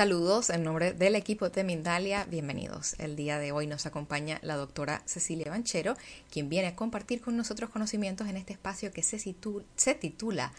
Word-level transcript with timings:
Saludos 0.00 0.48
en 0.48 0.62
nombre 0.62 0.94
del 0.94 1.14
equipo 1.14 1.50
de 1.50 1.62
Mindalia, 1.62 2.24
bienvenidos. 2.24 2.94
El 2.98 3.16
día 3.16 3.38
de 3.38 3.52
hoy 3.52 3.66
nos 3.66 3.84
acompaña 3.84 4.38
la 4.40 4.56
doctora 4.56 5.02
Cecilia 5.04 5.50
Banchero, 5.50 5.94
quien 6.30 6.48
viene 6.48 6.68
a 6.68 6.74
compartir 6.74 7.20
con 7.20 7.36
nosotros 7.36 7.68
conocimientos 7.68 8.26
en 8.26 8.38
este 8.38 8.54
espacio 8.54 8.92
que 8.92 9.02
se, 9.02 9.18
se 9.18 9.94
titula 9.94 10.52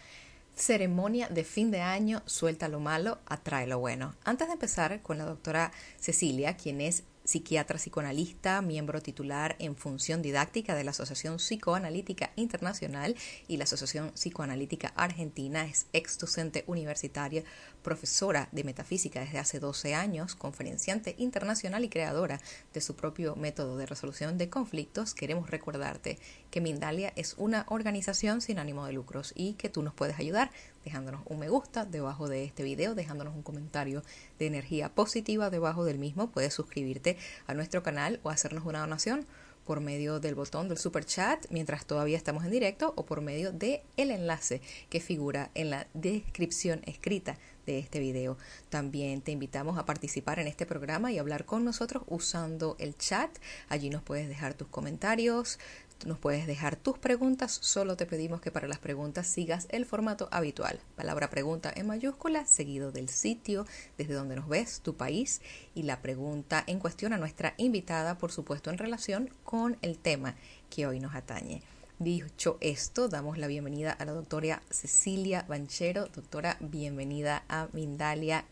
Ceremonia 0.56 1.28
de 1.28 1.44
fin 1.44 1.72
de 1.72 1.82
año, 1.82 2.22
suelta 2.28 2.68
lo 2.68 2.80
malo, 2.80 3.18
atrae 3.26 3.66
lo 3.66 3.80
bueno. 3.80 4.14
Antes 4.26 4.46
de 4.48 4.54
empezar 4.54 5.02
con 5.02 5.18
la 5.18 5.26
doctora 5.26 5.72
Cecilia, 6.00 6.56
quien 6.56 6.80
es 6.80 7.02
psiquiatra 7.32 7.78
psicoanalista, 7.78 8.62
miembro 8.62 9.02
titular 9.02 9.56
en 9.60 9.78
función 9.78 10.22
didáctica 10.22 10.76
de 10.76 10.84
la 10.84 10.92
Asociación 10.92 11.38
Psicoanalítica 11.38 12.32
Internacional 12.36 13.16
y 13.48 13.56
la 13.56 13.64
Asociación 13.64 14.12
Psicoanalítica 14.12 14.90
Argentina, 14.98 15.64
es 15.64 15.86
ex 15.94 16.20
docente 16.20 16.66
universitaria, 16.68 17.46
profesora 17.84 18.50
de 18.52 18.66
metafísica 18.66 19.22
desde 19.22 19.40
hace 19.40 19.60
12 19.60 19.96
años, 19.96 20.36
conferenciante 20.36 21.16
internacional 21.18 21.86
y 21.86 21.90
creadora 21.90 22.42
de 22.74 22.82
su 22.82 22.98
propio 22.98 23.38
método 23.38 23.78
de 23.78 23.86
resolución 23.86 24.38
de 24.38 24.50
conflictos, 24.50 25.14
queremos 25.14 25.50
recordarte 25.50 26.20
que 26.52 26.60
Mindalia 26.60 27.14
es 27.16 27.36
una 27.38 27.66
organización 27.70 28.42
sin 28.42 28.60
ánimo 28.60 28.86
de 28.86 28.92
lucros 28.92 29.32
y 29.36 29.54
que 29.54 29.70
tú 29.70 29.84
nos 29.84 29.94
puedes 29.94 30.20
ayudar 30.20 30.52
dejándonos 30.84 31.22
un 31.26 31.40
me 31.40 31.50
gusta 31.50 31.86
debajo 31.86 32.28
de 32.28 32.44
este 32.44 32.64
video, 32.64 32.96
dejándonos 32.96 33.36
un 33.36 33.44
comentario 33.44 34.04
de 34.40 34.48
energía 34.48 34.94
positiva 34.94 35.50
debajo 35.50 35.86
del 35.86 36.00
mismo. 36.00 36.32
Puedes 36.32 36.54
suscribirte 36.54 37.18
a 37.48 37.54
nuestro 37.54 37.84
canal 37.84 38.20
o 38.24 38.30
hacernos 38.30 38.66
una 38.66 38.80
donación 38.80 39.26
por 39.66 39.80
medio 39.80 40.20
del 40.20 40.36
botón 40.36 40.68
del 40.68 40.78
super 40.78 41.06
chat 41.06 41.46
mientras 41.50 41.86
todavía 41.86 42.18
estamos 42.18 42.44
en 42.44 42.52
directo 42.52 42.94
o 42.96 43.06
por 43.06 43.22
medio 43.22 43.52
de 43.52 43.84
el 43.98 44.12
enlace 44.12 44.62
que 44.90 45.00
figura 45.00 45.52
en 45.54 45.70
la 45.70 45.88
descripción 45.94 46.82
escrita 46.86 47.38
de 47.66 47.80
este 47.80 48.00
video. 48.00 48.38
También 48.70 49.22
te 49.22 49.32
invitamos 49.32 49.78
a 49.78 49.86
participar 49.86 50.40
en 50.40 50.48
este 50.48 50.66
programa 50.66 51.12
y 51.12 51.20
hablar 51.20 51.46
con 51.46 51.64
nosotros 51.64 52.04
usando 52.08 52.76
el 52.80 52.98
chat. 52.98 53.30
Allí 53.70 53.90
nos 53.90 54.02
puedes 54.02 54.28
dejar 54.28 54.56
tus 54.56 54.68
comentarios, 54.68 55.60
nos 56.06 56.18
puedes 56.18 56.48
dejar 56.48 56.76
tus 56.76 56.98
preguntas, 56.98 57.52
solo 57.62 57.96
te 57.96 58.06
pedimos 58.06 58.42
que 58.42 58.52
para 58.52 58.68
las 58.68 58.80
preguntas 58.80 59.28
sigas 59.28 59.68
el 59.70 59.86
formato 59.86 60.28
habitual. 60.32 60.80
Palabra 60.96 61.30
pregunta 61.30 61.72
en 61.76 61.88
mayúscula, 61.88 62.46
seguido 62.46 62.92
del 62.92 63.10
sitio 63.10 63.66
desde 63.98 64.14
donde 64.14 64.36
nos 64.36 64.48
ves, 64.48 64.82
tu 64.82 64.96
país 64.96 65.42
y 65.76 65.84
la 65.84 66.02
pregunta 66.02 66.64
en 66.68 66.80
cuestión 66.80 67.14
a 67.14 67.18
nuestra 67.18 67.54
invitada, 67.58 68.18
por 68.18 68.32
supuesto 68.32 68.70
en 68.70 68.78
relación 68.78 69.30
con 69.44 69.78
el 69.82 69.98
tema 69.98 70.36
que 70.70 70.88
hoy 70.88 71.00
nos 71.00 71.16
atañe. 71.16 71.62
Dicho 72.00 72.58
esto, 72.62 73.10
damos 73.10 73.38
la 73.38 73.48
bienvenida 73.48 73.92
a 73.92 74.06
la 74.06 74.14
doctora 74.14 74.64
Cecilia 74.72 75.46
Banchero. 75.48 76.08
Doctora, 76.08 76.58
bienvenida 76.60 77.44
a 77.48 77.68
Mindalia. 77.74 78.46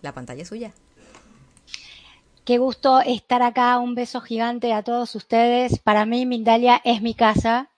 La 0.00 0.14
pantalla 0.14 0.42
es 0.42 0.48
suya. 0.48 0.72
Qué 2.50 2.58
gusto 2.58 2.98
estar 2.98 3.42
acá. 3.42 3.78
Un 3.78 3.94
beso 3.94 4.20
gigante 4.20 4.72
a 4.72 4.82
todos 4.82 5.14
ustedes. 5.14 5.78
Para 5.78 6.04
mí, 6.04 6.26
Mindalia 6.26 6.80
es 6.84 7.00
mi 7.00 7.14
casa. 7.14 7.70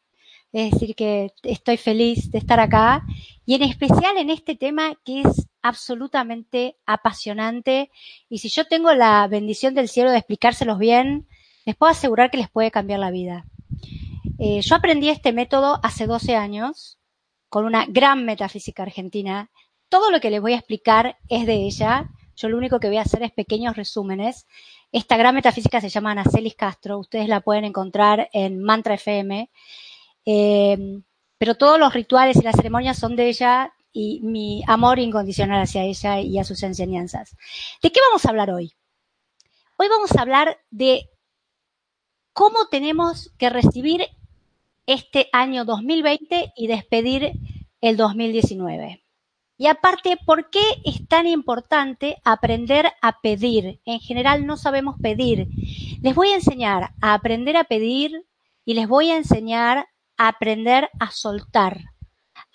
Es 0.50 0.71
decir, 0.71 0.97
que 0.97 1.31
estoy 1.43 1.77
feliz 1.77 2.31
de 2.31 2.38
estar 2.38 2.59
acá. 2.59 3.05
Y 3.44 3.55
en 3.55 3.65
especial 3.65 4.16
en 4.16 4.31
este 4.31 4.56
tema 4.56 4.94
que 5.05 5.21
es 5.21 5.47
absolutamente 5.61 6.78
apasionante. 6.87 7.91
Y 8.31 8.38
si 8.38 8.49
yo 8.49 8.66
tengo 8.66 8.94
la 8.94 9.28
bendición 9.28 9.75
del 9.75 9.91
cielo 9.91 10.11
de 10.11 10.16
explicárselos 10.16 10.78
bien, 10.78 11.28
les 11.66 11.77
puedo 11.77 11.93
asegurar 11.93 12.31
que 12.31 12.38
les 12.38 12.49
puede 12.49 12.71
cambiar 12.71 13.00
la 13.00 13.11
vida. 13.11 13.44
Eh, 14.38 14.62
yo 14.62 14.75
aprendí 14.75 15.11
este 15.11 15.34
método 15.34 15.81
hace 15.82 16.06
12 16.06 16.34
años 16.34 16.99
con 17.50 17.66
una 17.66 17.84
gran 17.84 18.25
metafísica 18.25 18.84
argentina. 18.84 19.50
Todo 19.91 20.11
lo 20.11 20.19
que 20.19 20.31
les 20.31 20.41
voy 20.41 20.55
a 20.55 20.61
explicar 20.61 21.19
es 21.28 21.44
de 21.44 21.56
ella 21.56 22.09
yo 22.37 22.48
lo 22.48 22.56
único 22.56 22.81
que 22.81 22.88
voy 22.88 22.98
a 22.98 23.03
hacer 23.03 23.22
es 23.22 23.32
pequeños 23.32 23.76
resúmenes. 23.76 24.47
Esta 24.91 25.16
gran 25.16 25.34
metafísica 25.34 25.81
se 25.81 25.88
llama 25.88 26.12
Anacelis 26.12 26.54
Castro. 26.54 26.98
Ustedes 26.98 27.28
la 27.28 27.41
pueden 27.41 27.65
encontrar 27.65 28.28
en 28.32 28.62
Mantra 28.62 28.94
FM. 28.94 29.50
Eh, 30.25 31.03
pero 31.38 31.56
todos 31.56 31.78
los 31.78 31.93
rituales 31.93 32.37
y 32.37 32.43
las 32.43 32.56
ceremonias 32.56 32.98
son 32.98 33.16
de 33.16 33.28
ella 33.28 33.72
y 33.93 34.20
mi 34.22 34.62
amor 34.66 34.98
incondicional 34.98 35.62
hacia 35.62 35.82
ella 35.82 36.20
y 36.20 36.38
a 36.38 36.44
sus 36.44 36.62
enseñanzas. 36.62 37.37
¿De 37.82 37.91
qué 37.91 38.00
vamos 38.09 38.25
a 38.25 38.31
hablar 38.31 38.50
hoy? 38.50 38.72
Hoy 39.76 39.88
vamos 39.88 40.12
a 40.12 40.22
hablar 40.22 40.59
de 40.70 41.10
cómo 42.32 42.69
tenemos 42.70 43.32
que 43.38 43.50
recibir 43.50 44.06
este 44.87 45.28
año 45.32 45.64
2020 45.64 46.53
y 46.56 46.66
despedir 46.66 47.32
el 47.81 47.97
2019. 47.97 49.02
Y 49.62 49.69
aparte, 49.69 50.19
¿por 50.27 50.50
qué 50.50 50.61
es 50.84 51.06
tan 51.06 51.28
importante 51.28 52.17
aprender 52.25 52.93
a 53.00 53.21
pedir? 53.21 53.81
En 53.84 54.00
general 54.00 54.45
no 54.45 54.56
sabemos 54.56 54.97
pedir. 55.00 55.47
Les 56.03 56.17
voy 56.17 56.31
a 56.31 56.34
enseñar 56.34 56.91
a 57.00 57.15
aprender 57.15 57.56
a 57.56 57.62
pedir 57.62 58.27
y 58.65 58.75
les 58.75 58.89
voy 58.89 59.12
a 59.12 59.17
enseñar 59.17 59.87
a 60.17 60.27
aprender 60.27 60.91
a 60.99 61.12
soltar, 61.12 61.78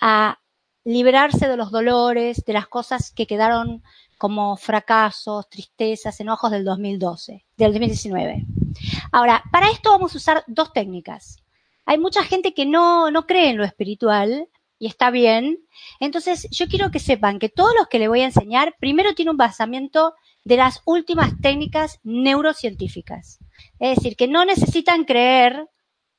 a 0.01 0.40
liberarse 0.84 1.47
de 1.47 1.56
los 1.56 1.72
dolores, 1.72 2.44
de 2.44 2.51
las 2.51 2.68
cosas 2.68 3.09
que 3.12 3.25
quedaron 3.25 3.84
como 4.18 4.57
fracasos, 4.57 5.50
tristezas, 5.50 6.19
enojos 6.19 6.51
del 6.51 6.66
2012, 6.66 7.45
del 7.56 7.72
2019. 7.72 8.45
Ahora, 9.13 9.44
para 9.53 9.69
esto 9.69 9.91
vamos 9.91 10.13
a 10.13 10.18
usar 10.18 10.44
dos 10.45 10.74
técnicas. 10.74 11.41
Hay 11.85 12.00
mucha 12.00 12.25
gente 12.25 12.53
que 12.53 12.66
no, 12.66 13.12
no 13.12 13.25
cree 13.25 13.51
en 13.51 13.56
lo 13.56 13.63
espiritual 13.63 14.50
y 14.79 14.88
está 14.88 15.11
bien. 15.11 15.59
Entonces, 15.99 16.47
yo 16.51 16.67
quiero 16.67 16.91
que 16.91 16.99
sepan 16.99 17.39
que 17.39 17.49
todos 17.49 17.73
los 17.77 17.88
que 17.88 17.99
les 17.99 18.09
voy 18.09 18.21
a 18.21 18.25
enseñar, 18.25 18.75
primero 18.79 19.13
tiene 19.13 19.31
un 19.31 19.38
basamiento 19.38 20.13
de 20.43 20.57
las 20.57 20.81
últimas 20.85 21.33
técnicas 21.41 21.99
neurocientíficas. 22.03 23.39
Es 23.79 23.97
decir, 23.97 24.15
que 24.15 24.27
no 24.27 24.45
necesitan 24.45 25.03
creer 25.03 25.67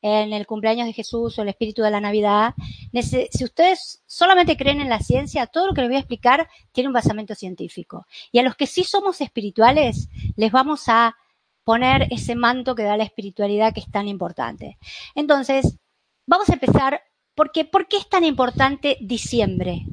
en 0.01 0.33
el 0.33 0.47
cumpleaños 0.47 0.87
de 0.87 0.93
Jesús 0.93 1.39
o 1.39 1.43
el 1.43 1.49
espíritu 1.49 1.83
de 1.83 1.91
la 1.91 2.01
Navidad. 2.01 2.55
Si 3.03 3.45
ustedes 3.45 4.03
solamente 4.07 4.57
creen 4.57 4.81
en 4.81 4.89
la 4.89 5.01
ciencia, 5.01 5.47
todo 5.47 5.67
lo 5.67 5.75
que 5.75 5.81
les 5.81 5.91
voy 5.91 5.97
a 5.97 6.01
explicar 6.01 6.49
tiene 6.73 6.89
un 6.89 6.95
basamento 6.95 7.35
científico. 7.35 8.07
Y 8.31 8.39
a 8.39 8.43
los 8.43 8.55
que 8.55 8.67
sí 8.67 8.85
somos 8.85 9.21
espirituales, 9.21 10.09
les 10.37 10.53
vamos 10.53 10.85
a 10.89 11.17
poner 11.65 12.07
ese 12.11 12.35
manto 12.35 12.75
que 12.75 12.85
da 12.85 12.97
la 12.97 13.05
espiritualidad 13.05 13.75
que 13.75 13.81
es 13.81 13.91
tan 13.91 14.09
importante. 14.09 14.79
Entonces, 15.15 15.79
vamos 16.27 16.49
a 16.49 16.55
empezar 16.55 17.03
porque, 17.39 17.65
¿Por 17.65 17.87
qué 17.87 17.99
es 17.99 18.09
tan 18.09 18.25
importante 18.25 18.99
diciembre? 19.01 19.85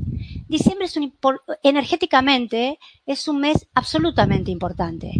Diciembre 0.47 0.87
es 0.87 0.97
un, 0.97 1.13
energéticamente 1.61 2.79
es 3.05 3.27
un 3.27 3.39
mes 3.39 3.67
absolutamente 3.75 4.49
importante. 4.49 5.11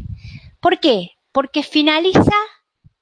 ¿Por 0.60 0.80
qué? 0.80 1.12
Porque 1.32 1.62
finaliza 1.62 2.34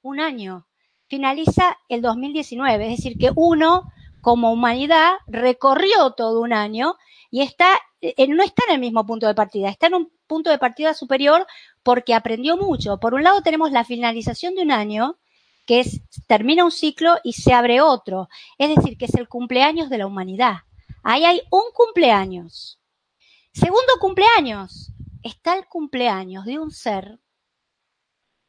un 0.02 0.20
año, 0.20 0.68
finaliza 1.08 1.78
el 1.88 2.02
2019, 2.02 2.84
es 2.84 2.98
decir, 2.98 3.18
que 3.18 3.32
uno 3.34 3.94
como 4.20 4.52
humanidad 4.52 5.14
recorrió 5.26 6.12
todo 6.18 6.42
un 6.42 6.52
año 6.52 6.96
y 7.32 7.44
está, 7.44 7.80
eh, 8.02 8.28
no 8.28 8.44
está 8.44 8.64
en 8.68 8.74
el 8.74 8.82
mismo 8.82 9.06
punto 9.06 9.26
de 9.26 9.36
partida, 9.36 9.70
está 9.70 9.88
en 9.88 9.94
un 9.94 10.12
punto 10.28 10.50
de 10.50 10.58
partida 10.58 10.94
superior 10.94 11.48
porque 11.82 12.14
aprendió 12.14 12.58
mucho. 12.58 13.00
Por 13.00 13.14
un 13.14 13.24
lado 13.24 13.42
tenemos 13.42 13.72
la 13.72 13.86
finalización 13.86 14.54
de 14.56 14.64
un 14.64 14.72
año 14.72 15.18
que 15.66 15.80
es, 15.80 16.02
termina 16.28 16.66
un 16.66 16.72
ciclo 16.72 17.16
y 17.24 17.34
se 17.34 17.54
abre 17.54 17.82
otro. 17.82 18.30
Es 18.58 18.76
decir, 18.76 18.98
que 18.98 19.06
es 19.06 19.16
el 19.16 19.28
cumpleaños 19.28 19.90
de 19.90 19.98
la 19.98 20.08
humanidad. 20.08 20.58
Ahí 21.04 21.26
hay 21.26 21.42
un 21.52 21.64
cumpleaños. 21.74 22.80
Segundo 23.54 23.94
cumpleaños, 24.00 24.92
está 25.22 25.56
el 25.56 25.68
cumpleaños 25.68 26.46
de 26.46 26.60
un 26.60 26.72
ser 26.72 27.20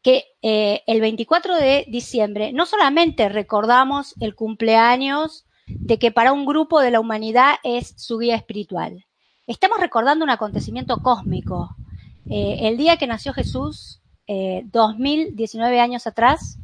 que 0.03 0.25
eh, 0.43 0.83
el 0.87 1.01
24 1.01 1.57
de 1.57 1.87
diciembre 1.89 2.53
no 2.53 2.67
solamente 2.67 3.29
recordamos 3.29 4.15
el 4.21 4.35
cumpleaños 4.35 5.47
de 5.67 5.99
que 5.99 6.11
para 6.11 6.33
un 6.33 6.45
grupo 6.45 6.81
de 6.81 6.91
la 6.91 7.01
humanidad 7.01 7.57
es 7.65 7.95
su 7.97 8.19
guía 8.19 8.37
espiritual, 8.37 9.07
estamos 9.47 9.81
recordando 9.81 10.25
un 10.25 10.31
acontecimiento 10.31 10.99
cósmico. 10.99 11.75
Eh, 12.29 12.69
el 12.69 12.77
día 12.77 12.99
que 12.99 13.07
nació 13.07 13.33
Jesús, 13.33 14.01
2019 14.27 15.81
años 15.81 16.07
atrás, 16.07 16.59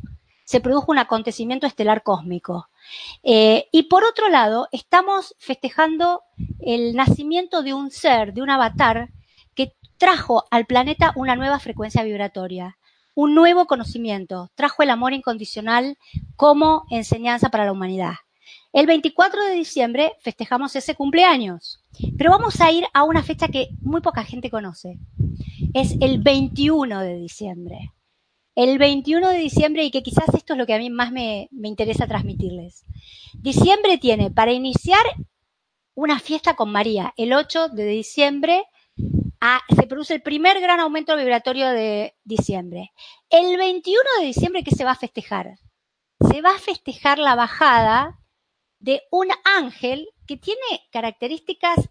se 0.51 0.61
produjo 0.61 0.91
un 0.91 0.99
acontecimiento 0.99 1.69
estelar 1.69 2.03
cósmico. 2.03 2.71
Eh, 3.23 3.69
y 3.71 3.85
por 3.85 4.03
otro 4.03 4.29
lado, 4.29 4.67
estamos 4.73 5.37
festejando 5.39 6.23
el 6.59 6.97
nacimiento 6.97 7.63
de 7.63 7.73
un 7.73 7.93
ser, 7.93 8.35
de 8.35 8.43
un 8.43 8.51
avatar, 8.51 9.11
que 9.55 9.77
trajo 9.97 10.47
al 10.51 10.67
planeta 10.67 11.13
una 11.15 11.37
nueva 11.37 11.61
frecuencia 11.61 12.03
vibratoria, 12.03 12.79
un 13.15 13.33
nuevo 13.37 13.67
conocimiento, 13.67 14.51
trajo 14.57 14.83
el 14.83 14.91
amor 14.91 15.13
incondicional 15.13 15.97
como 16.35 16.85
enseñanza 16.91 17.51
para 17.51 17.65
la 17.65 17.71
humanidad. 17.71 18.15
El 18.73 18.89
24 18.89 19.45
de 19.45 19.53
diciembre 19.53 20.15
festejamos 20.19 20.75
ese 20.75 20.97
cumpleaños, 20.97 21.81
pero 22.19 22.33
vamos 22.33 22.61
a 22.61 22.73
ir 22.73 22.87
a 22.93 23.05
una 23.05 23.23
fecha 23.23 23.47
que 23.47 23.69
muy 23.83 24.01
poca 24.01 24.25
gente 24.25 24.51
conoce. 24.51 24.99
Es 25.75 25.95
el 26.01 26.21
21 26.21 27.03
de 27.03 27.15
diciembre 27.19 27.93
el 28.63 28.77
21 28.77 29.31
de 29.31 29.39
diciembre 29.39 29.85
y 29.85 29.91
que 29.91 30.03
quizás 30.03 30.35
esto 30.35 30.53
es 30.53 30.59
lo 30.59 30.67
que 30.67 30.75
a 30.75 30.79
mí 30.79 30.91
más 30.91 31.13
me, 31.13 31.49
interesa 31.63 32.07
transmitirles. 32.07 32.85
Diciembre 33.33 33.97
tiene 33.97 34.31
para 34.31 34.53
iniciar 34.53 35.03
una 35.95 36.21
fiesta 36.21 36.57
con 36.57 36.71
María. 36.71 37.15
El 37.17 37.33
8 37.33 37.71
de 37.71 37.87
diciembre 37.87 38.67
ah, 39.41 39.63
se 39.75 39.87
produce 39.87 40.13
el 40.13 40.21
primer 40.21 40.61
gran 40.61 40.79
aumento 40.79 41.17
vibratorio 41.17 41.71
de 41.71 42.15
diciembre. 42.25 42.93
El 43.31 43.57
21 43.57 43.99
de 44.19 44.27
diciembre, 44.27 44.63
¿qué 44.63 44.73
se 44.73 44.85
va 44.85 44.91
a 44.91 44.97
festejar? 44.97 45.59
Se 46.31 46.43
va 46.43 46.51
a 46.51 46.59
festejar 46.59 47.19
la 47.19 47.37
bajada 47.37 48.19
de 48.79 49.01
un 49.11 49.29
ángel 49.57 50.07
que 50.27 50.37
tiene 50.37 50.61
características 50.93 51.89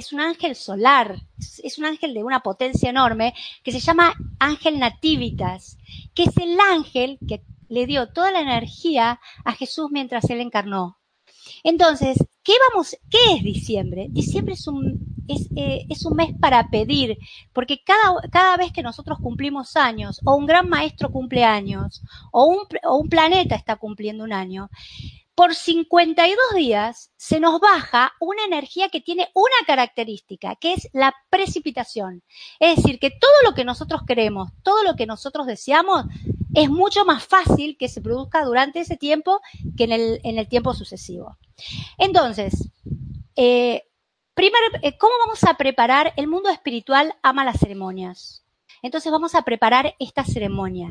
es 0.00 0.14
un 0.14 0.20
ángel 0.20 0.56
solar, 0.56 1.22
es 1.62 1.78
un 1.78 1.84
ángel 1.84 2.14
de 2.14 2.24
una 2.24 2.40
potencia 2.40 2.88
enorme 2.88 3.34
que 3.62 3.70
se 3.70 3.80
llama 3.80 4.14
ángel 4.38 4.78
nativitas, 4.78 5.76
que 6.14 6.24
es 6.24 6.36
el 6.38 6.58
ángel 6.58 7.18
que 7.28 7.42
le 7.68 7.86
dio 7.86 8.08
toda 8.08 8.32
la 8.32 8.40
energía 8.40 9.20
a 9.44 9.52
Jesús 9.52 9.88
mientras 9.90 10.28
él 10.30 10.40
encarnó. 10.40 10.96
Entonces, 11.62 12.16
¿qué 12.42 12.54
vamos, 12.70 12.96
qué 13.10 13.18
es 13.36 13.42
diciembre? 13.42 14.06
Diciembre 14.08 14.54
es 14.54 14.66
un, 14.66 14.98
es, 15.28 15.48
eh, 15.54 15.86
un 16.06 16.16
mes 16.16 16.30
para 16.40 16.70
pedir, 16.70 17.18
porque 17.52 17.82
cada, 17.84 18.20
cada 18.30 18.56
vez 18.56 18.72
que 18.72 18.82
nosotros 18.82 19.18
cumplimos 19.20 19.76
años, 19.76 20.20
o 20.24 20.34
un 20.34 20.46
gran 20.46 20.68
maestro 20.68 21.10
cumple 21.10 21.44
años, 21.44 22.02
o 22.32 22.46
un, 22.46 22.60
o 22.84 22.96
un 22.96 23.08
planeta 23.08 23.54
está 23.54 23.76
cumpliendo 23.76 24.24
un 24.24 24.32
año, 24.32 24.70
por 25.40 25.54
52 25.54 26.36
días 26.54 27.12
se 27.16 27.40
nos 27.40 27.60
baja 27.60 28.12
una 28.20 28.44
energía 28.44 28.90
que 28.90 29.00
tiene 29.00 29.30
una 29.32 29.54
característica, 29.66 30.54
que 30.56 30.74
es 30.74 30.90
la 30.92 31.14
precipitación. 31.30 32.22
Es 32.58 32.76
decir, 32.76 32.98
que 32.98 33.08
todo 33.08 33.32
lo 33.42 33.54
que 33.54 33.64
nosotros 33.64 34.02
queremos, 34.06 34.50
todo 34.62 34.84
lo 34.84 34.96
que 34.96 35.06
nosotros 35.06 35.46
deseamos, 35.46 36.04
es 36.52 36.68
mucho 36.68 37.06
más 37.06 37.24
fácil 37.24 37.78
que 37.78 37.88
se 37.88 38.02
produzca 38.02 38.44
durante 38.44 38.80
ese 38.80 38.98
tiempo 38.98 39.40
que 39.78 39.84
en 39.84 39.92
el, 39.92 40.20
en 40.24 40.38
el 40.38 40.46
tiempo 40.46 40.74
sucesivo. 40.74 41.38
Entonces, 41.96 42.68
eh, 43.34 43.84
primero, 44.34 44.66
eh, 44.82 44.98
¿cómo 44.98 45.14
vamos 45.24 45.42
a 45.44 45.54
preparar? 45.54 46.12
El 46.18 46.26
mundo 46.26 46.50
espiritual 46.50 47.14
ama 47.22 47.46
las 47.46 47.60
ceremonias. 47.60 48.44
Entonces 48.82 49.10
vamos 49.10 49.34
a 49.34 49.40
preparar 49.40 49.94
esta 49.98 50.22
ceremonia. 50.22 50.90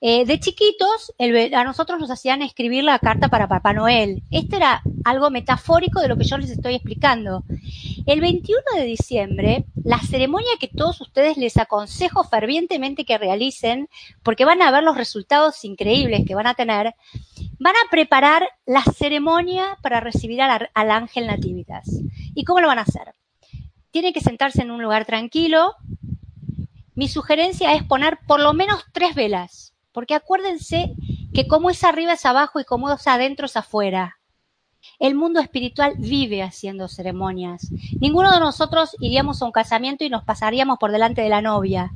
Eh, 0.00 0.24
de 0.26 0.38
chiquitos, 0.38 1.12
a 1.18 1.64
nosotros 1.64 1.98
nos 1.98 2.10
hacían 2.12 2.40
escribir 2.40 2.84
la 2.84 3.00
carta 3.00 3.28
para 3.28 3.48
Papá 3.48 3.72
Noel. 3.72 4.22
Esto 4.30 4.54
era 4.54 4.80
algo 5.04 5.28
metafórico 5.30 6.00
de 6.00 6.06
lo 6.06 6.16
que 6.16 6.22
yo 6.22 6.38
les 6.38 6.50
estoy 6.50 6.74
explicando. 6.76 7.42
El 8.06 8.20
21 8.20 8.62
de 8.76 8.84
diciembre, 8.84 9.64
la 9.82 9.98
ceremonia 9.98 10.52
que 10.60 10.68
todos 10.68 11.00
ustedes 11.00 11.36
les 11.36 11.56
aconsejo 11.56 12.22
fervientemente 12.22 13.04
que 13.04 13.18
realicen, 13.18 13.88
porque 14.22 14.44
van 14.44 14.62
a 14.62 14.70
ver 14.70 14.84
los 14.84 14.96
resultados 14.96 15.64
increíbles 15.64 16.24
que 16.24 16.36
van 16.36 16.46
a 16.46 16.54
tener, 16.54 16.94
van 17.58 17.74
a 17.74 17.90
preparar 17.90 18.48
la 18.66 18.84
ceremonia 18.84 19.78
para 19.82 19.98
recibir 19.98 20.40
al, 20.42 20.70
al 20.74 20.90
ángel 20.92 21.26
nativitas. 21.26 21.88
¿Y 22.36 22.44
cómo 22.44 22.60
lo 22.60 22.68
van 22.68 22.78
a 22.78 22.82
hacer? 22.82 23.14
Tienen 23.90 24.12
que 24.12 24.20
sentarse 24.20 24.62
en 24.62 24.70
un 24.70 24.80
lugar 24.80 25.06
tranquilo. 25.06 25.74
Mi 26.94 27.08
sugerencia 27.08 27.74
es 27.74 27.82
poner 27.82 28.20
por 28.28 28.38
lo 28.38 28.54
menos 28.54 28.84
tres 28.92 29.16
velas 29.16 29.67
porque 29.98 30.14
acuérdense 30.14 30.94
que 31.34 31.48
como 31.48 31.70
es 31.70 31.82
arriba 31.82 32.12
es 32.12 32.24
abajo 32.24 32.60
y 32.60 32.64
como 32.64 32.88
es 32.88 33.04
adentro 33.08 33.46
es 33.46 33.56
afuera. 33.56 34.20
El 35.00 35.16
mundo 35.16 35.40
espiritual 35.40 35.94
vive 35.98 36.40
haciendo 36.40 36.86
ceremonias. 36.86 37.68
Ninguno 37.98 38.30
de 38.30 38.38
nosotros 38.38 38.94
iríamos 39.00 39.42
a 39.42 39.46
un 39.46 39.50
casamiento 39.50 40.04
y 40.04 40.08
nos 40.08 40.22
pasaríamos 40.22 40.78
por 40.78 40.92
delante 40.92 41.22
de 41.22 41.30
la 41.30 41.42
novia. 41.42 41.90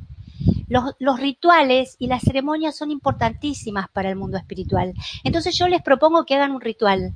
Los, 0.67 1.17
rituales 1.17 1.95
y 1.97 2.07
las 2.07 2.23
ceremonias 2.23 2.75
son 2.75 2.91
importantísimas 2.91 3.87
para 3.87 4.09
el 4.09 4.17
mundo 4.17 4.37
espiritual. 4.37 4.93
Entonces 5.23 5.57
yo 5.57 5.69
les 5.69 5.81
propongo 5.81 6.25
que 6.25 6.35
hagan 6.35 6.51
un 6.51 6.59
ritual. 6.59 7.13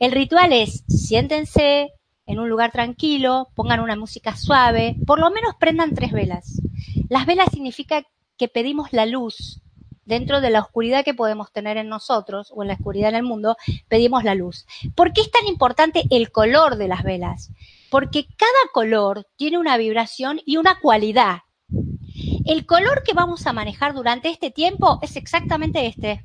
El 0.00 0.12
ritual 0.12 0.54
es 0.54 0.84
siéntense 0.88 1.92
en 2.24 2.38
un 2.38 2.48
lugar 2.48 2.72
tranquilo, 2.72 3.48
pongan 3.54 3.80
una 3.80 3.94
música 3.94 4.34
suave, 4.36 4.96
por 5.06 5.20
lo 5.20 5.30
menos 5.30 5.54
prendan 5.60 5.94
tres 5.94 6.12
velas. 6.12 6.62
Las 7.10 7.26
velas 7.26 7.48
significa 7.52 8.06
que 8.38 8.48
pedimos 8.48 8.92
la 8.92 9.06
luz, 9.06 9.60
dentro 10.04 10.40
de 10.40 10.50
la 10.50 10.60
oscuridad 10.60 11.04
que 11.04 11.14
podemos 11.14 11.52
tener 11.52 11.76
en 11.76 11.88
nosotros 11.88 12.52
o 12.54 12.62
en 12.62 12.68
la 12.68 12.74
oscuridad 12.74 13.10
en 13.10 13.16
el 13.16 13.22
mundo, 13.22 13.56
pedimos 13.88 14.24
la 14.24 14.34
luz. 14.34 14.66
¿Por 14.94 15.12
qué 15.12 15.22
es 15.22 15.30
tan 15.30 15.46
importante 15.46 16.04
el 16.10 16.30
color 16.30 16.76
de 16.76 16.88
las 16.88 17.02
velas? 17.02 17.50
Porque 17.90 18.26
cada 18.36 18.52
color 18.72 19.26
tiene 19.36 19.58
una 19.58 19.76
vibración 19.76 20.40
y 20.44 20.56
una 20.56 20.80
cualidad. 20.80 21.38
El 22.44 22.66
color 22.66 23.02
que 23.04 23.14
vamos 23.14 23.46
a 23.46 23.52
manejar 23.52 23.94
durante 23.94 24.28
este 24.28 24.50
tiempo 24.50 24.98
es 25.02 25.16
exactamente 25.16 25.86
este 25.86 26.24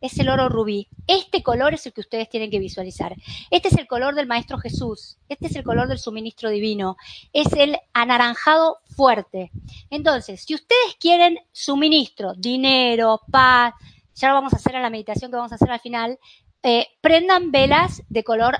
es 0.00 0.18
el 0.18 0.28
oro 0.28 0.48
rubí. 0.48 0.88
Este 1.06 1.42
color 1.42 1.74
es 1.74 1.86
el 1.86 1.92
que 1.92 2.00
ustedes 2.00 2.28
tienen 2.28 2.50
que 2.50 2.58
visualizar. 2.58 3.14
Este 3.50 3.68
es 3.68 3.78
el 3.78 3.86
color 3.86 4.14
del 4.14 4.26
Maestro 4.26 4.58
Jesús. 4.58 5.18
Este 5.28 5.46
es 5.46 5.56
el 5.56 5.64
color 5.64 5.88
del 5.88 5.98
suministro 5.98 6.50
divino. 6.50 6.96
Es 7.32 7.52
el 7.52 7.76
anaranjado 7.92 8.78
fuerte. 8.96 9.50
Entonces, 9.90 10.42
si 10.44 10.54
ustedes 10.54 10.96
quieren 11.00 11.38
suministro, 11.52 12.34
dinero, 12.34 13.20
paz, 13.30 13.74
ya 14.14 14.28
lo 14.28 14.34
vamos 14.34 14.52
a 14.52 14.56
hacer 14.56 14.74
en 14.74 14.82
la 14.82 14.90
meditación 14.90 15.30
que 15.30 15.36
vamos 15.36 15.52
a 15.52 15.56
hacer 15.56 15.70
al 15.70 15.80
final, 15.80 16.18
eh, 16.62 16.86
prendan 17.00 17.50
velas 17.50 18.02
de 18.08 18.24
color 18.24 18.58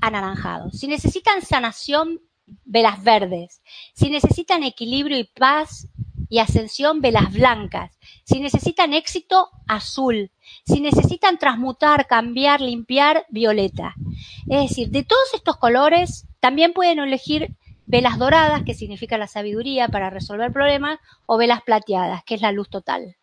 anaranjado. 0.00 0.70
Si 0.70 0.86
necesitan 0.86 1.42
sanación, 1.42 2.20
velas 2.64 3.02
verdes. 3.02 3.62
Si 3.94 4.10
necesitan 4.10 4.62
equilibrio 4.62 5.18
y 5.18 5.24
paz, 5.24 5.88
y 6.28 6.38
ascensión 6.38 7.00
velas 7.00 7.32
blancas. 7.32 7.98
Si 8.24 8.40
necesitan 8.40 8.92
éxito, 8.94 9.48
azul. 9.66 10.30
Si 10.64 10.80
necesitan 10.80 11.38
transmutar, 11.38 12.06
cambiar, 12.06 12.60
limpiar, 12.60 13.26
violeta. 13.30 13.94
Es 14.48 14.68
decir, 14.68 14.90
de 14.90 15.04
todos 15.04 15.34
estos 15.34 15.56
colores 15.56 16.26
también 16.40 16.72
pueden 16.72 16.98
elegir 16.98 17.56
velas 17.86 18.18
doradas, 18.18 18.62
que 18.64 18.74
significa 18.74 19.16
la 19.16 19.26
sabiduría 19.26 19.88
para 19.88 20.10
resolver 20.10 20.52
problemas, 20.52 20.98
o 21.26 21.38
velas 21.38 21.62
plateadas, 21.62 22.22
que 22.24 22.34
es 22.34 22.42
la 22.42 22.52
luz 22.52 22.68
total. 22.68 23.16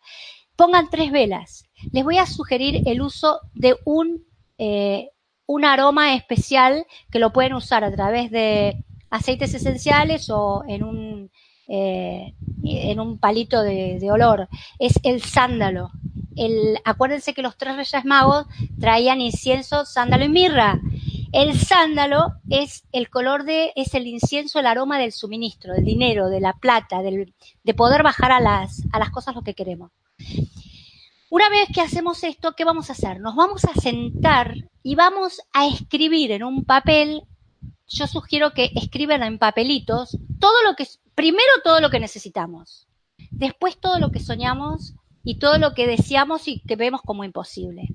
Pongan 0.56 0.90
tres 0.90 1.12
velas. 1.12 1.64
Les 1.92 2.02
voy 2.02 2.18
a 2.18 2.26
sugerir 2.26 2.82
el 2.86 3.00
uso 3.00 3.40
de 3.54 3.76
un, 3.84 4.24
eh, 4.58 5.10
un 5.46 5.64
aroma 5.64 6.14
especial 6.14 6.84
que 7.10 7.20
lo 7.20 7.32
pueden 7.32 7.54
usar 7.54 7.84
a 7.84 7.92
través 7.92 8.30
de 8.30 8.84
aceites 9.10 9.54
esenciales 9.54 10.30
o 10.30 10.64
en 10.66 10.82
un 10.82 11.30
eh, 11.68 12.34
en 12.64 13.00
un 13.00 13.18
palito 13.18 13.62
de, 13.62 13.98
olor, 14.10 14.48
es 14.78 14.98
el 15.02 15.22
sándalo. 15.22 15.90
El, 16.36 16.78
acuérdense 16.84 17.34
que 17.34 17.42
los 17.42 17.56
tres 17.56 17.76
reyes 17.76 18.04
magos 18.04 18.46
traían 18.78 19.20
incienso, 19.20 19.84
sándalo 19.84 20.24
y 20.24 20.28
mirra. 20.28 20.80
El 21.32 21.58
sándalo 21.58 22.34
es 22.48 22.84
el 22.92 23.10
color 23.10 23.44
de, 23.44 23.72
es 23.74 23.94
el 23.94 24.06
incienso, 24.06 24.58
el 24.58 24.66
aroma 24.66 24.98
del 24.98 25.12
suministro, 25.12 25.74
del 25.74 25.84
dinero, 25.84 26.28
de 26.28 26.40
la 26.40 26.52
plata, 26.52 27.02
del, 27.02 27.34
de 27.62 27.74
poder 27.74 28.02
bajar 28.02 28.32
a 28.32 28.40
las, 28.40 28.82
a 28.92 28.98
las 28.98 29.10
cosas 29.10 29.34
lo 29.34 29.42
que 29.42 29.54
queremos. 29.54 29.90
Una 31.28 31.48
vez 31.48 31.68
que 31.74 31.80
hacemos 31.80 32.22
esto, 32.22 32.54
¿qué 32.54 32.64
vamos 32.64 32.88
a 32.88 32.92
hacer? 32.92 33.20
Nos 33.20 33.34
vamos 33.34 33.64
a 33.64 33.74
sentar 33.74 34.54
y 34.82 34.94
vamos 34.94 35.40
a 35.52 35.66
escribir 35.66 36.30
en 36.30 36.44
un 36.44 36.64
papel. 36.64 37.22
Yo 37.88 38.06
sugiero 38.06 38.52
que 38.52 38.70
escriban 38.74 39.22
en 39.22 39.38
papelitos 39.38 40.16
todo 40.38 40.62
lo 40.62 40.76
que 40.76 40.86
primero 41.16 41.50
todo 41.64 41.80
lo 41.80 41.90
que 41.90 41.98
necesitamos, 41.98 42.86
después 43.30 43.78
todo 43.80 43.98
lo 43.98 44.12
que 44.12 44.20
soñamos 44.20 44.94
y 45.24 45.40
todo 45.40 45.58
lo 45.58 45.74
que 45.74 45.88
deseamos 45.88 46.46
y 46.46 46.60
que 46.60 46.76
vemos 46.76 47.02
como 47.02 47.24
imposible. 47.24 47.88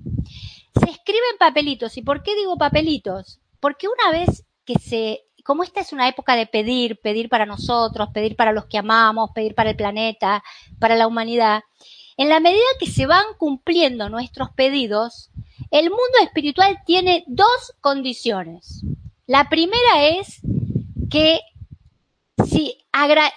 Se 0.78 0.90
escriben 0.90 1.38
papelitos. 1.38 1.96
¿Y 1.96 2.02
por 2.02 2.22
qué 2.22 2.36
digo 2.36 2.58
papelitos? 2.58 3.40
Porque 3.60 3.86
una 3.88 4.18
vez 4.18 4.44
que 4.66 4.74
se, 4.78 5.24
como 5.44 5.62
esta 5.62 5.80
es 5.80 5.92
una 5.92 6.08
época 6.08 6.36
de 6.36 6.46
pedir, 6.46 7.00
pedir 7.00 7.28
para 7.28 7.46
nosotros, 7.46 8.10
pedir 8.12 8.36
para 8.36 8.52
los 8.52 8.66
que 8.66 8.78
amamos, 8.78 9.30
pedir 9.34 9.54
para 9.54 9.70
el 9.70 9.76
planeta, 9.76 10.42
para 10.78 10.96
la 10.96 11.06
humanidad, 11.06 11.62
En 12.18 12.28
la 12.28 12.40
medida 12.40 12.60
que 12.78 12.86
se 12.86 13.06
van 13.06 13.24
cumpliendo 13.38 14.10
nuestros 14.10 14.50
pedidos, 14.50 15.30
el 15.70 15.88
mundo 15.88 16.18
espiritual 16.22 16.80
tiene 16.84 17.24
dos 17.26 17.72
condiciones. 17.80 18.84
La 19.26 19.48
primera 19.48 20.06
es 20.08 20.42
que 21.08 21.40
si 22.46 22.78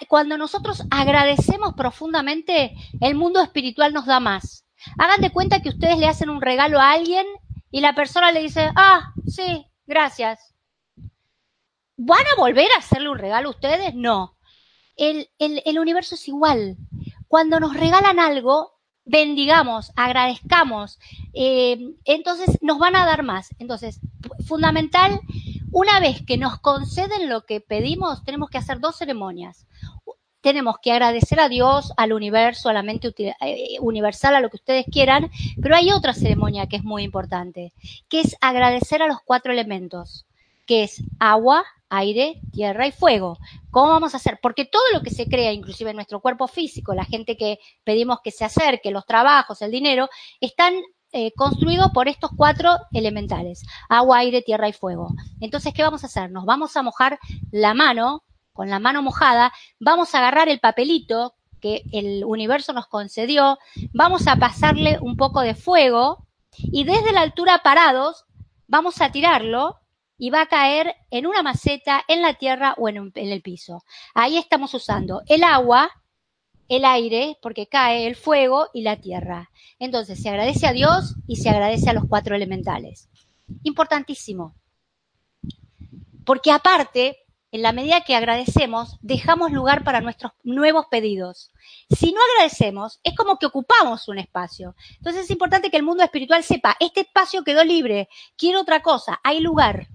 cuando 0.08 0.38
nosotros 0.38 0.82
agradecemos 0.90 1.74
profundamente, 1.74 2.74
el 3.00 3.14
mundo 3.14 3.42
espiritual 3.42 3.92
nos 3.92 4.06
da 4.06 4.20
más. 4.20 4.66
Hagan 4.98 5.20
de 5.20 5.32
cuenta 5.32 5.60
que 5.60 5.70
ustedes 5.70 5.98
le 5.98 6.06
hacen 6.06 6.30
un 6.30 6.40
regalo 6.40 6.80
a 6.80 6.92
alguien 6.92 7.26
y 7.70 7.80
la 7.80 7.94
persona 7.94 8.32
le 8.32 8.42
dice, 8.42 8.70
ah, 8.76 9.12
sí, 9.26 9.66
gracias. 9.86 10.54
¿Van 11.96 12.24
a 12.26 12.40
volver 12.40 12.68
a 12.72 12.78
hacerle 12.78 13.08
un 13.08 13.18
regalo 13.18 13.48
a 13.48 13.52
ustedes? 13.52 13.94
No. 13.94 14.36
El, 14.96 15.28
el 15.38 15.78
universo 15.78 16.14
es 16.14 16.28
igual. 16.28 16.76
Cuando 17.28 17.58
nos 17.60 17.74
regalan 17.74 18.18
algo, 18.18 18.76
bendigamos, 19.06 19.92
agradezcamos, 19.94 20.98
eh, 21.32 21.78
entonces 22.04 22.58
nos 22.60 22.78
van 22.78 22.96
a 22.96 23.06
dar 23.06 23.22
más. 23.22 23.48
Entonces, 23.58 24.00
fundamental, 24.46 25.20
una 25.76 26.00
vez 26.00 26.22
que 26.26 26.38
nos 26.38 26.58
conceden 26.58 27.28
lo 27.28 27.44
que 27.44 27.60
pedimos, 27.60 28.24
tenemos 28.24 28.48
que 28.48 28.56
hacer 28.56 28.80
dos 28.80 28.96
ceremonias. 28.96 29.66
Tenemos 30.40 30.76
que 30.80 30.90
agradecer 30.90 31.38
a 31.38 31.50
Dios, 31.50 31.92
al 31.98 32.14
universo, 32.14 32.70
a 32.70 32.72
la 32.72 32.82
mente 32.82 33.12
eh, 33.18 33.76
universal, 33.80 34.34
a 34.34 34.40
lo 34.40 34.48
que 34.48 34.56
ustedes 34.56 34.86
quieran, 34.90 35.30
pero 35.60 35.76
hay 35.76 35.92
otra 35.92 36.14
ceremonia 36.14 36.66
que 36.66 36.76
es 36.76 36.82
muy 36.82 37.02
importante, 37.02 37.74
que 38.08 38.22
es 38.22 38.36
agradecer 38.40 39.02
a 39.02 39.06
los 39.06 39.18
cuatro 39.22 39.52
elementos, 39.52 40.24
que 40.64 40.82
es 40.82 41.02
agua, 41.18 41.62
aire, 41.90 42.40
tierra 42.52 42.86
y 42.86 42.92
fuego. 42.92 43.36
¿Cómo 43.70 43.90
vamos 43.90 44.14
a 44.14 44.16
hacer? 44.16 44.38
Porque 44.40 44.64
todo 44.64 44.84
lo 44.94 45.02
que 45.02 45.10
se 45.10 45.26
crea, 45.26 45.52
inclusive 45.52 45.90
en 45.90 45.96
nuestro 45.96 46.20
cuerpo 46.20 46.48
físico, 46.48 46.94
la 46.94 47.04
gente 47.04 47.36
que 47.36 47.58
pedimos 47.84 48.20
que 48.24 48.30
se 48.30 48.46
acerque, 48.46 48.90
los 48.90 49.04
trabajos, 49.04 49.60
el 49.60 49.72
dinero, 49.72 50.08
están 50.40 50.72
eh, 51.12 51.32
construidos 51.32 51.90
por 51.92 52.08
estos 52.08 52.30
cuatro 52.36 52.76
elementales, 52.92 53.62
agua, 53.88 54.18
aire, 54.18 54.42
tierra 54.42 54.68
y 54.68 54.72
fuego. 54.72 55.14
Entonces, 55.40 55.72
¿qué 55.74 55.82
vamos 55.82 56.02
a 56.02 56.06
hacer? 56.06 56.30
Nos 56.30 56.44
vamos 56.44 56.76
a 56.76 56.82
mojar 56.82 57.18
la 57.50 57.74
mano, 57.74 58.24
con 58.52 58.70
la 58.70 58.78
mano 58.78 59.02
mojada, 59.02 59.52
vamos 59.78 60.14
a 60.14 60.18
agarrar 60.18 60.48
el 60.48 60.60
papelito 60.60 61.34
que 61.60 61.82
el 61.92 62.24
universo 62.24 62.72
nos 62.72 62.86
concedió, 62.86 63.58
vamos 63.92 64.26
a 64.26 64.36
pasarle 64.36 64.98
un 65.00 65.16
poco 65.16 65.40
de 65.40 65.54
fuego 65.54 66.26
y 66.58 66.84
desde 66.84 67.12
la 67.12 67.22
altura 67.22 67.60
parados 67.62 68.24
vamos 68.66 69.00
a 69.00 69.10
tirarlo 69.10 69.76
y 70.18 70.30
va 70.30 70.42
a 70.42 70.46
caer 70.46 70.94
en 71.10 71.26
una 71.26 71.42
maceta, 71.42 72.02
en 72.08 72.22
la 72.22 72.34
tierra 72.34 72.74
o 72.78 72.88
en, 72.88 73.12
el 73.14 73.42
piso. 73.42 73.84
Ahí 74.14 74.38
estamos 74.38 74.72
usando 74.74 75.22
el 75.26 75.44
agua, 75.44 75.90
el 76.68 76.84
aire, 76.84 77.38
porque 77.42 77.68
cae 77.68 78.06
el 78.06 78.16
fuego 78.16 78.68
y 78.72 78.82
la 78.82 78.96
tierra. 79.00 79.50
Entonces 79.78 80.20
se 80.20 80.28
agradece 80.28 80.66
a 80.66 80.72
Dios 80.72 81.14
y 81.26 81.36
se 81.36 81.50
agradece 81.50 81.90
a 81.90 81.92
los 81.92 82.04
cuatro 82.08 82.34
elementales. 82.34 83.08
Importantísimo. 83.62 84.54
Porque 86.24 86.50
aparte, 86.50 87.18
en 87.52 87.62
la 87.62 87.72
medida 87.72 88.00
que 88.00 88.16
agradecemos, 88.16 88.98
dejamos 89.00 89.52
lugar 89.52 89.84
para 89.84 90.00
nuestros 90.00 90.32
nuevos 90.42 90.86
pedidos. 90.90 91.52
Si 91.88 92.12
no 92.12 92.20
agradecemos, 92.32 93.00
es 93.04 93.14
como 93.14 93.38
que 93.38 93.46
ocupamos 93.46 94.08
un 94.08 94.18
espacio. 94.18 94.74
Entonces 94.96 95.24
es 95.24 95.30
importante 95.30 95.70
que 95.70 95.76
el 95.76 95.84
mundo 95.84 96.02
espiritual 96.02 96.42
sepa, 96.42 96.76
este 96.80 97.00
espacio 97.00 97.44
quedó 97.44 97.64
libre, 97.64 98.08
quiero 98.36 98.60
otra 98.60 98.82
cosa, 98.82 99.20
hay 99.22 99.40
lugar. 99.40 99.88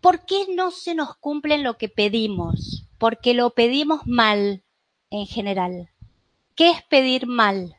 ¿Por 0.00 0.24
qué 0.24 0.46
no 0.54 0.70
se 0.70 0.94
nos 0.94 1.16
cumplen 1.16 1.62
lo 1.62 1.76
que 1.76 1.88
pedimos? 1.88 2.86
Porque 2.98 3.34
lo 3.34 3.50
pedimos 3.50 4.06
mal 4.06 4.62
en 5.20 5.26
general. 5.26 5.90
¿Qué 6.54 6.70
es 6.70 6.82
pedir 6.84 7.26
mal? 7.26 7.76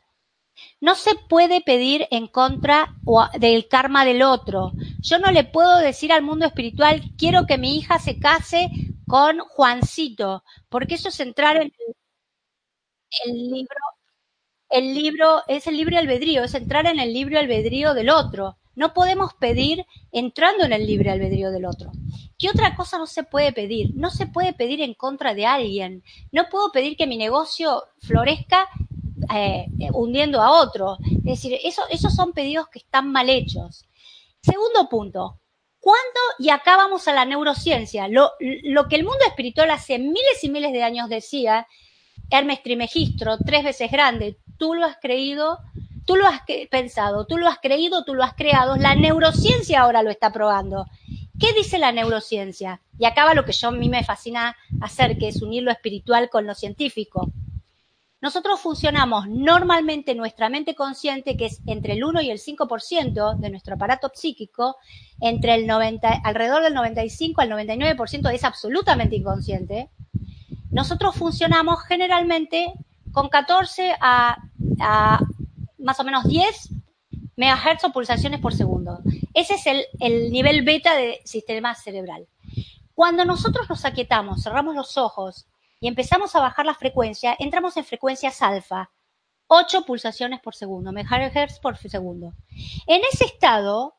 No 0.82 0.96
se 0.96 1.16
puede 1.16 1.62
pedir 1.62 2.08
en 2.12 2.28
contra 2.28 2.96
del 3.40 3.68
karma 3.68 4.06
del 4.06 4.24
otro. 4.24 4.72
Yo 5.02 5.20
no 5.20 5.32
le 5.32 5.44
puedo 5.44 5.78
decir 5.80 6.12
al 6.12 6.24
mundo 6.24 6.46
espiritual, 6.46 7.02
quiero 7.18 7.46
que 7.46 7.58
mi 7.58 7.78
hija 7.78 8.00
se 8.00 8.20
case 8.20 8.70
con 9.08 9.40
Juancito, 9.40 10.44
porque 10.70 10.96
eso 10.96 11.10
es 11.10 11.20
entrar 11.20 11.58
en 11.58 11.72
el 13.26 13.34
libro, 13.52 13.76
el 14.70 14.94
libro 14.94 15.42
es 15.48 15.68
el 15.68 15.78
libre 15.78 15.98
albedrío, 15.98 16.44
es 16.44 16.54
entrar 16.54 16.86
en 16.88 17.00
el 17.00 17.14
libre 17.14 17.38
albedrío 17.40 17.94
del 17.94 18.10
otro. 18.10 18.58
No 18.78 18.94
podemos 18.94 19.34
pedir 19.34 19.86
entrando 20.14 20.64
en 20.64 20.72
el 20.72 20.88
libre 20.88 21.10
albedrío 21.10 21.52
del 21.52 21.66
otro. 21.66 21.92
¿Qué 22.38 22.50
otra 22.50 22.76
cosa 22.76 22.98
no 22.98 23.08
se 23.08 23.24
puede 23.24 23.52
pedir? 23.52 23.94
No 23.96 24.10
se 24.10 24.28
puede 24.28 24.54
pedir 24.54 24.82
en 24.82 24.94
contra 24.94 25.34
de 25.34 25.46
alguien. 25.46 26.04
No 26.32 26.48
puedo 26.50 26.72
pedir 26.72 26.96
que 26.96 27.08
mi 27.08 27.18
negocio 27.18 27.84
florezca 28.00 28.70
eh, 29.34 29.66
hundiendo 29.92 30.42
a 30.42 30.62
otro. 30.62 30.98
Es 31.26 31.42
decir, 31.42 31.60
eso, 31.64 31.82
esos 31.90 32.16
son 32.16 32.32
pedidos 32.32 32.70
que 32.70 32.80
están 32.80 33.12
mal 33.12 33.30
hechos. 33.30 33.86
Segundo 34.42 34.88
punto, 34.88 35.42
¿Cuándo? 35.80 36.20
Y 36.40 36.50
acá 36.50 36.76
vamos 36.76 37.08
a 37.08 37.14
la 37.14 37.24
neurociencia. 37.24 38.10
Lo, 38.10 38.32
que 38.90 38.96
el 38.98 39.06
mundo 39.06 39.24
espiritual 39.26 39.72
hace 39.72 40.00
miles 40.00 40.44
y 40.44 40.50
miles 40.50 40.74
de 40.74 40.84
años 40.84 41.08
decía, 41.08 41.66
Hermes 42.30 42.62
Trimegistro, 42.62 43.38
tres 43.38 43.64
veces 43.64 43.90
grande, 43.90 44.38
tú 44.58 44.74
lo 44.74 44.86
has 44.86 44.98
creído, 44.98 45.60
Tú 46.08 46.16
lo 46.16 46.26
has 46.26 46.42
pensado, 46.72 47.26
tú 47.26 47.38
lo 47.38 47.50
has 47.50 47.60
creído, 47.60 48.06
tú 48.06 48.16
lo 48.16 48.24
has 48.24 48.34
creado. 48.34 48.78
La 48.78 48.96
neurociencia 48.96 49.82
ahora 49.82 50.04
lo 50.04 50.10
está 50.10 50.32
probando. 50.32 50.86
¿Qué 51.38 51.52
dice 51.52 51.80
la 51.80 51.92
neurociencia? 51.92 52.82
Y 52.98 53.04
acaba 53.04 53.34
lo 53.34 53.44
que 53.44 53.52
yo 53.52 53.68
a 53.68 53.72
mí 53.72 53.90
me 53.90 54.06
fascina 54.06 54.56
hacer, 54.80 55.18
que 55.18 55.28
es 55.28 55.42
unir 55.42 55.64
lo 55.64 55.72
espiritual 55.72 56.30
con 56.30 56.48
lo 56.48 56.56
científico. 56.56 57.30
Nosotros 58.22 58.62
funcionamos 58.62 59.28
normalmente 59.28 60.16
nuestra 60.16 60.48
mente 60.48 60.76
consciente, 60.76 61.36
que 61.36 61.48
es 61.48 61.60
entre 61.68 61.94
el 61.94 62.06
1 62.06 62.22
y 62.22 62.32
el 62.32 62.40
5% 62.40 63.36
de 63.36 63.50
nuestro 63.50 63.76
aparato 63.76 64.10
psíquico, 64.14 64.78
entre 65.20 65.56
el 65.56 65.68
90, 65.68 66.22
alrededor 66.24 66.64
del 66.64 66.74
95 66.74 67.42
al 67.42 67.52
99% 67.52 68.34
es 68.34 68.46
absolutamente 68.46 69.18
inconsciente. 69.18 69.90
Nosotros 70.72 71.16
funcionamos 71.16 71.84
generalmente 71.84 72.72
con 73.12 73.28
14 73.28 73.94
a, 74.00 74.38
a 74.80 75.20
más 75.78 76.00
o 76.00 76.04
menos 76.04 76.28
10 76.28 76.72
megahertz 77.38 77.86
o 77.86 77.92
pulsaciones 77.92 78.42
por 78.42 78.54
segundo. 78.54 79.00
Ese 79.34 79.54
es 79.54 79.86
el, 80.00 80.32
nivel 80.32 80.64
beta 80.64 80.96
del 80.96 81.16
sistema 81.24 81.74
cerebral. 81.76 82.28
Cuando 82.94 83.24
nosotros 83.24 83.70
nos 83.70 83.86
aquietamos, 83.86 84.44
cerramos 84.44 84.76
los 84.76 84.98
ojos 84.98 85.48
y 85.80 85.88
empezamos 85.88 86.36
a 86.36 86.42
bajar 86.42 86.66
la 86.66 86.74
frecuencia, 86.74 87.36
entramos 87.38 87.78
en 87.78 87.86
frecuencias 87.86 88.42
alfa, 88.42 88.90
8 89.46 89.86
pulsaciones 89.86 90.42
por 90.42 90.56
segundo, 90.56 90.92
megahertz 90.92 91.60
por 91.60 91.78
segundo. 91.78 92.34
En 92.88 93.02
ese 93.14 93.26
estado, 93.26 93.96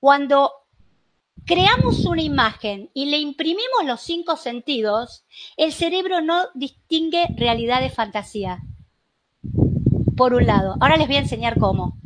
cuando 0.00 0.52
creamos 1.46 2.04
una 2.04 2.22
imagen 2.22 2.90
y 2.92 3.06
le 3.06 3.18
imprimimos 3.18 3.84
los 3.84 4.00
cinco 4.00 4.36
sentidos, 4.36 5.24
el 5.56 5.72
cerebro 5.72 6.20
no 6.20 6.48
distingue 6.54 7.28
realidad 7.36 7.80
de 7.80 7.90
fantasía 7.90 8.60
por 10.22 10.34
un 10.34 10.46
lado. 10.46 10.76
Ahora 10.80 10.96
les 10.96 11.08
voy 11.08 11.16
a 11.16 11.26
enseñar 11.26 11.58
cómo. 11.58 11.98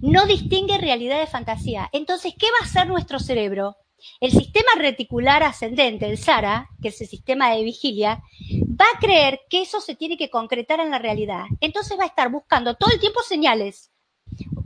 No 0.00 0.26
distingue 0.26 0.78
realidad 0.78 1.20
de 1.20 1.28
fantasía. 1.28 1.88
Entonces, 1.92 2.34
¿qué 2.36 2.46
va 2.46 2.56
a 2.60 2.66
hacer 2.66 2.88
nuestro 2.88 3.20
cerebro? 3.20 3.76
El 4.20 4.32
sistema 4.32 4.72
reticular 4.76 5.44
ascendente, 5.44 6.10
el 6.10 6.18
SARA, 6.18 6.66
que 6.82 6.88
es 6.88 7.00
el 7.00 7.06
sistema 7.06 7.50
de 7.50 7.62
vigilia, 7.62 8.20
va 8.68 8.86
a 8.92 8.98
creer 8.98 9.42
que 9.48 9.62
eso 9.62 9.80
se 9.80 9.94
tiene 9.94 10.16
que 10.16 10.28
concretar 10.28 10.80
en 10.80 10.90
la 10.90 10.98
realidad. 10.98 11.44
Entonces 11.60 11.96
va 11.96 12.02
a 12.02 12.08
estar 12.08 12.32
buscando 12.32 12.74
todo 12.74 12.90
el 12.90 12.98
tiempo 12.98 13.20
señales. 13.22 13.92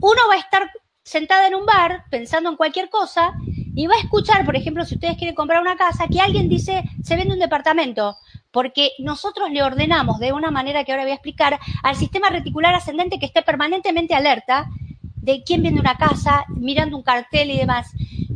Uno 0.01 0.21
va 0.27 0.33
a 0.33 0.39
estar 0.39 0.71
sentada 1.03 1.47
en 1.47 1.53
un 1.53 1.67
bar 1.67 2.05
pensando 2.09 2.49
en 2.49 2.55
cualquier 2.55 2.89
cosa 2.89 3.35
y 3.75 3.85
va 3.85 3.93
a 3.93 3.99
escuchar, 3.99 4.43
por 4.43 4.55
ejemplo, 4.55 4.83
si 4.85 4.95
ustedes 4.95 5.17
quieren 5.17 5.35
comprar 5.35 5.61
una 5.61 5.77
casa, 5.77 6.07
que 6.07 6.19
alguien 6.19 6.49
dice, 6.49 6.81
se 7.03 7.15
vende 7.15 7.35
un 7.35 7.39
departamento 7.39 8.15
porque 8.57 8.93
nosotros 8.97 9.51
le 9.51 9.61
ordenamos 9.61 10.17
de 10.17 10.33
una 10.33 10.49
manera 10.49 10.83
que 10.83 10.91
ahora 10.91 11.03
voy 11.03 11.11
a 11.11 11.13
explicar 11.13 11.59
al 11.83 11.95
sistema 11.95 12.31
reticular 12.31 12.73
ascendente 12.73 13.19
que 13.19 13.27
esté 13.27 13.43
permanentemente 13.43 14.15
alerta 14.15 14.67
de 15.15 15.43
quién 15.43 15.61
viene 15.61 15.79
una 15.79 15.95
casa, 15.95 16.43
mirando 16.49 16.97
un 16.97 17.03
cartel 17.03 17.51
y 17.51 17.59
demás. 17.59 17.91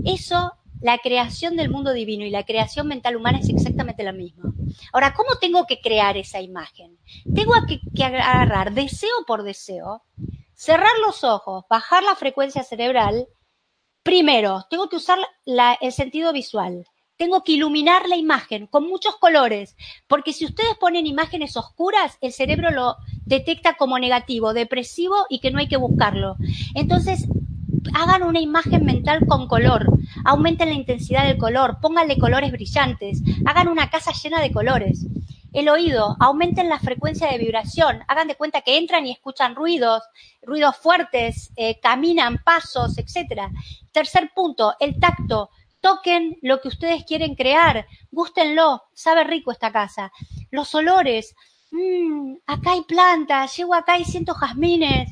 Eso, 0.06 0.54
la 0.80 1.00
creación 1.00 1.56
del 1.56 1.72
mundo 1.72 1.92
divino 1.92 2.24
y 2.24 2.30
la 2.30 2.44
creación 2.44 2.88
mental 2.88 3.16
humana 3.16 3.40
es 3.40 3.50
exactamente 3.50 4.04
la 4.04 4.12
misma. 4.12 4.54
Ahora, 4.94 5.16
¿cómo 5.16 5.38
tengo 5.42 5.66
que 5.66 5.82
crear 5.82 6.16
esa 6.18 6.40
imagen? 6.40 7.00
Tengo 7.34 7.54
que, 7.68 8.04
agarrar 8.04 8.74
deseo 8.74 9.26
por 9.26 9.42
deseo, 9.42 10.04
cerrar 10.54 11.00
los 11.04 11.24
ojos, 11.24 11.66
bajar 11.68 12.04
la 12.04 12.14
frecuencia 12.14 12.62
cerebral. 12.62 13.28
Primero, 14.04 14.68
tengo 14.70 14.88
que 14.88 14.98
usar 14.98 15.18
el 15.48 15.92
sentido 15.92 16.32
visual 16.32 16.86
tengo 17.22 17.44
que 17.44 17.52
iluminar 17.52 18.10
la 18.10 18.16
imagen 18.16 18.66
con 18.66 18.88
muchos 18.88 19.16
colores, 19.18 19.78
porque 20.08 20.34
si 20.34 20.44
ustedes 20.44 20.76
ponen 20.80 21.06
imágenes 21.06 21.56
oscuras, 21.56 22.18
el 22.20 22.34
cerebro 22.34 22.72
lo 22.72 22.96
detecta 23.26 23.76
como 23.76 24.00
negativo, 24.00 24.56
depresivo 24.56 25.28
y 25.30 25.38
que 25.38 25.52
no 25.52 25.60
hay 25.60 25.68
que 25.68 25.78
buscarlo. 25.78 26.36
Entonces, 26.74 27.28
hagan 27.94 28.24
una 28.24 28.40
imagen 28.40 28.86
mental 28.86 29.20
con 29.28 29.48
color, 29.48 29.86
aumenten 30.26 30.70
la 30.70 30.74
intensidad 30.74 31.28
del 31.28 31.38
color, 31.38 31.78
pónganle 31.80 32.18
colores 32.18 32.52
brillantes, 32.52 33.22
hagan 33.46 33.68
una 33.68 33.92
casa 33.92 34.14
llena 34.14 34.42
de 34.42 34.52
colores. 34.52 35.06
el 35.54 35.68
oído, 35.70 36.16
aumenten 36.22 36.70
la 36.70 36.80
frecuencia 36.80 37.30
de 37.30 37.38
vibración, 37.38 38.00
hagan 38.08 38.30
de 38.30 38.36
cuenta 38.36 38.62
que 38.62 38.78
entran 38.78 39.06
y 39.06 39.12
escuchan 39.12 39.54
ruidos, 39.54 40.02
ruidos 40.42 40.78
fuertes, 40.78 41.52
eh, 41.58 41.78
caminan 41.82 42.40
pasos, 42.44 42.98
etc. 42.98 43.52
Tercer 43.92 44.32
punto, 44.34 44.74
el 44.80 44.98
tacto, 44.98 45.50
toquen 45.82 46.38
lo 46.42 46.62
que 46.62 46.70
ustedes 46.70 47.04
quieren 47.04 47.36
crear, 47.36 47.86
gústenlo, 48.12 48.84
sabe 48.94 49.24
rico 49.24 49.52
esta 49.52 49.72
casa. 49.72 50.12
Los 50.52 50.74
olores, 50.76 51.36
mmm, 51.72 52.36
acá 52.46 52.74
hay 52.74 52.82
plantas, 52.84 53.56
llego 53.58 53.74
acá 53.74 53.98
y 53.98 54.06
siento 54.06 54.34
jazmines. 54.34 55.10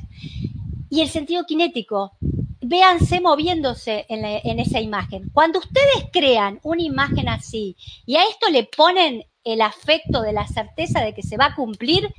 Y 0.88 1.02
el 1.02 1.08
sentido 1.08 1.44
kinético, 1.44 2.12
véanse 2.60 3.20
moviéndose 3.20 4.06
en, 4.08 4.24
en, 4.24 4.58
esa 4.58 4.80
imagen. 4.80 5.30
Cuando 5.32 5.58
ustedes 5.58 6.08
crean 6.12 6.60
una 6.62 6.82
imagen 6.82 7.28
así 7.28 7.76
y 8.06 8.16
a 8.16 8.24
esto 8.24 8.48
le 8.50 8.64
ponen 8.64 9.24
el 9.44 9.62
afecto 9.62 10.22
de 10.22 10.32
la 10.32 10.46
certeza 10.46 11.00
de 11.00 11.14
que 11.14 11.22
se 11.22 11.36
va 11.36 11.46
a 11.46 11.54
cumplir, 11.54 12.12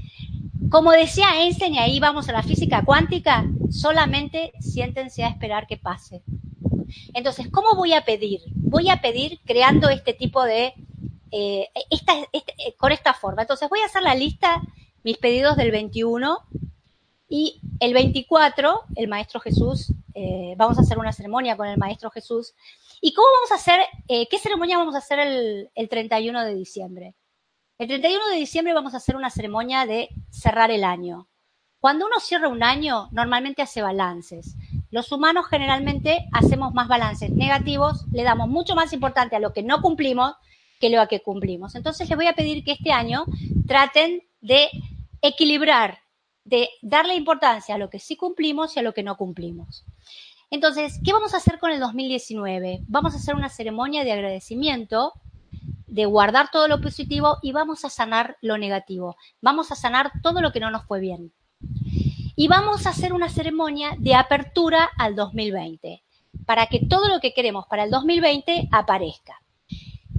como 0.70 0.91
decía 0.91 1.41
Einstein, 1.41 1.75
y 1.75 1.79
ahí 1.79 2.00
vamos 2.00 2.29
a 2.29 2.34
la 2.34 2.43
física 2.43 2.84
cuántica, 2.84 3.46
solamente 3.70 4.53
siéntense 4.60 5.24
a 5.24 5.27
esperar 5.27 5.67
que 5.67 5.77
pase. 5.77 6.24
Entonces, 7.14 7.48
¿cómo 7.52 7.76
voy 7.76 7.94
a 7.94 8.06
pedir? 8.06 8.42
Voy 8.56 8.90
a 8.90 9.02
pedir 9.02 9.40
creando 9.46 9.90
este 9.90 10.14
tipo 10.14 10.44
de, 10.44 10.74
eh, 11.32 11.70
esta, 11.90 12.14
este, 12.32 12.54
eh, 12.58 12.76
con 12.78 12.92
esta 12.92 13.14
forma. 13.14 13.44
Entonces, 13.44 13.70
voy 13.70 13.80
a 13.82 13.86
hacer 13.86 14.04
la 14.04 14.16
lista, 14.16 14.62
mis 15.04 15.18
pedidos 15.18 15.56
del 15.58 15.72
21 15.72 16.40
y 17.28 17.62
el 17.80 17.94
24, 17.94 18.84
el 18.96 19.08
Maestro 19.08 19.40
Jesús, 19.40 19.94
eh, 20.14 20.54
vamos 20.58 20.78
a 20.78 20.82
hacer 20.82 21.00
una 21.00 21.14
ceremonia 21.14 21.58
con 21.58 21.68
el 21.68 21.78
Maestro 21.78 22.12
Jesús. 22.12 22.54
¿Y 23.00 23.14
cómo 23.14 23.28
vamos 23.36 23.52
a 23.52 23.56
hacer, 23.56 23.80
qué 24.08 24.38
ceremonia 24.38 24.78
vamos 24.78 24.94
a 24.94 25.00
hacer 25.00 25.20
el 25.20 25.90
31 25.90 26.44
de 26.46 26.54
diciembre? 26.54 27.16
El 27.80 27.88
31 27.88 28.28
de 28.28 28.36
diciembre 28.36 28.76
vamos 28.76 28.94
a 28.94 28.98
hacer 28.98 29.16
una 29.16 29.32
ceremonia 29.32 29.88
de 29.88 30.10
cerrar 30.30 30.70
el 30.70 30.84
año. 30.84 31.28
Cuando 31.80 32.06
uno 32.06 32.20
cierra 32.20 32.48
un 32.48 32.62
año, 32.62 33.10
normalmente 33.12 33.64
hace 33.64 33.82
balances. 33.82 34.56
Los 34.92 35.12
humanos 35.14 35.48
generalmente 35.48 36.28
hacemos 36.34 36.74
más 36.74 36.90
balances 36.90 37.32
negativos, 37.32 38.06
le 38.12 38.24
damos 38.24 38.50
mucho 38.50 38.76
más 38.76 38.92
importante 38.92 39.38
a 39.38 39.40
lo 39.40 39.54
que 39.54 39.64
no 39.64 39.82
cumplimos 39.82 40.36
que 40.82 40.90
lo 40.90 41.08
que 41.08 41.22
cumplimos. 41.22 41.76
Entonces 41.76 42.10
les 42.10 42.18
voy 42.18 42.28
a 42.28 42.34
pedir 42.34 42.66
que 42.66 42.74
este 42.74 42.92
año 42.92 43.24
traten 43.68 44.22
de 44.42 44.70
equilibrar, 45.22 46.00
de 46.44 46.68
darle 46.82 47.16
importancia 47.16 47.76
a 47.76 47.78
lo 47.78 47.90
que 47.90 48.00
sí 48.00 48.18
cumplimos 48.18 48.76
y 48.76 48.80
a 48.80 48.84
lo 48.84 48.94
que 48.94 49.04
no 49.04 49.16
cumplimos. 49.16 49.86
Entonces, 50.50 51.00
¿qué 51.06 51.14
vamos 51.14 51.34
a 51.34 51.38
hacer 51.38 51.60
con 51.60 51.72
el 51.72 51.80
2019? 51.80 52.82
Vamos 52.88 53.14
a 53.14 53.18
hacer 53.18 53.36
una 53.36 53.48
ceremonia 53.48 54.04
de 54.04 54.12
agradecimiento, 54.12 55.14
de 55.88 56.06
guardar 56.06 56.50
todo 56.52 56.68
lo 56.68 56.82
positivo 56.82 57.38
y 57.42 57.54
vamos 57.54 57.86
a 57.86 57.90
sanar 57.90 58.36
lo 58.42 58.58
negativo. 58.58 59.16
Vamos 59.40 59.72
a 59.72 59.76
sanar 59.76 60.12
todo 60.22 60.42
lo 60.42 60.52
que 60.52 60.60
no 60.60 60.70
nos 60.70 60.84
fue 60.86 61.00
bien 61.00 61.32
y 62.36 62.48
vamos 62.48 62.86
a 62.86 62.92
hacer 62.92 63.14
una 63.14 63.30
ceremonia 63.30 63.96
de 63.98 64.16
apertura 64.16 64.90
al 64.98 65.16
2020 65.16 66.04
para 66.46 66.68
que 66.68 66.86
todo 66.88 67.10
lo 67.10 67.20
que 67.20 67.34
queremos 67.34 67.66
para 67.68 67.84
el 67.84 67.92
2020 67.92 68.70
aparezca. 68.72 69.42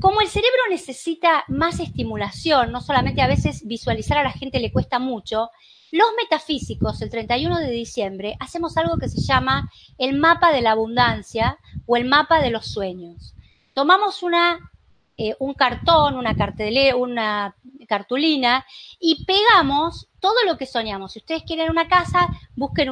Como 0.00 0.20
el 0.20 0.28
cerebro 0.28 0.58
necesita 0.70 1.44
más 1.48 1.78
estimulación, 1.78 2.72
no 2.72 2.80
solamente 2.80 3.22
a 3.22 3.28
veces 3.28 3.66
visualizar 3.66 4.18
a 4.18 4.24
la 4.24 4.32
gente 4.32 4.58
le 4.58 4.72
cuesta 4.72 4.98
mucho, 4.98 5.50
los 5.92 6.08
metafísicos 6.16 7.02
el 7.02 7.10
31 7.10 7.58
de 7.58 7.70
diciembre 7.70 8.36
hacemos 8.40 8.76
algo 8.78 8.96
que 8.96 9.08
se 9.08 9.20
llama 9.20 9.70
el 9.98 10.18
mapa 10.18 10.50
de 10.50 10.62
la 10.62 10.72
abundancia 10.72 11.58
o 11.86 11.96
el 11.96 12.06
mapa 12.06 12.40
de 12.40 12.50
los 12.50 12.66
sueños. 12.66 13.34
Tomamos 13.74 14.22
una 14.22 14.71
eh, 15.22 15.36
un 15.38 15.54
cartón, 15.54 16.16
una, 16.16 16.34
una 16.96 17.54
cartulina 17.86 18.66
y 18.98 19.24
pegamos 19.24 20.08
todo 20.18 20.34
lo 20.46 20.56
que 20.56 20.66
soñamos. 20.66 21.12
Si 21.12 21.20
ustedes 21.20 21.44
quieren 21.44 21.70
una 21.70 21.86
casa, 21.86 22.28
busquen 22.56 22.90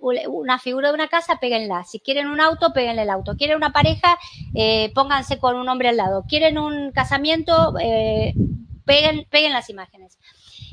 una 0.00 0.58
figura 0.58 0.88
de 0.88 0.94
una 0.94 1.06
casa, 1.06 1.38
péguenla. 1.38 1.84
Si 1.84 2.00
quieren 2.00 2.26
un 2.26 2.40
auto, 2.40 2.72
péguenle 2.72 3.02
el 3.02 3.10
auto. 3.10 3.36
Quieren 3.36 3.56
una 3.56 3.70
pareja, 3.70 4.18
eh, 4.54 4.90
pónganse 4.92 5.38
con 5.38 5.54
un 5.54 5.68
hombre 5.68 5.90
al 5.90 5.96
lado. 5.96 6.24
Quieren 6.28 6.58
un 6.58 6.90
casamiento, 6.90 7.74
eh, 7.80 8.34
peguen, 8.84 9.24
peguen 9.30 9.52
las 9.52 9.70
imágenes. 9.70 10.18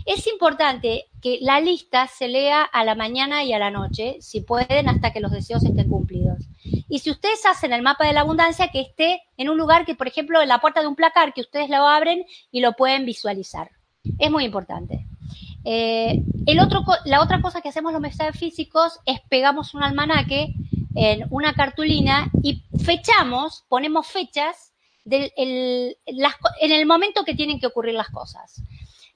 Es 0.08 0.26
importante 0.26 1.06
que 1.22 1.38
la 1.42 1.60
lista 1.60 2.08
se 2.08 2.28
lea 2.28 2.64
a 2.64 2.84
la 2.84 2.96
mañana 2.96 3.44
y 3.44 3.54
a 3.54 3.60
la 3.60 3.70
noche, 3.70 4.18
si 4.22 4.42
pueden, 4.42 4.90
hasta 4.90 5.14
que 5.14 5.20
los 5.20 5.32
deseos 5.32 5.64
estén 5.64 5.88
cumplidos. 5.88 6.40
Y 6.88 7.00
si 7.00 7.12
ustedes 7.12 7.46
hacen 7.46 7.74
el 7.74 7.82
mapa 7.82 8.06
de 8.06 8.14
la 8.14 8.22
abundancia, 8.22 8.70
que 8.70 8.82
esté 8.82 9.22
en 9.38 9.50
un 9.50 9.58
lugar 9.58 9.86
que, 9.86 9.96
por 9.96 10.08
ejemplo, 10.08 10.42
en 10.42 10.50
la 10.50 10.60
puerta 10.60 10.82
de 10.82 10.88
un 10.88 10.96
placar, 10.96 11.34
que 11.34 11.42
ustedes 11.42 11.70
lo 11.70 11.88
abren 11.88 12.26
y 12.52 12.62
lo 12.62 12.74
pueden 12.74 13.06
visualizar. 13.06 13.72
Es 14.20 14.30
muy 14.30 14.46
importante. 14.46 15.08
Eh, 15.64 16.22
el 16.46 16.60
otro, 16.60 16.84
la 17.06 17.22
otra 17.22 17.42
cosa 17.42 17.62
que 17.62 17.70
hacemos 17.70 17.92
los 17.92 18.02
metafísicos 18.02 19.00
es 19.06 19.20
pegamos 19.30 19.74
un 19.74 19.82
almanaque 19.82 20.54
en 20.96 21.26
una 21.32 21.54
cartulina 21.54 22.30
y 22.44 22.64
fechamos, 22.84 23.66
ponemos 23.68 24.06
fechas 24.08 24.74
del, 25.04 25.32
en 25.36 26.72
el 26.72 26.86
momento 26.86 27.26
que 27.26 27.34
tienen 27.34 27.60
que 27.60 27.68
ocurrir 27.68 27.96
las 27.96 28.10
cosas. 28.10 28.62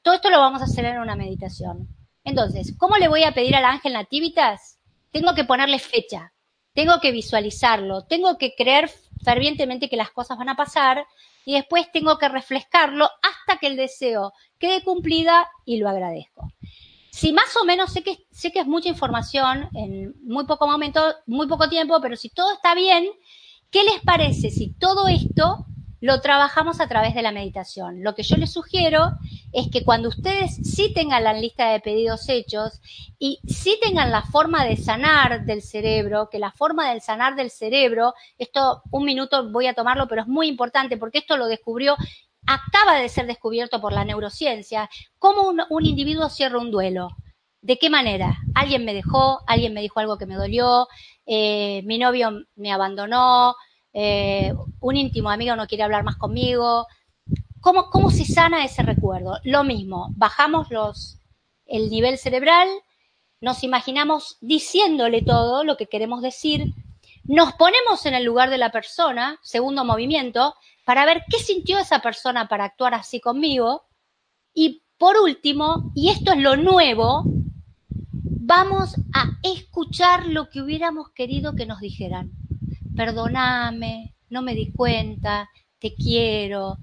Todo 0.02 0.16
esto 0.16 0.30
lo 0.30 0.40
vamos 0.40 0.62
a 0.62 0.66
hacer 0.66 0.86
en 0.86 1.00
una 1.00 1.16
meditación. 1.16 1.88
Entonces, 2.24 2.76
¿cómo 2.78 2.98
le 2.98 3.08
voy 3.08 3.24
a 3.24 3.34
pedir 3.34 3.56
al 3.56 3.66
ángel 3.66 3.94
nativitas? 3.94 4.80
Tengo 5.12 5.34
que 5.36 5.46
ponerle 5.46 5.80
fecha, 5.80 6.34
tengo 6.74 7.00
que 7.00 7.12
visualizarlo, 7.12 8.06
tengo 8.06 8.38
que 8.38 8.54
creer 8.56 8.90
fervientemente 9.24 9.90
que 9.90 9.98
las 9.98 10.12
cosas 10.12 10.38
van 10.38 10.50
a 10.50 10.56
pasar 10.56 11.06
y 11.46 11.54
después 11.54 11.92
tengo 11.92 12.18
que 12.18 12.30
refrescarlo 12.30 13.10
hasta 13.22 13.60
que 13.60 13.68
el 13.68 13.76
deseo 13.76 14.34
quede 14.58 14.84
cumplida 14.84 15.48
y 15.66 15.78
lo 15.78 15.90
agradezco. 15.90 16.48
Si 17.12 17.34
más 17.34 17.56
o 17.62 17.66
menos 17.66 17.92
sé 17.92 18.04
que, 18.04 18.28
sé 18.32 18.52
que 18.52 18.60
es 18.60 18.68
mucha 18.68 18.88
información 18.88 19.70
en 19.74 20.16
muy 20.24 20.46
poco 20.46 20.68
momento, 20.68 21.02
muy 21.26 21.48
poco 21.48 21.68
tiempo, 21.68 22.00
pero 22.02 22.16
si 22.16 22.30
todo 22.30 22.54
está 22.54 22.76
bien, 22.76 23.10
¿qué 23.72 23.84
les 23.84 24.00
parece 24.02 24.50
si 24.50 24.74
todo 24.74 25.08
esto 25.08 25.66
lo 26.02 26.22
trabajamos 26.22 26.80
a 26.80 26.88
través 26.88 27.14
de 27.14 27.22
la 27.22 27.32
meditación. 27.32 28.04
Lo 28.04 28.16
que 28.16 28.24
yo 28.24 28.38
les 28.38 28.54
sugiero 28.54 29.12
es 29.52 29.68
que 29.72 29.84
cuando 29.84 30.10
ustedes 30.10 30.56
sí 30.64 30.94
tengan 30.94 31.24
la 31.24 31.34
lista 31.34 31.72
de 31.72 31.80
pedidos 31.80 32.30
hechos 32.30 32.82
y 33.18 33.40
sí 33.48 33.78
tengan 33.82 34.12
la 34.12 34.22
forma 34.22 34.66
de 34.66 34.78
sanar 34.78 35.46
del 35.46 35.62
cerebro, 35.62 36.30
que 36.32 36.40
la 36.40 36.52
forma 36.52 36.90
del 36.90 37.02
sanar 37.02 37.36
del 37.36 37.52
cerebro, 37.52 38.14
esto 38.38 38.82
un 38.92 39.06
minuto 39.06 39.50
voy 39.52 39.68
a 39.68 39.74
tomarlo, 39.74 40.08
pero 40.08 40.22
es 40.22 40.28
muy 40.28 40.48
importante 40.48 40.98
porque 40.98 41.20
esto 41.20 41.36
lo 41.36 41.48
descubrió, 41.48 41.96
acaba 42.48 42.98
de 42.98 43.10
ser 43.10 43.28
descubierto 43.28 43.82
por 43.82 43.94
la 43.94 44.06
neurociencia, 44.06 44.90
cómo 45.18 45.54
un, 45.70 45.86
individuo 45.86 46.30
cierra 46.30 46.60
un 46.60 46.72
duelo. 46.72 47.10
¿De 47.62 47.78
qué 47.78 47.90
manera? 47.90 48.38
Alguien 48.56 48.86
me 48.86 48.94
dejó, 48.94 49.42
alguien 49.46 49.74
me 49.74 49.82
dijo 49.82 50.00
algo 50.00 50.18
que 50.18 50.26
me 50.26 50.36
dolió, 50.36 50.88
eh, 51.26 51.82
mi 51.84 51.98
novio 51.98 52.32
me 52.56 52.72
abandonó, 52.72 53.56
eh, 53.94 54.54
un 54.80 54.98
íntimo 54.98 55.30
amigo 55.30 55.56
no 55.56 55.68
quiere 55.68 55.84
hablar 55.84 56.04
más 56.04 56.18
conmigo. 56.18 56.88
¿Cómo, 57.62 57.90
¿Cómo 57.90 58.10
se 58.12 58.26
sana 58.26 58.64
ese 58.64 58.84
recuerdo? 58.84 59.38
Lo 59.44 59.64
mismo, 59.64 60.10
bajamos 60.16 60.70
los, 60.72 61.20
el 61.66 61.90
nivel 61.90 62.18
cerebral, 62.18 62.70
nos 63.42 63.64
imaginamos 63.64 64.38
diciéndole 64.42 65.22
todo 65.22 65.64
lo 65.64 65.76
que 65.78 65.88
queremos 65.88 66.22
decir, 66.22 66.74
nos 67.26 67.54
ponemos 67.54 68.06
en 68.06 68.14
el 68.14 68.24
lugar 68.24 68.50
de 68.50 68.58
la 68.58 68.72
persona, 68.72 69.40
segundo 69.42 69.84
movimiento, 69.84 70.56
para 70.86 71.06
ver 71.06 71.24
qué 71.30 71.38
sintió 71.38 71.78
esa 71.80 72.00
persona 72.00 72.48
para 72.48 72.66
actuar 72.66 72.94
así 72.94 73.20
conmigo. 73.20 73.84
Y 74.54 74.84
por 74.98 75.18
último, 75.18 75.92
y 75.96 76.10
esto 76.10 76.32
es 76.32 76.40
lo 76.40 76.56
nuevo, 76.56 77.24
vamos 78.12 78.96
a 79.14 79.38
escuchar 79.44 80.26
lo 80.26 80.50
que 80.50 80.62
hubiéramos 80.62 81.12
querido 81.12 81.56
que 81.56 81.66
nos 81.66 81.80
dijeran 81.82 82.39
perdóname, 83.00 84.14
no 84.30 84.42
me 84.42 84.54
di 84.54 84.74
cuenta, 84.74 85.50
te 85.80 85.96
quiero. 85.96 86.80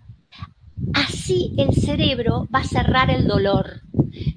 Así 0.94 1.52
el 1.58 1.74
cerebro 1.74 2.48
va 2.54 2.60
a 2.60 2.64
cerrar 2.64 3.10
el 3.10 3.26
dolor. 3.26 3.82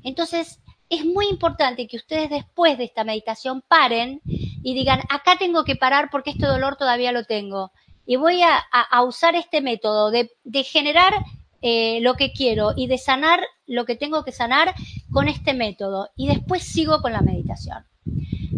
Entonces, 0.03 0.59
es 0.89 1.05
muy 1.05 1.27
importante 1.27 1.87
que 1.87 1.95
ustedes 1.95 2.29
después 2.29 2.77
de 2.77 2.83
esta 2.83 3.05
meditación 3.05 3.63
paren 3.65 4.19
y 4.25 4.73
digan, 4.73 4.99
acá 5.07 5.37
tengo 5.39 5.63
que 5.63 5.77
parar 5.77 6.09
porque 6.11 6.31
este 6.31 6.47
dolor 6.47 6.75
todavía 6.75 7.13
lo 7.13 7.23
tengo. 7.23 7.71
Y 8.05 8.17
voy 8.17 8.41
a, 8.41 9.01
usar 9.03 9.35
este 9.35 9.61
método 9.61 10.11
de, 10.11 10.29
generar 10.65 11.13
eh, 11.61 12.01
lo 12.01 12.15
que 12.15 12.33
quiero 12.33 12.73
y 12.75 12.87
de 12.87 12.97
sanar 12.97 13.39
lo 13.67 13.85
que 13.85 13.95
tengo 13.95 14.25
que 14.25 14.33
sanar 14.33 14.73
con 15.13 15.29
este 15.29 15.53
método. 15.53 16.09
Y 16.17 16.27
después 16.27 16.61
sigo 16.61 17.01
con 17.01 17.13
la 17.13 17.21
meditación. 17.21 17.85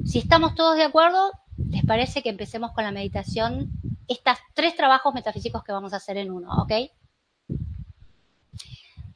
Si 0.05 0.17
estamos 0.17 0.55
todos 0.55 0.75
de 0.75 0.85
acuerdo, 0.85 1.31
¿Les 1.71 1.85
parece 1.85 2.21
que 2.21 2.29
empecemos 2.29 2.71
con 2.73 2.83
la 2.83 2.91
meditación? 2.91 3.71
Estos 4.07 4.37
tres 4.53 4.75
trabajos 4.75 5.13
metafísicos 5.13 5.63
que 5.63 5.71
vamos 5.71 5.93
a 5.93 5.97
hacer 5.97 6.17
en 6.17 6.29
uno, 6.29 6.51
¿ok? 6.61 6.73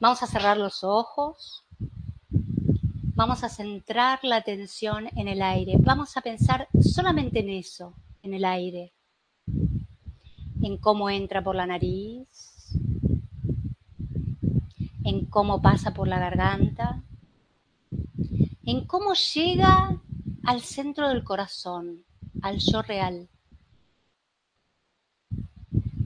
Vamos 0.00 0.22
a 0.22 0.26
cerrar 0.26 0.56
los 0.56 0.82
ojos. 0.82 1.64
Vamos 3.14 3.44
a 3.44 3.48
centrar 3.48 4.20
la 4.22 4.36
atención 4.36 5.08
en 5.16 5.28
el 5.28 5.42
aire. 5.42 5.74
Vamos 5.78 6.16
a 6.16 6.22
pensar 6.22 6.68
solamente 6.80 7.40
en 7.40 7.50
eso, 7.50 7.94
en 8.22 8.34
el 8.34 8.44
aire. 8.44 8.92
En 10.62 10.78
cómo 10.78 11.10
entra 11.10 11.42
por 11.44 11.54
la 11.54 11.66
nariz. 11.66 12.26
en 15.06 15.24
cómo 15.26 15.62
pasa 15.62 15.94
por 15.94 16.08
la 16.08 16.18
garganta, 16.18 17.00
en 18.64 18.84
cómo 18.86 19.14
llega 19.14 20.00
al 20.42 20.60
centro 20.62 21.08
del 21.08 21.22
corazón, 21.22 22.02
al 22.46 22.58
yo 22.58 22.82
real, 22.82 23.28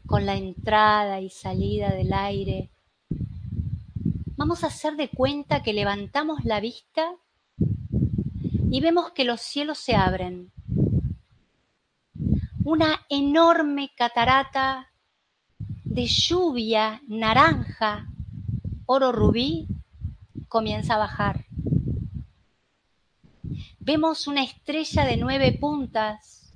con 0.07 0.27
la 0.27 0.37
entrada 0.37 1.21
y 1.21 1.31
salida 1.31 1.91
del 1.91 2.13
aire. 2.13 2.71
Vamos 4.37 4.65
a 4.65 4.69
hacer 4.69 4.97
de 4.97 5.09
cuenta 5.09 5.63
que 5.63 5.73
levantamos 5.73 6.45
la 6.45 6.61
vista 6.61 7.15
y 8.71 8.81
vemos 8.81 9.13
que 9.13 9.25
los 9.25 9.41
cielos 9.41 9.79
se 9.79 9.95
abren. 9.95 10.51
Una 12.65 13.01
enorme 13.09 13.91
catarata 13.97 14.91
de 15.85 16.07
lluvia 16.07 17.03
naranja, 17.07 18.07
oro 18.87 19.13
rubí, 19.13 19.67
comienza 20.49 20.95
a 20.95 20.99
bajar. 20.99 21.50
Vemos 23.93 24.29
una 24.29 24.45
estrella 24.45 25.05
de 25.05 25.17
nueve 25.17 25.51
puntas 25.51 26.53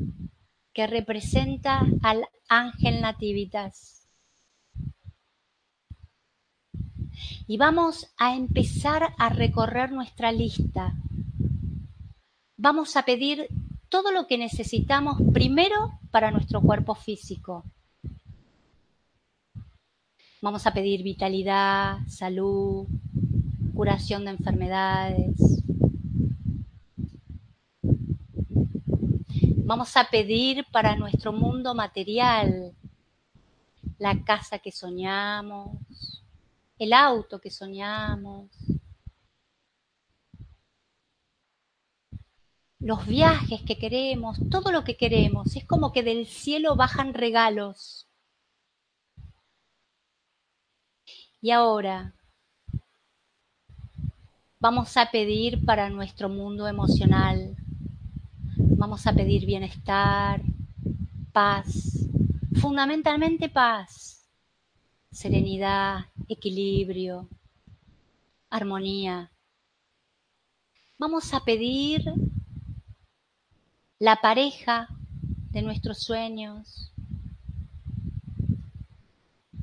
que 0.73 0.87
representa 0.87 1.85
al 2.01 2.29
ángel 2.49 3.01
nativitas. 3.01 4.07
Y 7.49 7.57
vamos 7.57 8.07
a 8.19 8.37
empezar 8.37 9.15
a 9.19 9.31
recorrer 9.31 9.91
nuestra 9.91 10.31
lista. 10.31 10.95
Vamos 12.57 12.97
a 12.97 13.05
pedir 13.05 13.49
todo 13.89 14.13
lo 14.13 14.29
que 14.29 14.39
necesitamos 14.39 15.19
primero 15.33 15.99
para 16.13 16.31
nuestro 16.31 16.61
cuerpo 16.61 16.95
físico. 16.95 17.65
Vamos 20.41 20.69
a 20.69 20.73
pedir 20.73 21.03
vitalidad, 21.03 21.99
salud, 22.07 22.87
curación 23.75 24.25
de 24.25 24.31
enfermedades. 24.31 25.55
Vamos 29.67 29.97
a 29.97 30.05
pedir 30.11 30.67
para 30.71 30.95
nuestro 30.95 31.33
mundo 31.33 31.75
material 31.75 32.75
la 33.97 34.23
casa 34.23 34.59
que 34.59 34.71
soñamos, 34.71 36.23
el 36.79 36.93
auto 36.93 37.41
que 37.41 37.51
soñamos, 37.51 38.51
los 42.79 43.07
viajes 43.07 43.63
que 43.63 43.79
queremos, 43.79 44.37
todo 44.51 44.71
lo 44.71 44.85
que 44.85 44.99
queremos. 44.99 45.57
Es 45.57 45.65
como 45.65 45.93
que 45.93 46.03
del 46.03 46.27
cielo 46.27 46.77
bajan 46.77 47.15
regalos. 47.15 48.07
Y 51.41 51.53
ahora 51.53 52.15
vamos 54.61 54.95
a 54.99 55.11
pedir 55.11 55.65
para 55.65 55.89
nuestro 55.89 56.29
mundo 56.29 56.69
emocional. 56.69 57.57
Vamos 58.85 59.07
a 59.07 59.15
pedir 59.15 59.47
bienestar, 59.47 60.43
paz, 61.33 62.07
fundamentalmente 62.61 63.49
paz, 63.49 64.29
serenidad, 65.11 66.05
equilibrio, 66.29 67.27
armonía. 68.51 69.33
Vamos 70.99 71.33
a 71.33 71.41
pedir 71.41 72.13
la 73.99 74.17
pareja 74.17 74.89
de 75.51 75.63
nuestros 75.63 76.01
sueños. 76.01 76.93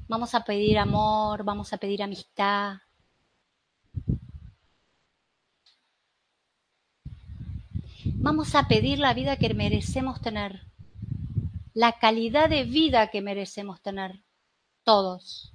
Vamos 0.07 0.33
a 0.33 0.43
pedir 0.43 0.79
amor, 0.79 1.43
vamos 1.43 1.71
a 1.73 1.77
pedir 1.77 2.01
amistad. 2.01 2.77
Vamos 8.23 8.53
a 8.53 8.67
pedir 8.67 8.99
la 8.99 9.15
vida 9.15 9.37
que 9.37 9.51
merecemos 9.55 10.21
tener, 10.21 10.61
la 11.73 11.93
calidad 11.93 12.49
de 12.49 12.65
vida 12.65 13.07
que 13.07 13.19
merecemos 13.19 13.81
tener, 13.81 14.23
todos. 14.83 15.51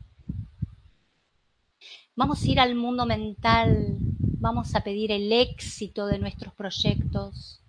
Vamos 2.16 2.42
a 2.42 2.48
ir 2.48 2.59
al 2.59 2.74
mundo 2.74 3.07
mental, 3.07 3.98
vamos 4.40 4.74
a 4.74 4.81
pedir 4.81 5.12
el 5.12 5.31
éxito 5.31 6.09
de 6.09 6.18
nuestros 6.18 6.52
proyectos, 6.55 7.62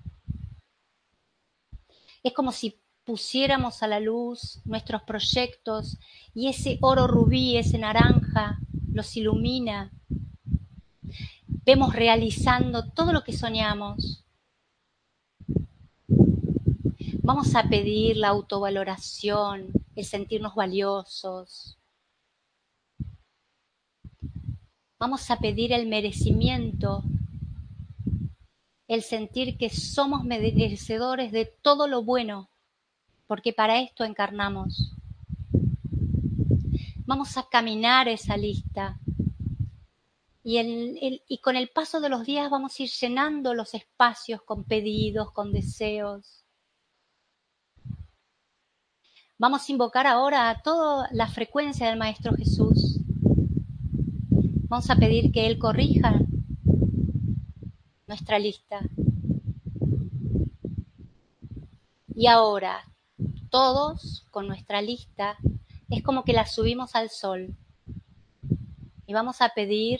es 2.23 2.33
como 2.33 2.51
si 2.51 2.81
pusiéramos 3.03 3.83
a 3.83 3.87
la 3.87 3.99
luz 3.99 4.61
nuestros 4.65 5.03
proyectos 5.03 5.99
y 6.33 6.47
ese 6.47 6.79
oro 6.81 7.05
rubí, 7.05 7.55
ese 7.55 7.77
naranja, 7.77 8.57
los 8.91 9.15
ilumina. 9.15 9.91
Vemos 11.47 11.93
realizando 11.93 12.89
todo 12.89 13.13
lo 13.13 13.23
que 13.23 13.31
soñamos. 13.31 14.26
Vamos 17.23 17.55
a 17.55 17.63
pedir 17.63 18.17
la 18.17 18.29
autovaloración, 18.29 19.71
el 19.95 20.05
sentirnos 20.05 20.55
valiosos. 20.55 21.77
Vamos 24.99 25.29
a 25.29 25.37
pedir 25.37 25.73
el 25.73 25.87
merecimiento 25.87 27.03
el 28.87 29.03
sentir 29.03 29.57
que 29.57 29.69
somos 29.69 30.23
merecedores 30.23 31.31
de 31.31 31.45
todo 31.61 31.87
lo 31.87 32.03
bueno, 32.03 32.49
porque 33.27 33.51
para 33.51 33.81
esto 33.81 34.05
encarnamos. 34.05 34.93
Vamos 37.05 37.37
a 37.37 37.47
caminar 37.49 38.07
esa 38.07 38.37
lista 38.37 38.97
y, 40.49 41.39
con 41.43 41.57
el 41.57 41.67
paso 41.67 41.99
de 41.99 42.07
los 42.07 42.25
días 42.25 42.49
vamos 42.49 42.79
a 42.79 42.83
ir 42.83 42.89
llenando 42.89 43.53
los 43.53 43.73
espacios 43.73 44.41
con 44.43 44.63
pedidos, 44.63 45.33
con 45.33 45.51
deseos. 45.51 46.45
Vamos 49.37 49.67
a 49.67 49.71
invocar 49.73 50.07
ahora 50.07 50.49
a 50.49 50.61
toda 50.61 51.09
la 51.11 51.27
frecuencia 51.27 51.89
del 51.89 51.99
Maestro 51.99 52.33
Jesús. 52.33 53.01
Vamos 54.69 54.89
a 54.89 54.95
pedir 54.95 55.33
que 55.33 55.47
Él 55.47 55.59
corrija 55.59 56.17
nuestra 58.07 58.39
lista. 58.39 58.79
Y 62.15 62.27
ahora, 62.27 62.85
todos 63.49 64.25
con 64.31 64.47
nuestra 64.47 64.81
lista, 64.81 65.35
es 65.89 66.01
como 66.03 66.23
que 66.23 66.31
la 66.31 66.45
subimos 66.45 66.95
al 66.95 67.09
sol. 67.09 67.53
Y 69.05 69.13
vamos 69.13 69.41
a 69.41 69.49
pedir 69.49 69.99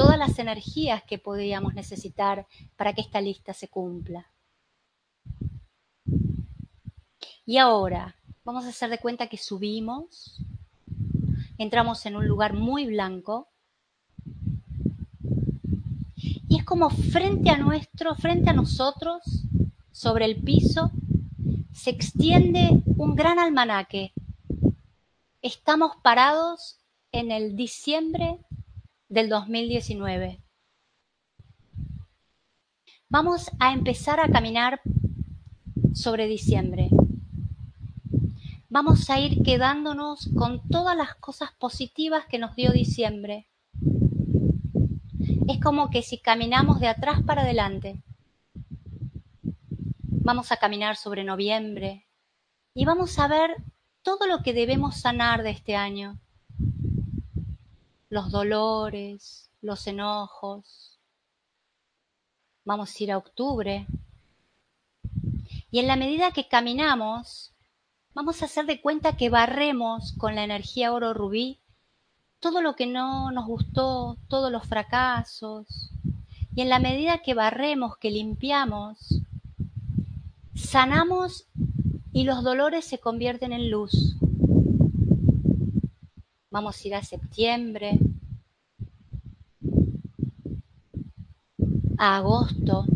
todas 0.00 0.16
las 0.16 0.38
energías 0.38 1.02
que 1.02 1.18
podríamos 1.18 1.74
necesitar 1.74 2.46
para 2.74 2.94
que 2.94 3.02
esta 3.02 3.20
lista 3.20 3.52
se 3.52 3.68
cumpla. 3.68 4.32
Y 7.44 7.58
ahora, 7.58 8.16
vamos 8.42 8.64
a 8.64 8.70
hacer 8.70 8.88
de 8.88 8.96
cuenta 8.96 9.26
que 9.26 9.36
subimos, 9.36 10.40
entramos 11.58 12.06
en 12.06 12.16
un 12.16 12.26
lugar 12.26 12.54
muy 12.54 12.86
blanco 12.86 13.48
y 16.16 16.56
es 16.56 16.64
como 16.64 16.88
frente 16.88 17.50
a 17.50 17.58
nuestro, 17.58 18.14
frente 18.14 18.48
a 18.48 18.54
nosotros, 18.54 19.20
sobre 19.92 20.24
el 20.24 20.42
piso, 20.42 20.92
se 21.74 21.90
extiende 21.90 22.70
un 22.96 23.14
gran 23.14 23.38
almanaque. 23.38 24.14
Estamos 25.42 25.92
parados 26.02 26.78
en 27.12 27.30
el 27.30 27.54
diciembre 27.54 28.38
del 29.10 29.28
2019. 29.28 30.42
Vamos 33.10 33.50
a 33.58 33.74
empezar 33.74 34.20
a 34.20 34.30
caminar 34.30 34.80
sobre 35.92 36.26
diciembre. 36.26 36.88
Vamos 38.70 39.10
a 39.10 39.20
ir 39.20 39.42
quedándonos 39.42 40.30
con 40.34 40.66
todas 40.68 40.96
las 40.96 41.14
cosas 41.16 41.50
positivas 41.58 42.24
que 42.24 42.38
nos 42.38 42.56
dio 42.56 42.72
diciembre 42.72 43.50
es 45.50 45.60
como 45.60 45.90
que 45.90 46.02
si 46.02 46.18
caminamos 46.18 46.78
de 46.78 46.88
atrás 46.88 47.22
para 47.22 47.42
adelante. 47.42 48.02
Vamos 50.02 50.52
a 50.52 50.56
caminar 50.58 50.96
sobre 50.96 51.24
noviembre 51.24 52.06
y 52.74 52.84
vamos 52.84 53.18
a 53.18 53.26
ver 53.26 53.56
todo 54.02 54.26
lo 54.26 54.42
que 54.42 54.52
debemos 54.52 55.00
sanar 55.00 55.42
de 55.42 55.50
este 55.50 55.74
año. 55.74 56.20
Los 58.10 58.30
dolores, 58.30 59.50
los 59.62 59.86
enojos. 59.86 60.98
Vamos 62.64 62.94
a 62.94 63.02
ir 63.02 63.12
a 63.12 63.18
octubre. 63.18 63.86
Y 65.70 65.78
en 65.78 65.86
la 65.86 65.96
medida 65.96 66.32
que 66.32 66.48
caminamos, 66.48 67.54
vamos 68.12 68.42
a 68.42 68.46
hacer 68.46 68.66
de 68.66 68.80
cuenta 68.80 69.16
que 69.16 69.30
barremos 69.30 70.12
con 70.18 70.34
la 70.34 70.44
energía 70.44 70.92
oro 70.92 71.14
rubí 71.14 71.60
todo 72.40 72.62
lo 72.62 72.74
que 72.74 72.86
no 72.86 73.30
nos 73.30 73.46
gustó, 73.46 74.16
todos 74.28 74.50
los 74.50 74.66
fracasos. 74.66 75.92
Y 76.54 76.62
en 76.62 76.68
la 76.68 76.80
medida 76.80 77.18
que 77.18 77.34
barremos, 77.34 77.96
que 77.98 78.10
limpiamos, 78.10 79.20
sanamos 80.56 81.46
y 82.12 82.24
los 82.24 82.42
dolores 82.42 82.84
se 82.84 82.98
convierten 82.98 83.52
en 83.52 83.70
luz. 83.70 84.16
Vamos 86.52 86.82
a 86.84 86.88
ir 86.88 86.94
a 86.96 87.02
septiembre, 87.02 87.96
a 91.96 92.16
agosto. 92.16 92.86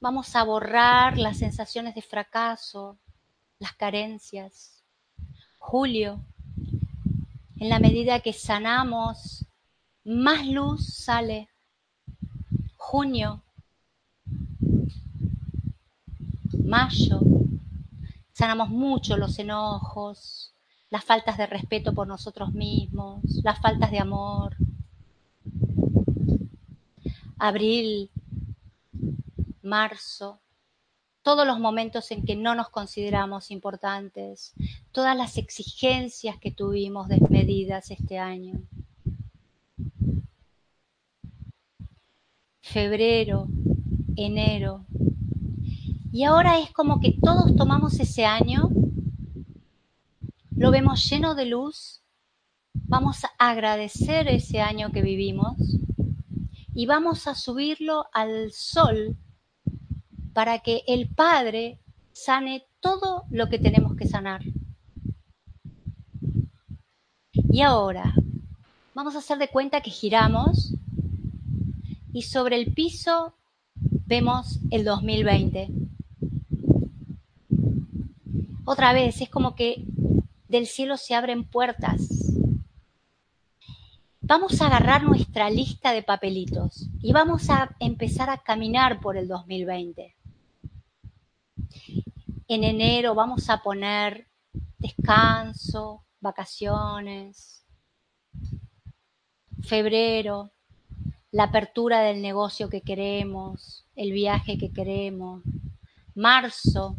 Vamos 0.00 0.36
a 0.36 0.44
borrar 0.44 1.18
las 1.18 1.38
sensaciones 1.38 1.96
de 1.96 2.02
fracaso, 2.02 2.96
las 3.58 3.72
carencias. 3.72 4.84
Julio, 5.58 6.20
en 7.56 7.68
la 7.68 7.80
medida 7.80 8.20
que 8.20 8.32
sanamos, 8.32 9.44
más 10.04 10.46
luz 10.46 10.94
sale. 10.94 11.48
Junio, 12.76 13.42
mayo, 16.64 17.20
sanamos 18.32 18.68
mucho 18.68 19.16
los 19.16 19.38
enojos, 19.40 20.51
las 20.92 21.06
faltas 21.06 21.38
de 21.38 21.46
respeto 21.46 21.94
por 21.94 22.06
nosotros 22.06 22.52
mismos, 22.52 23.22
las 23.42 23.58
faltas 23.62 23.90
de 23.90 23.98
amor. 23.98 24.54
Abril, 27.38 28.10
marzo, 29.62 30.38
todos 31.22 31.46
los 31.46 31.58
momentos 31.58 32.10
en 32.10 32.26
que 32.26 32.36
no 32.36 32.54
nos 32.54 32.68
consideramos 32.68 33.50
importantes, 33.50 34.52
todas 34.92 35.16
las 35.16 35.38
exigencias 35.38 36.36
que 36.38 36.50
tuvimos 36.50 37.08
desmedidas 37.08 37.90
este 37.90 38.18
año. 38.18 38.60
Febrero, 42.60 43.46
enero. 44.14 44.84
Y 46.12 46.24
ahora 46.24 46.58
es 46.58 46.70
como 46.70 47.00
que 47.00 47.12
todos 47.12 47.56
tomamos 47.56 47.98
ese 47.98 48.26
año, 48.26 48.68
lo 50.62 50.70
vemos 50.70 51.10
lleno 51.10 51.34
de 51.34 51.46
luz, 51.46 52.04
vamos 52.72 53.24
a 53.24 53.50
agradecer 53.50 54.28
ese 54.28 54.60
año 54.60 54.92
que 54.92 55.02
vivimos 55.02 55.56
y 56.72 56.86
vamos 56.86 57.26
a 57.26 57.34
subirlo 57.34 58.04
al 58.12 58.52
sol 58.52 59.16
para 60.32 60.60
que 60.60 60.84
el 60.86 61.08
Padre 61.08 61.80
sane 62.12 62.64
todo 62.78 63.24
lo 63.28 63.48
que 63.48 63.58
tenemos 63.58 63.96
que 63.96 64.06
sanar. 64.06 64.42
Y 67.32 67.62
ahora 67.62 68.14
vamos 68.94 69.16
a 69.16 69.18
hacer 69.18 69.38
de 69.38 69.48
cuenta 69.48 69.80
que 69.80 69.90
giramos 69.90 70.76
y 72.12 72.22
sobre 72.22 72.54
el 72.54 72.72
piso 72.72 73.34
vemos 74.06 74.60
el 74.70 74.84
2020. 74.84 75.70
Otra 78.64 78.92
vez, 78.92 79.20
es 79.20 79.28
como 79.28 79.56
que 79.56 79.84
del 80.52 80.66
cielo 80.66 80.98
se 80.98 81.14
abren 81.14 81.44
puertas. 81.44 82.36
Vamos 84.20 84.60
a 84.60 84.66
agarrar 84.66 85.02
nuestra 85.02 85.48
lista 85.48 85.92
de 85.92 86.02
papelitos 86.02 86.90
y 87.00 87.14
vamos 87.14 87.48
a 87.48 87.74
empezar 87.80 88.28
a 88.28 88.36
caminar 88.36 89.00
por 89.00 89.16
el 89.16 89.28
2020. 89.28 90.14
En 92.48 92.64
enero 92.64 93.14
vamos 93.14 93.48
a 93.48 93.62
poner 93.62 94.28
descanso, 94.76 96.04
vacaciones. 96.20 97.64
Febrero, 99.62 100.52
la 101.30 101.44
apertura 101.44 102.02
del 102.02 102.20
negocio 102.20 102.68
que 102.68 102.82
queremos, 102.82 103.86
el 103.96 104.12
viaje 104.12 104.58
que 104.58 104.70
queremos. 104.70 105.42
Marzo, 106.14 106.98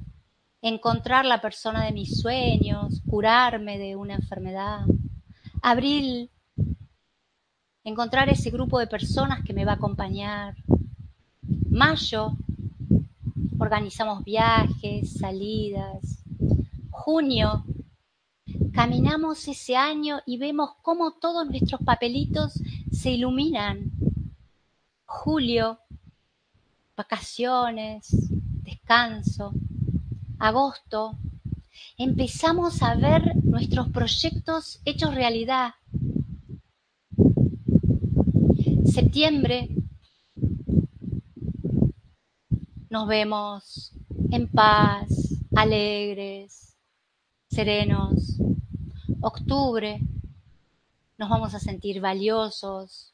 encontrar 0.63 1.26
la 1.26 1.41
persona 1.41 1.84
de 1.84 1.91
mis 1.91 2.21
sueños, 2.21 3.02
curarme 3.06 3.78
de 3.78 3.97
una 3.97 4.15
enfermedad. 4.15 4.86
Abril, 5.62 6.32
encontrar 7.84 8.30
ese 8.30 8.49
grupo 8.49 8.80
de 8.80 8.88
personas 8.88 9.43
que 9.43 9.54
me 9.54 9.65
va 9.65 9.73
a 9.73 9.76
acompañar. 9.76 10.56
Mayo, 11.69 12.38
organizamos 13.60 14.23
viajes, 14.23 15.12
salidas. 15.19 16.23
Junio, 16.91 17.65
caminamos 18.71 19.45
ese 19.49 19.76
año 19.76 20.21
y 20.26 20.38
vemos 20.38 20.76
cómo 20.82 21.12
todos 21.12 21.45
nuestros 21.45 21.82
papelitos 21.82 22.54
se 22.89 23.12
iluminan. 23.12 23.91
Julio, 25.04 25.78
vacaciones, 26.95 28.08
descanso. 28.63 29.52
Agosto, 30.43 31.17
empezamos 31.97 32.84
a 32.84 32.95
ver 32.95 33.34
nuestros 33.45 33.88
proyectos 33.88 34.82
hechos 34.84 35.15
realidad. 35.15 35.75
Septiembre, 38.84 39.69
nos 42.89 43.08
vemos 43.08 43.93
en 44.32 44.49
paz, 44.49 45.08
alegres, 45.56 46.75
serenos. 47.49 48.38
Octubre, 49.21 50.01
nos 51.17 51.29
vamos 51.29 51.53
a 51.53 51.60
sentir 51.60 52.01
valiosos, 52.01 53.13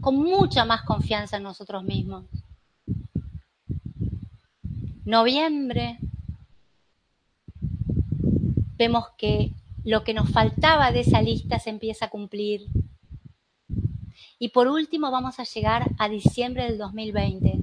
con 0.00 0.14
mucha 0.14 0.64
más 0.64 0.82
confianza 0.82 1.38
en 1.38 1.42
nosotros 1.42 1.82
mismos. 1.82 2.26
Noviembre, 5.04 5.98
vemos 8.78 9.04
que 9.18 9.52
lo 9.84 10.02
que 10.02 10.14
nos 10.14 10.30
faltaba 10.30 10.92
de 10.92 11.00
esa 11.00 11.20
lista 11.20 11.58
se 11.58 11.68
empieza 11.68 12.06
a 12.06 12.10
cumplir. 12.10 12.62
Y 14.38 14.48
por 14.48 14.66
último 14.66 15.10
vamos 15.10 15.38
a 15.38 15.44
llegar 15.44 15.90
a 15.98 16.08
diciembre 16.08 16.64
del 16.64 16.78
2020. 16.78 17.62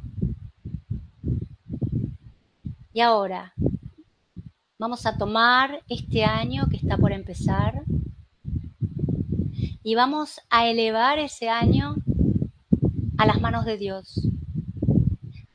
Y 2.93 3.01
ahora, 3.01 3.55
vamos 4.77 5.07
a 5.07 5.17
tomar 5.17 5.81
este 5.89 6.23
año 6.23 6.67
que 6.69 6.77
está 6.77 6.97
por 6.97 7.11
empezar 7.11 7.83
y 9.81 9.95
vamos 9.95 10.41
a 10.51 10.67
elevar 10.67 11.17
ese 11.17 11.49
año 11.49 11.95
a 13.17 13.25
las 13.25 13.41
manos 13.41 13.65
de 13.65 13.77
Dios. 13.77 14.27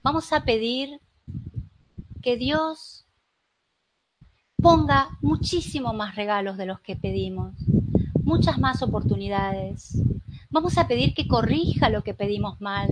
Vamos 0.03 0.33
a 0.33 0.45
pedir 0.45 1.01
que 2.27 2.37
Dios 2.37 3.07
ponga 4.61 5.17
muchísimo 5.23 5.93
más 5.93 6.17
regalos 6.17 6.57
de 6.57 6.67
los 6.67 6.81
que 6.81 6.97
pedimos, 6.97 7.55
muchas 8.25 8.59
más 8.59 8.83
oportunidades. 8.83 10.03
Vamos 10.51 10.77
a 10.77 10.89
pedir 10.89 11.15
que 11.15 11.29
corrija 11.29 11.89
lo 11.89 12.03
que 12.03 12.15
pedimos 12.15 12.61
mal, 12.61 12.89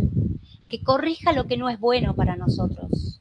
que 0.68 0.84
corrija 0.84 1.32
lo 1.32 1.48
que 1.48 1.56
no 1.56 1.68
es 1.68 1.80
bueno 1.80 2.14
para 2.14 2.36
nosotros. 2.36 3.20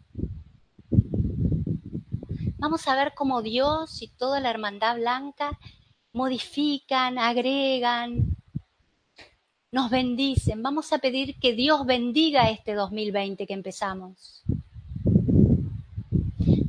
Vamos 2.60 2.88
a 2.88 2.94
ver 2.94 3.14
cómo 3.16 3.42
Dios 3.42 4.04
y 4.04 4.10
toda 4.10 4.40
la 4.40 4.52
hermandad 4.52 4.98
blanca 4.98 5.58
modifican, 6.12 7.18
agregan, 7.18 8.38
nos 9.72 9.90
bendicen. 9.90 10.62
Vamos 10.62 10.94
a 10.94 11.00
pedir 11.00 11.40
que 11.40 11.54
Dios 11.54 11.88
bendiga 11.88 12.52
este 12.52 12.76
2020 12.76 13.48
que 13.48 13.54
empezamos. 13.54 14.44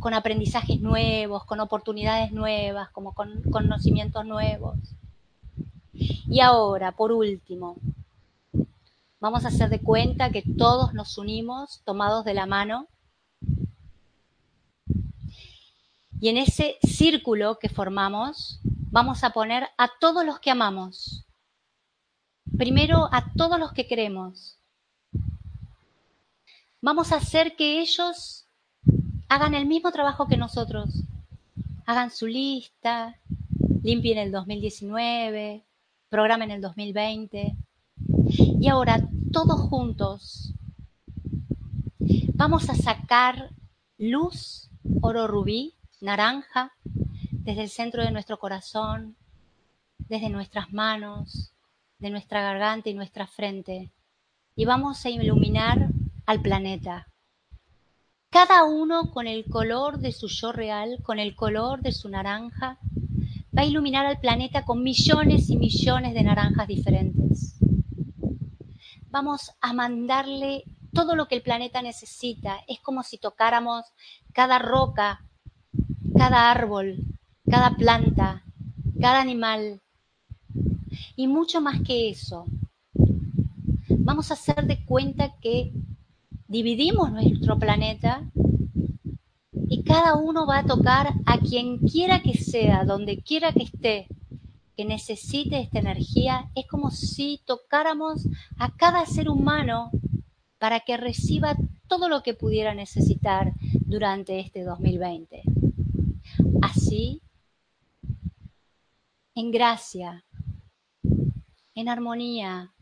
Con 0.05 0.13
aprendizajes 0.13 0.81
nuevos, 0.81 1.45
con 1.47 1.61
oportunidades 1.61 2.31
nuevas, 2.31 2.91
como 2.91 3.15
con 3.15 3.43
conocimientos 3.51 4.27
nuevos. 4.27 4.77
Y 5.93 6.41
ahora, 6.41 6.93
por 6.93 7.11
último, 7.11 7.77
vamos 9.19 9.47
a 9.47 9.49
hacer 9.49 9.71
de 9.71 9.81
cuenta 9.81 10.31
que 10.31 10.43
todos 10.43 10.93
nos 10.93 11.17
unimos 11.17 11.81
tomados 11.85 12.27
de 12.27 12.35
la 12.35 12.45
mano 12.45 12.87
Y 16.25 16.31
en 16.31 16.39
ese 16.39 16.79
círculo 16.83 17.59
que 17.59 17.69
formamos 17.69 18.59
vamos 18.65 19.25
a 19.25 19.31
poner 19.35 19.69
a 19.77 19.91
todos 20.01 20.25
los 20.25 20.41
que 20.41 20.51
amamos. 20.51 21.27
Primero 22.57 23.11
a 23.13 23.31
todos 23.37 23.61
los 23.61 23.75
que 23.75 23.87
queremos. 23.87 24.57
Vamos 26.81 27.13
a 27.13 27.17
hacer 27.17 27.57
que 27.57 27.83
ellos 27.83 28.44
hagan 29.29 29.55
el 29.55 29.67
mismo 29.67 29.91
trabajo 29.93 30.27
que 30.27 30.37
nosotros. 30.37 30.91
Hagan 31.87 32.11
su 32.11 32.27
lista, 32.27 33.19
limpien 33.83 34.19
el 34.19 34.33
2019, 34.33 35.65
programen 36.09 36.51
el 36.51 36.61
2020. 36.61 37.57
Y 38.29 38.69
ahora, 38.69 39.07
todos 39.33 39.61
juntos, 39.61 40.55
vamos 42.35 42.71
a 42.71 42.75
sacar 42.75 43.51
luz, 43.99 44.71
oro 45.01 45.27
rubí, 45.27 45.75
naranja 46.01 46.73
desde 47.31 47.63
el 47.63 47.69
centro 47.69 48.03
de 48.03 48.11
nuestro 48.11 48.39
corazón, 48.39 49.17
desde 49.99 50.29
nuestras 50.31 50.73
manos, 50.73 51.53
de 51.99 52.11
nuestra 52.11 52.43
garganta 52.43 52.89
y 52.89 52.95
nuestra 52.95 53.27
frente. 53.27 53.91
Y 54.57 54.65
vamos 54.65 55.05
a 55.05 55.11
iluminar 55.11 55.89
al 56.27 56.41
planeta. 56.41 57.09
Cada 58.35 58.65
uno 58.65 59.13
con 59.13 59.29
el 59.29 59.45
color 59.45 60.01
de 60.01 60.11
su 60.11 60.27
yo 60.27 60.51
real, 60.51 60.99
con 61.05 61.21
el 61.21 61.37
color 61.37 61.83
de 61.83 61.93
su 61.93 62.09
naranja, 62.09 62.81
va 63.57 63.63
a 63.63 63.65
iluminar 63.65 64.07
al 64.07 64.19
planeta 64.19 64.65
con 64.65 64.83
millones 64.83 65.51
y 65.51 65.57
millones 65.57 66.15
de 66.15 66.25
naranjas 66.25 66.67
diferentes. 66.67 67.55
vamos 69.09 69.53
a 69.61 69.73
mandarle 69.73 70.65
todo 70.93 71.15
lo 71.15 71.29
que 71.29 71.37
el 71.37 71.43
planeta 71.43 71.81
necesita. 71.81 72.59
Es 72.67 72.81
como 72.81 73.05
si 73.05 73.19
tocáramos 73.19 73.85
cada 74.33 74.59
roca, 74.59 75.25
cada 76.19 76.51
árbol, 76.51 77.05
cada 77.49 77.77
planta, 77.77 78.43
cada 79.01 79.21
animal. 79.21 79.81
Y 81.15 81.29
mucho 81.29 81.61
más 81.61 81.81
que 81.83 82.11
eso. 82.11 82.47
Vamos 83.91 84.33
a 84.33 84.35
hacer 84.35 84.67
de 84.67 84.85
cuenta 84.85 85.37
que 85.41 85.73
dividimos 86.55 87.11
nuestro 87.11 87.59
planeta 87.59 88.31
y 89.69 89.83
cada 89.83 90.15
uno 90.15 90.47
va 90.47 90.59
a 90.59 90.65
tocar 90.65 91.13
a 91.27 91.39
quien 91.39 91.79
quiera 91.79 92.23
que 92.23 92.35
sea, 92.35 92.85
donde 92.85 93.21
quiera 93.23 93.53
que 93.53 93.65
esté, 93.65 94.07
que 94.77 94.85
necesite 94.85 95.59
esta 95.59 95.81
energía. 95.81 96.53
Es 96.55 96.69
como 96.69 96.93
si 96.93 97.41
tocáramos 97.45 98.29
a 98.57 98.71
cada 98.71 99.05
ser 99.05 99.29
humano 99.29 99.91
para 100.61 100.79
que 100.79 100.97
reciba 100.97 101.57
todo 101.89 102.09
lo 102.09 102.23
que 102.23 102.35
pudiera 102.35 102.73
necesitar 102.73 103.53
durante 103.85 104.39
este 104.39 104.63
2020. 104.63 105.43
Así, 106.63 107.21
en 109.35 109.51
gracia, 109.51 110.25
en 111.75 111.89
armonía, 111.89 112.74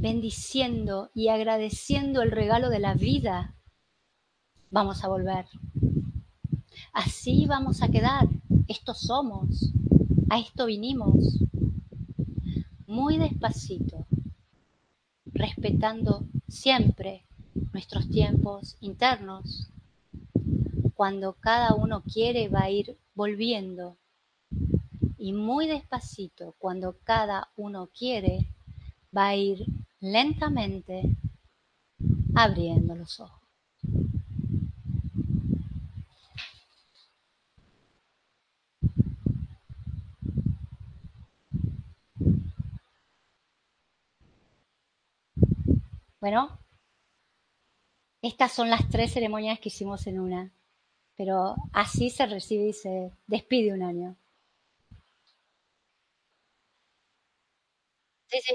bendiciendo 0.00 1.10
y 1.14 1.28
agradeciendo 1.28 2.22
el 2.22 2.30
regalo 2.30 2.70
de 2.70 2.78
la 2.78 2.94
vida, 2.94 3.54
vamos 4.70 5.04
a 5.04 5.08
volver. 5.08 5.44
Así 6.94 7.44
vamos 7.46 7.82
a 7.82 7.88
quedar. 7.88 8.26
Esto 8.66 8.94
somos. 8.94 9.70
A 10.30 10.38
esto 10.38 10.66
vinimos. 10.66 11.38
Muy 12.86 13.18
despacito, 13.18 14.06
respetando 15.26 16.24
siempre 16.48 17.26
nuestros 17.72 18.08
tiempos 18.08 18.78
internos. 18.80 19.68
Cuando 20.94 21.34
cada 21.34 21.74
uno 21.74 22.02
quiere 22.02 22.48
va 22.48 22.62
a 22.62 22.70
ir 22.70 22.96
volviendo. 23.14 23.98
Y 25.18 25.34
muy 25.34 25.66
despacito, 25.66 26.54
cuando 26.58 26.96
cada 27.04 27.50
uno 27.54 27.90
quiere, 27.92 28.48
va 29.14 29.28
a 29.28 29.36
ir 29.36 29.66
lentamente 30.00 31.02
abriendo 32.34 32.94
los 32.94 33.20
ojos. 33.20 33.40
Bueno, 46.20 46.58
estas 48.22 48.52
son 48.52 48.70
las 48.70 48.88
tres 48.88 49.12
ceremonias 49.12 49.60
que 49.60 49.68
hicimos 49.68 50.06
en 50.06 50.20
una, 50.20 50.54
pero 51.16 51.56
así 51.72 52.10
se 52.10 52.26
recibe 52.26 52.68
y 52.68 52.72
se 52.74 53.12
despide 53.26 53.74
un 53.74 53.82
año. 53.82 54.16
Sí, 58.28 58.40
sí. 58.46 58.54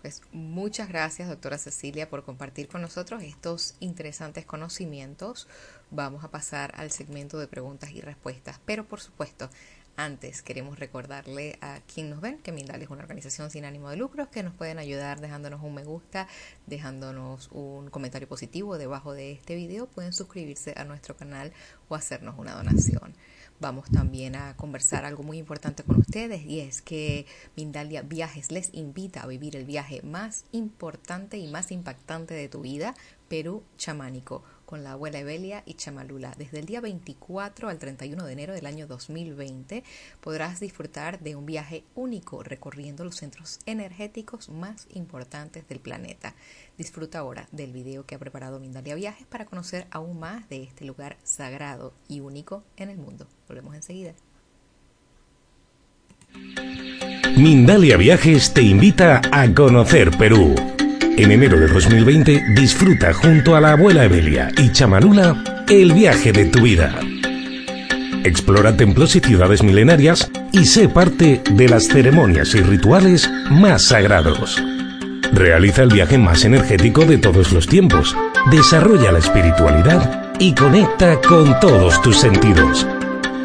Pues 0.00 0.22
muchas 0.32 0.88
gracias, 0.88 1.28
doctora 1.28 1.58
Cecilia, 1.58 2.08
por 2.08 2.24
compartir 2.24 2.68
con 2.68 2.80
nosotros 2.80 3.22
estos 3.22 3.74
interesantes 3.80 4.46
conocimientos. 4.46 5.46
Vamos 5.90 6.24
a 6.24 6.30
pasar 6.30 6.72
al 6.76 6.90
segmento 6.90 7.38
de 7.38 7.46
preguntas 7.46 7.90
y 7.90 8.00
respuestas, 8.00 8.58
pero 8.64 8.88
por 8.88 9.02
supuesto, 9.02 9.50
antes 9.96 10.40
queremos 10.40 10.78
recordarle 10.78 11.58
a 11.60 11.80
quien 11.80 12.08
nos 12.08 12.22
ven 12.22 12.38
que 12.38 12.50
Mindal 12.50 12.80
es 12.80 12.88
una 12.88 13.02
organización 13.02 13.50
sin 13.50 13.66
ánimo 13.66 13.90
de 13.90 13.96
lucro 13.96 14.30
que 14.30 14.42
nos 14.42 14.54
pueden 14.54 14.78
ayudar 14.78 15.20
dejándonos 15.20 15.62
un 15.62 15.74
me 15.74 15.84
gusta, 15.84 16.26
dejándonos 16.66 17.50
un 17.52 17.90
comentario 17.90 18.26
positivo 18.26 18.78
debajo 18.78 19.12
de 19.12 19.32
este 19.32 19.54
video, 19.54 19.86
pueden 19.86 20.14
suscribirse 20.14 20.72
a 20.78 20.84
nuestro 20.84 21.14
canal 21.14 21.52
o 21.90 21.94
hacernos 21.94 22.38
una 22.38 22.54
donación 22.54 23.14
vamos 23.60 23.90
también 23.90 24.36
a 24.36 24.56
conversar 24.56 25.04
algo 25.04 25.22
muy 25.22 25.38
importante 25.38 25.82
con 25.82 26.00
ustedes 26.00 26.44
y 26.44 26.60
es 26.60 26.82
que 26.82 27.26
Mindalia 27.56 28.02
Viajes 28.02 28.50
les 28.50 28.72
invita 28.72 29.22
a 29.22 29.26
vivir 29.26 29.56
el 29.56 29.64
viaje 29.64 30.02
más 30.02 30.44
importante 30.52 31.38
y 31.38 31.46
más 31.46 31.70
impactante 31.70 32.34
de 32.34 32.48
tu 32.48 32.62
vida, 32.62 32.94
Perú 33.28 33.62
chamánico 33.76 34.42
con 34.70 34.84
la 34.84 34.92
abuela 34.92 35.18
Evelia 35.18 35.64
y 35.66 35.74
Chamalula. 35.74 36.32
Desde 36.38 36.60
el 36.60 36.66
día 36.66 36.80
24 36.80 37.68
al 37.68 37.80
31 37.80 38.24
de 38.24 38.32
enero 38.32 38.54
del 38.54 38.66
año 38.66 38.86
2020 38.86 39.82
podrás 40.20 40.60
disfrutar 40.60 41.18
de 41.18 41.34
un 41.34 41.44
viaje 41.44 41.82
único 41.96 42.44
recorriendo 42.44 43.04
los 43.04 43.16
centros 43.16 43.58
energéticos 43.66 44.48
más 44.48 44.86
importantes 44.94 45.66
del 45.66 45.80
planeta. 45.80 46.36
Disfruta 46.78 47.18
ahora 47.18 47.48
del 47.50 47.72
video 47.72 48.06
que 48.06 48.14
ha 48.14 48.20
preparado 48.20 48.60
Mindalia 48.60 48.94
Viajes 48.94 49.26
para 49.26 49.44
conocer 49.44 49.88
aún 49.90 50.20
más 50.20 50.48
de 50.48 50.62
este 50.62 50.84
lugar 50.84 51.16
sagrado 51.24 51.92
y 52.06 52.20
único 52.20 52.62
en 52.76 52.90
el 52.90 52.96
mundo. 52.96 53.26
Volvemos 53.48 53.74
enseguida. 53.74 54.14
Mindalia 57.36 57.96
Viajes 57.96 58.54
te 58.54 58.62
invita 58.62 59.20
a 59.32 59.52
conocer 59.52 60.16
Perú. 60.16 60.54
En 61.16 61.30
enero 61.30 61.58
de 61.58 61.66
2020 61.66 62.44
disfruta 62.54 63.12
junto 63.12 63.54
a 63.54 63.60
la 63.60 63.72
abuela 63.72 64.04
Evelia 64.04 64.50
y 64.56 64.70
Chamanula 64.72 65.42
el 65.68 65.92
viaje 65.92 66.32
de 66.32 66.46
tu 66.46 66.62
vida. 66.62 66.98
Explora 68.24 68.76
templos 68.76 69.14
y 69.16 69.20
ciudades 69.20 69.62
milenarias 69.62 70.30
y 70.52 70.64
sé 70.64 70.88
parte 70.88 71.42
de 71.50 71.68
las 71.68 71.88
ceremonias 71.88 72.54
y 72.54 72.62
rituales 72.62 73.30
más 73.50 73.82
sagrados. 73.82 74.62
Realiza 75.32 75.82
el 75.82 75.90
viaje 75.90 76.18
más 76.18 76.44
energético 76.44 77.04
de 77.04 77.18
todos 77.18 77.52
los 77.52 77.66
tiempos, 77.66 78.16
desarrolla 78.50 79.12
la 79.12 79.20
espiritualidad 79.20 80.32
y 80.38 80.54
conecta 80.54 81.20
con 81.20 81.58
todos 81.60 82.00
tus 82.02 82.18
sentidos. 82.18 82.86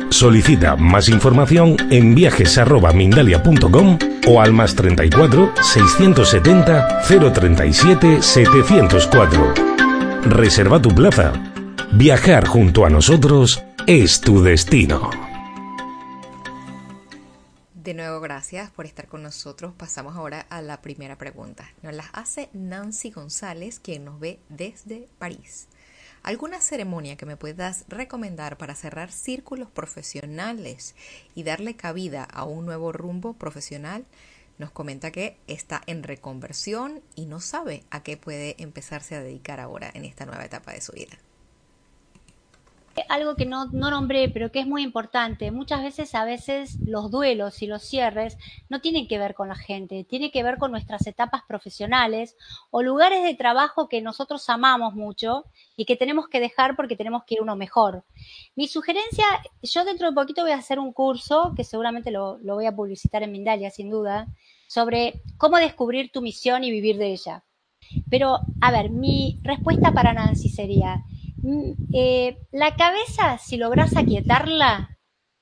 Solicita 0.09 0.75
más 0.75 1.09
información 1.09 1.75
en 1.91 2.15
viajes.mindalia.com 2.15 3.99
o 4.27 4.41
al 4.41 4.53
más 4.53 4.75
34 4.75 5.53
670 5.61 7.01
037 7.33 8.21
704. 8.21 9.53
Reserva 10.23 10.81
tu 10.81 10.89
plaza. 10.89 11.33
Viajar 11.91 12.47
junto 12.47 12.85
a 12.85 12.89
nosotros 12.89 13.63
es 13.87 14.21
tu 14.21 14.41
destino. 14.41 15.09
De 17.73 17.93
nuevo, 17.93 18.19
gracias 18.19 18.71
por 18.71 18.87
estar 18.87 19.07
con 19.07 19.21
nosotros. 19.21 19.73
Pasamos 19.77 20.15
ahora 20.15 20.47
a 20.49 20.63
la 20.63 20.81
primera 20.81 21.19
pregunta. 21.19 21.69
Nos 21.83 21.93
la 21.93 22.05
hace 22.13 22.49
Nancy 22.53 23.11
González, 23.11 23.79
quien 23.79 24.05
nos 24.05 24.19
ve 24.19 24.39
desde 24.49 25.07
París. 25.19 25.67
¿Alguna 26.25 26.59
ceremonia 26.59 27.17
que 27.17 27.27
me 27.27 27.37
puedas 27.37 27.85
recomendar 27.87 28.57
para 28.57 28.73
cerrar 28.73 29.11
círculos 29.11 29.69
profesionales 29.69 30.95
y 31.35 31.43
darle 31.43 31.75
cabida 31.75 32.23
a 32.23 32.45
un 32.45 32.65
nuevo 32.65 32.91
rumbo 32.91 33.33
profesional? 33.33 34.07
Nos 34.57 34.71
comenta 34.71 35.11
que 35.11 35.37
está 35.45 35.83
en 35.85 36.01
reconversión 36.01 37.03
y 37.13 37.27
no 37.27 37.41
sabe 37.41 37.83
a 37.91 38.01
qué 38.01 38.17
puede 38.17 38.55
empezarse 38.57 39.13
a 39.13 39.21
dedicar 39.21 39.59
ahora 39.59 39.91
en 39.93 40.03
esta 40.03 40.25
nueva 40.25 40.45
etapa 40.45 40.71
de 40.71 40.81
su 40.81 40.93
vida 40.93 41.15
algo 43.09 43.35
que 43.35 43.45
no, 43.45 43.65
no, 43.65 43.89
nombré, 43.89 44.29
pero 44.29 44.51
que 44.51 44.59
es 44.59 44.67
muy 44.67 44.83
importante. 44.83 45.51
Muchas 45.51 45.83
veces, 45.83 46.15
a 46.15 46.25
veces, 46.25 46.77
los 46.85 47.11
duelos 47.11 47.61
y 47.61 47.67
los 47.67 47.83
cierres 47.83 48.37
no 48.69 48.81
tienen 48.81 49.07
que 49.07 49.17
ver 49.17 49.33
con 49.33 49.49
la 49.49 49.55
gente, 49.55 50.03
tiene 50.03 50.31
que 50.31 50.43
ver 50.43 50.57
con 50.57 50.71
nuestras 50.71 51.05
etapas 51.07 51.41
profesionales 51.47 52.35
o 52.71 52.81
lugares 52.81 53.23
de 53.23 53.35
trabajo 53.35 53.89
que 53.89 54.01
nosotros 54.01 54.49
amamos 54.49 54.95
mucho 54.95 55.45
y 55.75 55.85
que 55.85 55.95
tenemos 55.95 56.27
que 56.27 56.39
dejar 56.39 56.75
porque 56.75 56.95
tenemos 56.95 57.23
que 57.25 57.35
ir 57.35 57.41
uno 57.41 57.55
mejor. 57.55 58.03
Mi 58.55 58.67
sugerencia, 58.67 59.25
yo 59.61 59.83
dentro 59.85 60.09
de 60.09 60.15
poquito 60.15 60.41
voy 60.43 60.51
a 60.51 60.57
hacer 60.57 60.79
un 60.79 60.93
curso, 60.93 61.53
que 61.55 61.63
seguramente 61.63 62.11
lo, 62.11 62.37
lo 62.39 62.55
voy 62.55 62.65
a 62.65 62.75
publicitar 62.75 63.23
en 63.23 63.31
Mindalia, 63.31 63.71
sin 63.71 63.89
duda, 63.89 64.27
sobre 64.67 65.21
cómo 65.37 65.57
descubrir 65.57 66.11
tu 66.11 66.21
misión 66.21 66.63
y 66.63 66.71
vivir 66.71 66.97
de 66.97 67.11
ella. 67.11 67.43
Pero, 68.09 68.39
a 68.61 68.71
ver, 68.71 68.89
mi 68.89 69.39
respuesta 69.43 69.91
para 69.91 70.13
Nancy 70.13 70.49
sería, 70.49 71.03
eh, 71.93 72.37
la 72.51 72.75
cabeza, 72.75 73.37
si 73.37 73.57
logras 73.57 73.95
aquietarla, 73.95 74.97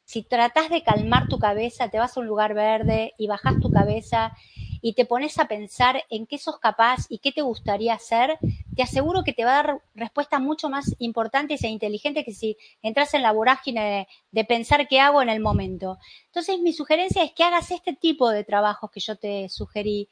si 0.05 0.21
tratas 0.21 0.69
de 0.69 0.83
calmar 0.83 1.27
tu 1.27 1.39
cabeza, 1.39 1.89
te 1.89 1.97
vas 1.97 2.15
a 2.15 2.19
un 2.19 2.27
lugar 2.27 2.53
verde 2.53 3.13
y 3.17 3.27
bajas 3.27 3.59
tu 3.61 3.71
cabeza 3.71 4.33
y 4.81 4.93
te 4.93 5.05
pones 5.05 5.39
a 5.39 5.47
pensar 5.47 6.03
en 6.09 6.27
qué 6.27 6.37
sos 6.37 6.59
capaz 6.59 7.05
y 7.07 7.19
qué 7.19 7.31
te 7.31 7.41
gustaría 7.41 7.93
hacer, 7.93 8.37
te 8.75 8.83
aseguro 8.83 9.23
que 9.23 9.31
te 9.31 9.45
va 9.45 9.51
a 9.51 9.63
dar 9.63 9.81
respuestas 9.95 10.41
mucho 10.41 10.69
más 10.69 10.93
importantes 10.99 11.63
e 11.63 11.69
inteligentes 11.69 12.25
que 12.25 12.33
si 12.33 12.57
entras 12.81 13.13
en 13.13 13.21
la 13.21 13.31
vorágine 13.31 14.07
de, 14.31 14.43
pensar 14.43 14.87
qué 14.89 14.99
hago 14.99 15.21
en 15.21 15.29
el 15.29 15.39
momento. 15.39 15.97
Entonces, 16.25 16.59
mi 16.59 16.73
sugerencia 16.73 17.23
es 17.23 17.31
que 17.31 17.43
hagas 17.43 17.71
este 17.71 17.93
tipo 17.93 18.29
de 18.29 18.43
trabajos 18.43 18.91
que 18.91 18.99
yo 18.99 19.15
te 19.15 19.47
sugerí. 19.47 20.09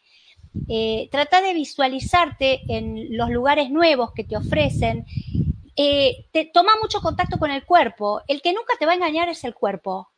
Eh, 0.70 1.10
trata 1.12 1.42
de 1.42 1.54
visualizarte 1.54 2.62
en 2.70 3.18
los 3.18 3.30
lugares 3.30 3.70
nuevos 3.70 4.14
que 4.14 4.24
te 4.24 4.38
ofrecen 4.38 5.06
eh, 5.84 6.28
te 6.32 6.46
toma 6.46 6.74
mucho 6.80 7.02
contacto 7.02 7.40
con 7.40 7.50
el 7.50 7.66
cuerpo. 7.66 8.22
El 8.28 8.44
que 8.44 8.54
nunca 8.54 8.76
te 8.78 8.86
va 8.86 8.92
a 8.92 8.96
engañar 8.96 9.30
es 9.30 9.44
el 9.44 9.56
cuerpo. 9.56 10.11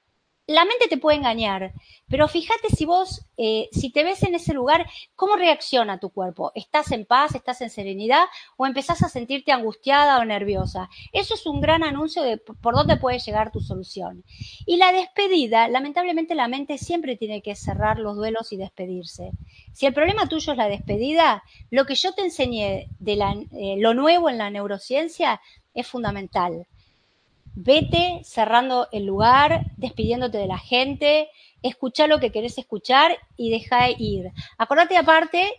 La 0.46 0.66
mente 0.66 0.88
te 0.90 0.98
puede 0.98 1.18
engañar, 1.18 1.74
pero 2.10 2.28
fíjate 2.28 2.68
si 2.76 2.86
vos, 2.86 3.26
eh, 3.38 3.70
si 3.72 3.92
te 3.92 4.04
ves 4.04 4.24
en 4.24 4.36
ese 4.36 4.54
lugar, 4.54 4.86
¿cómo 5.16 5.38
reacciona 5.38 6.00
tu 6.00 6.10
cuerpo? 6.10 6.52
¿Estás 6.54 6.92
en 6.92 7.06
paz, 7.06 7.34
estás 7.34 7.62
en 7.62 7.70
serenidad 7.70 8.26
o 8.58 8.66
empezás 8.66 9.04
a 9.04 9.10
sentirte 9.10 9.54
angustiada 9.54 10.20
o 10.20 10.26
nerviosa? 10.26 10.90
Eso 11.14 11.36
es 11.36 11.46
un 11.46 11.62
gran 11.62 11.84
anuncio 11.84 12.24
de 12.24 12.38
por 12.38 12.76
dónde 12.76 12.98
puede 12.98 13.20
llegar 13.20 13.52
tu 13.52 13.62
solución. 13.62 14.26
Y 14.66 14.78
la 14.78 14.92
despedida, 14.92 15.70
lamentablemente 15.70 16.36
la 16.36 16.50
mente 16.50 16.78
siempre 16.78 17.16
tiene 17.16 17.42
que 17.42 17.56
cerrar 17.56 17.98
los 17.98 18.18
duelos 18.18 18.52
y 18.52 18.58
despedirse. 18.58 19.32
Si 19.72 19.86
el 19.86 19.94
problema 19.94 20.28
tuyo 20.28 20.52
es 20.52 20.58
la 20.58 20.68
despedida, 20.68 21.44
lo 21.70 21.86
que 21.86 21.96
yo 21.96 22.14
te 22.14 22.24
enseñé 22.24 22.90
de 23.00 23.14
eh, 23.14 23.76
lo 23.78 23.94
nuevo 23.94 24.30
en 24.30 24.38
la 24.38 24.50
neurociencia 24.50 25.40
es 25.74 25.88
fundamental 25.88 26.68
vete 27.56 28.22
cerrando 28.24 28.88
el 28.92 29.06
lugar, 29.06 29.72
despidiéndote 29.78 30.38
de 30.38 30.48
la 30.48 30.58
gente, 30.58 31.30
escucha 31.62 32.08
lo 32.08 32.20
que 32.20 32.32
querés 32.32 32.58
escuchar 32.58 33.18
y 33.38 33.50
deja 33.50 33.90
ir. 33.90 34.32
Acordate 34.58 34.98
aparte, 34.98 35.52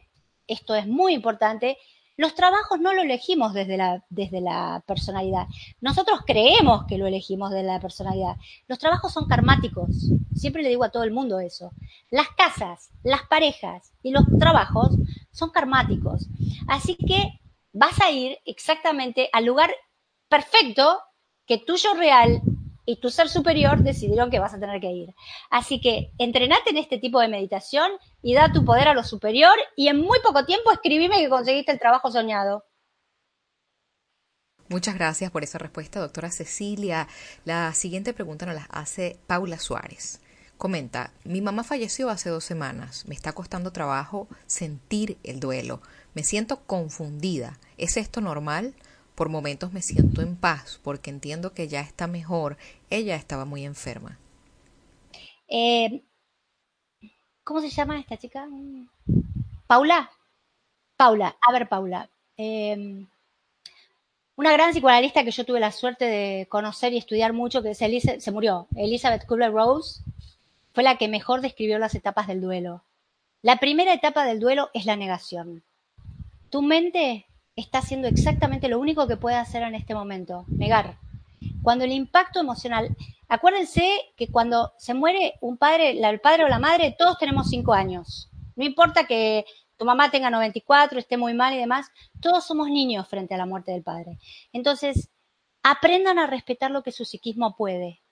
esto 0.47 0.75
es 0.75 0.87
muy 0.87 1.15
importante, 1.15 1.79
los 2.17 2.35
trabajos 2.35 2.79
no 2.79 2.95
lo 2.95 3.03
elegimos 3.03 3.55
desde 3.55 3.77
la, 3.77 4.05
desde 4.09 4.41
la 4.41 4.85
personalidad. 4.87 5.47
Nosotros 5.81 6.21
creemos 6.25 6.85
que 6.87 6.97
lo 6.97 7.09
elegimos 7.09 7.51
desde 7.51 7.67
la 7.67 7.81
personalidad. 7.81 8.37
Los 8.69 8.79
trabajos 8.79 9.13
son 9.13 9.27
karmáticos. 9.27 9.91
Siempre 10.33 10.63
le 10.63 10.69
digo 10.69 10.85
a 10.85 10.91
todo 10.91 11.03
el 11.03 11.11
mundo 11.11 11.41
eso. 11.41 11.73
Las 12.11 12.29
casas, 12.29 12.91
las 13.03 13.23
parejas 13.25 13.93
y 14.03 14.13
los 14.13 14.25
trabajos 14.39 14.91
son 15.33 15.51
karmáticos. 15.51 16.29
Así 16.69 16.95
que 16.95 17.41
vas 17.73 18.01
a 18.01 18.13
ir 18.13 18.39
exactamente 18.45 19.29
al 19.33 19.47
lugar 19.47 19.75
perfecto 20.29 21.01
que 21.47 21.59
tuyo 21.59 21.95
real 21.95 22.41
y 22.87 23.01
tu 23.01 23.11
ser 23.11 23.29
superior 23.29 23.83
decidieron 23.83 24.31
que 24.31 24.39
vas 24.39 24.55
a 24.55 24.61
tener 24.61 24.81
que 24.81 24.91
ir. 24.91 25.15
Así 25.51 25.81
que 25.81 26.13
entrenate 26.19 26.71
en 26.71 26.77
este 26.77 26.99
tipo 26.99 27.21
de 27.21 27.29
meditación 27.29 27.91
y 28.23 28.35
da 28.35 28.53
tu 28.53 28.65
poder 28.65 28.89
a 28.89 28.95
lo 28.95 29.05
superior 29.05 29.55
y 29.77 29.89
en 29.89 30.01
muy 30.01 30.19
poco 30.21 30.45
tiempo 30.45 30.71
escribime 30.71 31.19
que 31.19 31.29
conseguiste 31.29 31.73
el 31.73 31.79
trabajo 31.79 32.11
soñado. 32.11 32.65
Muchas 34.69 34.95
gracias 34.95 35.31
por 35.31 35.45
esa 35.45 35.59
respuesta, 35.59 36.01
doctora 36.01 36.31
Cecilia. 36.31 37.07
La 37.45 37.73
siguiente 37.75 38.15
pregunta 38.15 38.47
nos 38.47 38.55
la 38.55 38.67
hace 38.71 39.19
Paula 39.27 39.59
Suárez. 39.59 40.21
Comenta, 40.57 41.13
mi 41.25 41.43
mamá 41.43 41.65
falleció 41.65 42.09
hace 42.09 42.31
dos 42.31 42.45
semanas. 42.45 43.07
Me 43.07 43.15
está 43.15 43.33
costando 43.33 43.73
trabajo 43.73 44.27
sentir 44.47 45.19
el 45.23 45.39
duelo. 45.39 45.83
Me 46.15 46.23
siento 46.23 46.65
confundida. 46.65 47.59
¿Es 47.77 47.97
esto 47.97 48.21
normal? 48.21 48.75
Por 49.15 49.29
momentos 49.29 49.73
me 49.73 49.83
siento 49.83 50.23
en 50.23 50.37
paz 50.37 50.81
porque 50.83 51.11
entiendo 51.11 51.53
que 51.55 51.69
ya 51.69 51.81
está 51.81 52.07
mejor. 52.07 52.57
Ella 52.91 53.17
estaba 53.17 53.45
muy 53.45 53.65
enferma. 53.65 54.19
Eh, 55.49 56.03
¿Cómo 57.45 57.61
se 57.61 57.69
llama 57.69 58.01
esta 58.01 58.17
chica? 58.17 58.49
Paula. 59.67 60.11
Paula, 60.97 61.37
a 61.47 61.53
ver, 61.53 61.69
Paula. 61.69 62.09
Eh, 62.37 63.07
una 64.37 64.53
gran 64.53 64.73
psicoanalista 64.73 65.23
que 65.23 65.31
yo 65.31 65.45
tuve 65.45 65.61
la 65.61 65.71
suerte 65.71 66.07
de 66.07 66.47
conocer 66.49 66.93
y 66.93 66.99
estudiar 66.99 67.33
mucho, 67.33 67.63
que 67.63 67.71
es 67.71 67.83
Elise, 67.83 68.21
se 68.21 68.33
murió, 68.33 68.67
Elizabeth 68.75 69.27
Kubler-Rose, 69.27 70.03
fue 70.73 70.83
la 70.83 70.99
que 70.99 71.07
mejor 71.07 71.41
describió 71.41 71.79
las 71.79 71.95
etapas 71.95 72.27
del 72.27 72.41
duelo. 72.41 72.83
La 73.43 73.59
primera 73.59 73.93
etapa 73.93 74.25
del 74.25 74.41
duelo 74.41 74.71
es 74.75 74.87
la 74.87 74.97
negación. 74.97 75.63
Tu 76.51 76.63
mente 76.63 77.27
está 77.57 77.79
haciendo 77.79 78.09
exactamente 78.09 78.69
lo 78.69 78.79
único 78.79 79.07
que 79.07 79.17
puede 79.17 79.37
hacer 79.37 79.63
en 79.63 79.75
este 79.75 79.95
momento, 79.95 80.45
negar. 80.49 80.99
Cuando 81.63 81.85
el 81.85 81.93
impacto 81.93 82.41
emocional, 82.41 82.97
acuérdense 83.29 83.89
que 84.17 84.29
cuando 84.29 84.73
se 84.79 84.95
muere 84.95 85.35
un 85.41 85.57
padre, 85.57 85.91
el 85.91 86.21
padre 86.21 86.45
o 86.45 86.49
la 86.49 86.59
madre, 86.59 86.95
todos 86.99 87.19
tenemos 87.19 87.49
cinco 87.49 87.73
años. 87.73 88.31
No 88.57 88.65
importa 88.65 89.07
que 89.07 89.45
tu 89.77 89.85
mamá 89.85 90.11
tenga 90.11 90.31
94, 90.31 90.99
esté 90.99 91.17
muy 91.17 91.35
mal 91.35 91.55
y 91.55 91.59
demás, 91.59 91.91
todos 92.21 92.45
somos 92.45 92.69
niños 92.69 93.09
frente 93.09 93.35
a 93.35 93.39
la 93.39 93.47
muerte 93.47 93.73
del 93.73 93.83
padre. 93.83 94.19
Entonces, 94.53 95.11
aprendan 95.63 96.19
a 96.19 96.27
respetar 96.27 96.71
lo 96.71 96.83
que 96.83 96.93
su 96.93 97.05
psiquismo 97.05 97.57
puede. 97.57 98.03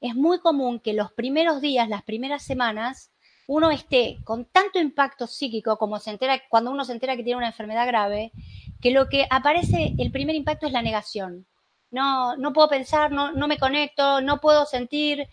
Es 0.00 0.14
muy 0.14 0.38
común 0.40 0.78
que 0.78 0.92
los 0.92 1.12
primeros 1.12 1.60
días, 1.60 1.88
las 1.88 2.02
primeras 2.02 2.42
semanas, 2.44 3.10
uno 3.46 3.70
esté 3.70 4.18
con 4.24 4.46
tanto 4.46 4.78
impacto 4.78 5.26
psíquico 5.26 5.76
como 5.78 5.98
se 6.00 6.10
entera 6.10 6.40
cuando 6.48 6.70
uno 6.70 6.84
se 6.84 6.92
entera 6.92 7.16
que 7.16 7.22
tiene 7.22 7.38
una 7.38 7.48
enfermedad 7.48 7.86
grave, 7.86 8.32
que 8.80 8.90
lo 8.90 9.08
que 9.08 9.26
aparece, 9.30 9.94
el 9.98 10.10
primer 10.10 10.34
impacto 10.34 10.66
es 10.66 10.72
la 10.72 10.82
negación. 10.82 11.46
No, 11.90 12.36
no 12.36 12.52
puedo 12.52 12.68
pensar, 12.68 13.12
no, 13.12 13.32
no 13.32 13.46
me 13.46 13.58
conecto, 13.58 14.20
no 14.20 14.40
puedo 14.40 14.66
sentir. 14.66 15.28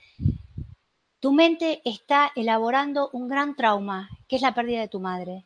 Tu 1.20 1.32
mente 1.32 1.82
está 1.84 2.32
elaborando 2.36 3.10
un 3.14 3.28
gran 3.28 3.56
trauma, 3.56 4.10
que 4.28 4.36
es 4.36 4.42
la 4.42 4.54
pérdida 4.54 4.82
de 4.82 4.88
tu 4.88 5.00
madre. 5.00 5.44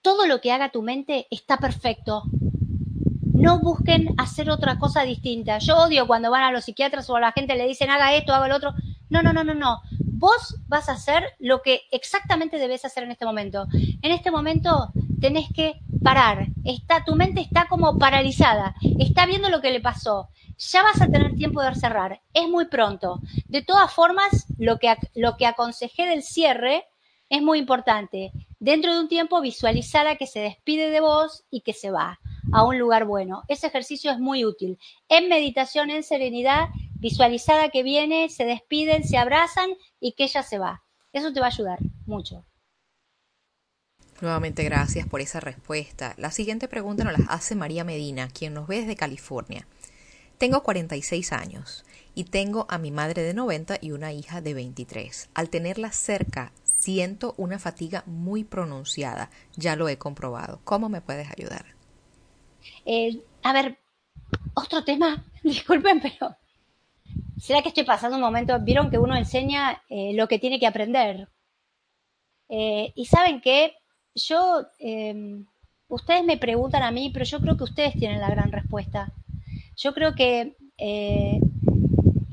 Todo 0.00 0.26
lo 0.26 0.40
que 0.40 0.52
haga 0.52 0.70
tu 0.70 0.80
mente 0.80 1.26
está 1.30 1.58
perfecto. 1.58 2.22
No 3.34 3.58
busquen 3.58 4.14
hacer 4.16 4.48
otra 4.48 4.78
cosa 4.78 5.02
distinta. 5.02 5.58
Yo 5.58 5.76
odio 5.76 6.06
cuando 6.06 6.30
van 6.30 6.44
a 6.44 6.52
los 6.52 6.64
psiquiatras 6.64 7.10
o 7.10 7.16
a 7.16 7.20
la 7.20 7.32
gente 7.32 7.54
le 7.54 7.66
dicen 7.66 7.90
haga 7.90 8.14
esto, 8.14 8.32
haga 8.32 8.48
lo 8.48 8.56
otro. 8.56 8.72
No, 9.10 9.22
no, 9.22 9.32
no, 9.32 9.44
no, 9.44 9.54
no 9.54 9.82
vos 10.18 10.56
vas 10.66 10.88
a 10.88 10.92
hacer 10.92 11.34
lo 11.38 11.62
que 11.62 11.82
exactamente 11.90 12.58
debes 12.58 12.84
hacer 12.84 13.04
en 13.04 13.10
este 13.10 13.26
momento. 13.26 13.66
En 14.02 14.12
este 14.12 14.30
momento 14.30 14.90
tenés 15.20 15.48
que 15.54 15.80
parar. 16.02 16.48
Está, 16.64 17.04
tu 17.04 17.14
mente 17.14 17.40
está 17.40 17.66
como 17.68 17.98
paralizada. 17.98 18.74
Está 18.98 19.26
viendo 19.26 19.50
lo 19.50 19.60
que 19.60 19.70
le 19.70 19.80
pasó. 19.80 20.28
Ya 20.58 20.82
vas 20.82 21.00
a 21.02 21.06
tener 21.06 21.34
tiempo 21.34 21.62
de 21.62 21.74
cerrar. 21.74 22.22
Es 22.32 22.48
muy 22.48 22.66
pronto. 22.66 23.20
De 23.46 23.62
todas 23.62 23.92
formas, 23.92 24.46
lo 24.58 24.78
que, 24.78 24.94
lo 25.14 25.36
que 25.36 25.46
aconsejé 25.46 26.06
del 26.06 26.22
cierre 26.22 26.84
es 27.28 27.42
muy 27.42 27.58
importante. 27.58 28.32
Dentro 28.58 28.94
de 28.94 29.00
un 29.00 29.08
tiempo 29.08 29.40
visualizar 29.40 30.16
que 30.16 30.26
se 30.26 30.40
despide 30.40 30.90
de 30.90 31.00
vos 31.00 31.44
y 31.50 31.60
que 31.60 31.74
se 31.74 31.90
va 31.90 32.18
a 32.52 32.64
un 32.64 32.78
lugar 32.78 33.04
bueno. 33.04 33.42
Ese 33.48 33.66
ejercicio 33.66 34.10
es 34.10 34.18
muy 34.18 34.44
útil. 34.44 34.78
En 35.08 35.28
meditación, 35.28 35.90
en 35.90 36.02
serenidad, 36.02 36.68
visualizada 37.06 37.68
que 37.68 37.84
viene, 37.84 38.28
se 38.28 38.44
despiden, 38.44 39.04
se 39.04 39.16
abrazan 39.16 39.70
y 40.00 40.14
que 40.14 40.24
ella 40.24 40.42
se 40.42 40.58
va. 40.58 40.82
Eso 41.12 41.32
te 41.32 41.38
va 41.38 41.46
a 41.46 41.50
ayudar 41.50 41.78
mucho. 42.04 42.44
Nuevamente 44.20 44.64
gracias 44.64 45.06
por 45.06 45.20
esa 45.20 45.38
respuesta. 45.38 46.14
La 46.16 46.32
siguiente 46.32 46.66
pregunta 46.66 47.04
nos 47.04 47.16
la 47.16 47.26
hace 47.28 47.54
María 47.54 47.84
Medina, 47.84 48.26
quien 48.26 48.54
nos 48.54 48.66
ve 48.66 48.80
desde 48.80 48.96
California. 48.96 49.68
Tengo 50.38 50.64
46 50.64 51.32
años 51.32 51.84
y 52.16 52.24
tengo 52.24 52.66
a 52.68 52.76
mi 52.78 52.90
madre 52.90 53.22
de 53.22 53.34
90 53.34 53.78
y 53.80 53.92
una 53.92 54.12
hija 54.12 54.40
de 54.40 54.54
23. 54.54 55.30
Al 55.32 55.48
tenerla 55.48 55.92
cerca, 55.92 56.50
siento 56.64 57.34
una 57.36 57.60
fatiga 57.60 58.02
muy 58.06 58.42
pronunciada. 58.42 59.30
Ya 59.54 59.76
lo 59.76 59.88
he 59.88 59.96
comprobado. 59.96 60.58
¿Cómo 60.64 60.88
me 60.88 61.02
puedes 61.02 61.30
ayudar? 61.30 61.66
Eh, 62.84 63.22
a 63.44 63.52
ver, 63.52 63.78
otro 64.54 64.82
tema, 64.82 65.24
disculpen, 65.44 66.00
pero 66.00 66.36
¿será 67.38 67.62
que 67.62 67.68
estoy 67.68 67.84
pasando 67.84 68.16
un 68.16 68.22
momento? 68.22 68.58
Vieron 68.60 68.90
que 68.90 68.98
uno 68.98 69.16
enseña 69.16 69.82
eh, 69.88 70.12
lo 70.14 70.28
que 70.28 70.38
tiene 70.38 70.58
que 70.58 70.66
aprender. 70.66 71.28
Eh, 72.48 72.92
y 72.94 73.06
saben 73.06 73.40
que 73.40 73.74
yo, 74.14 74.66
em, 74.78 75.46
ustedes 75.88 76.24
me 76.24 76.38
preguntan 76.38 76.82
a 76.82 76.90
mí, 76.90 77.10
pero 77.12 77.24
yo 77.24 77.40
creo 77.40 77.56
que 77.56 77.64
ustedes 77.64 77.94
tienen 77.94 78.20
la 78.20 78.30
gran 78.30 78.52
respuesta. 78.52 79.12
Yo 79.76 79.92
creo 79.92 80.14
que 80.14 80.56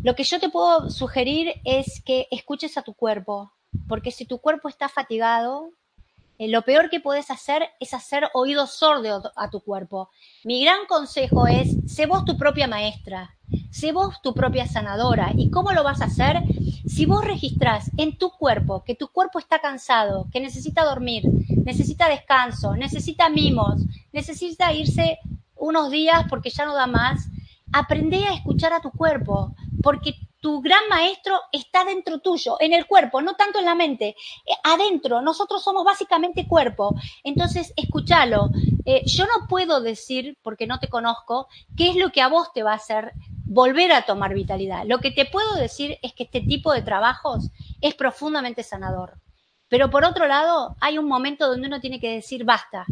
lo 0.03 0.15
que 0.15 0.23
yo 0.23 0.39
te 0.39 0.49
puedo 0.49 0.89
sugerir 0.89 1.53
es 1.63 2.01
que 2.05 2.27
escuches 2.29 2.77
a 2.77 2.81
tu 2.81 2.93
cuerpo, 2.93 3.53
porque 3.87 4.11
si 4.11 4.25
tu 4.25 4.39
cuerpo 4.39 4.67
está 4.67 4.89
fatigado, 4.89 5.71
eh, 6.39 6.47
lo 6.47 6.63
peor 6.63 6.89
que 6.89 6.99
puedes 6.99 7.29
hacer 7.29 7.69
es 7.79 7.93
hacer 7.93 8.29
oído 8.33 8.67
sordo 8.67 9.31
a 9.35 9.49
tu 9.49 9.61
cuerpo. 9.61 10.09
Mi 10.43 10.63
gran 10.63 10.85
consejo 10.87 11.47
es, 11.47 11.75
sé 11.87 12.05
vos 12.05 12.25
tu 12.25 12.37
propia 12.37 12.67
maestra, 12.67 13.35
sé 13.69 13.91
vos 13.91 14.21
tu 14.21 14.33
propia 14.33 14.67
sanadora. 14.67 15.31
¿Y 15.35 15.49
cómo 15.49 15.71
lo 15.71 15.83
vas 15.83 16.01
a 16.01 16.05
hacer? 16.05 16.41
Si 16.85 17.05
vos 17.05 17.23
registrás 17.23 17.91
en 17.97 18.17
tu 18.17 18.31
cuerpo 18.31 18.83
que 18.83 18.95
tu 18.95 19.07
cuerpo 19.09 19.39
está 19.39 19.59
cansado, 19.59 20.27
que 20.31 20.39
necesita 20.39 20.83
dormir, 20.83 21.23
necesita 21.63 22.09
descanso, 22.09 22.75
necesita 22.75 23.29
mimos, 23.29 23.81
necesita 24.11 24.73
irse 24.73 25.19
unos 25.55 25.91
días 25.91 26.25
porque 26.29 26.49
ya 26.49 26.65
no 26.65 26.73
da 26.73 26.87
más, 26.87 27.29
aprende 27.71 28.25
a 28.25 28.33
escuchar 28.33 28.73
a 28.73 28.81
tu 28.81 28.91
cuerpo, 28.91 29.55
porque 29.81 30.15
tu 30.43 30.61
gran 30.61 30.89
maestro 30.89 31.39
está 31.53 31.85
dentro 31.85 32.19
tuyo, 32.19 32.57
en 32.59 32.73
el 32.73 32.85
cuerpo, 32.85 33.21
no 33.21 33.35
tanto 33.35 33.59
en 33.59 33.65
la 33.65 33.75
mente, 33.75 34.09
eh, 34.09 34.53
adentro. 34.63 35.21
Nosotros 35.21 35.63
somos 35.63 35.85
básicamente 35.85 36.47
cuerpo. 36.47 36.95
Entonces, 37.23 37.71
escúchalo. 37.77 38.49
Eh, 38.85 39.03
yo 39.05 39.25
no 39.25 39.47
puedo 39.47 39.79
decir, 39.79 40.37
porque 40.41 40.67
no 40.67 40.79
te 40.79 40.89
conozco, 40.89 41.47
qué 41.77 41.89
es 41.89 41.95
lo 41.95 42.09
que 42.09 42.21
a 42.21 42.27
vos 42.27 42.51
te 42.53 42.61
va 42.61 42.73
a 42.73 42.75
hacer 42.75 43.13
volver 43.45 43.93
a 43.93 44.05
tomar 44.05 44.33
vitalidad. 44.33 44.83
Lo 44.85 44.99
que 44.99 45.11
te 45.11 45.25
puedo 45.25 45.55
decir 45.55 45.97
es 46.01 46.13
que 46.13 46.23
este 46.23 46.41
tipo 46.41 46.73
de 46.73 46.81
trabajos 46.81 47.49
es 47.79 47.95
profundamente 47.95 48.63
sanador. 48.63 49.21
Pero 49.69 49.89
por 49.89 50.03
otro 50.03 50.27
lado, 50.27 50.75
hay 50.81 50.97
un 50.97 51.07
momento 51.07 51.47
donde 51.47 51.67
uno 51.67 51.79
tiene 51.79 51.99
que 52.01 52.15
decir 52.15 52.43
basta. 52.43 52.85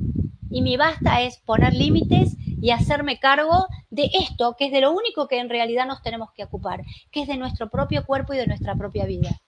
Y 0.52 0.62
mi 0.62 0.78
basta 0.78 1.22
es 1.22 1.38
poner 1.38 1.74
límites 1.74 2.36
y 2.62 2.72
hacerme 2.72 3.20
cargo 3.20 3.68
de 3.90 4.12
esto, 4.14 4.56
que 4.58 4.68
es 4.68 4.72
de 4.72 4.82
lo 4.82 4.92
único 4.92 5.28
que 5.28 5.40
en 5.40 5.50
realidad 5.50 5.88
nos 5.88 6.04
tenemos 6.04 6.32
que 6.34 6.44
ocupar, 6.44 6.84
que 7.12 7.22
es 7.22 7.28
de 7.28 7.38
nuestro 7.38 7.70
propio 7.70 8.06
cuerpo 8.06 8.34
y 8.34 8.38
de 8.38 8.48
nuestra 8.48 8.76
propia 8.76 9.06
vida. 9.06 9.42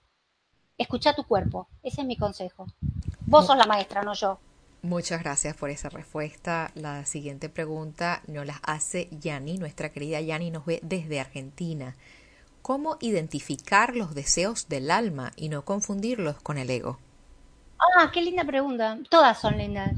Escucha 0.77 1.13
tu 1.13 1.23
cuerpo, 1.23 1.67
ese 1.83 2.01
es 2.01 2.07
mi 2.07 2.17
consejo. 2.17 2.65
Vos 3.27 3.45
sos 3.45 3.57
la 3.57 3.65
maestra, 3.65 4.01
no 4.01 4.13
yo. 4.13 4.39
Muchas 4.81 5.21
gracias 5.21 5.55
por 5.55 5.69
esa 5.69 5.89
respuesta. 5.89 6.71
La 6.75 7.05
siguiente 7.05 7.47
pregunta 7.47 8.21
nos 8.27 8.45
la 8.45 8.59
hace 8.63 9.07
Yani, 9.11 9.57
nuestra 9.57 9.89
querida 9.89 10.19
Yani 10.19 10.51
nos 10.51 10.65
ve 10.65 10.79
desde 10.83 11.19
Argentina. 11.19 11.95
¿Cómo 12.61 12.97
identificar 12.99 13.95
los 13.95 14.15
deseos 14.15 14.67
del 14.67 14.89
alma 14.89 15.31
y 15.35 15.49
no 15.49 15.63
confundirlos 15.63 16.41
con 16.41 16.57
el 16.57 16.69
ego? 16.69 16.97
Ah, 17.97 18.09
qué 18.11 18.21
linda 18.21 18.43
pregunta. 18.43 18.97
Todas 19.09 19.39
son 19.39 19.57
lindas. 19.57 19.91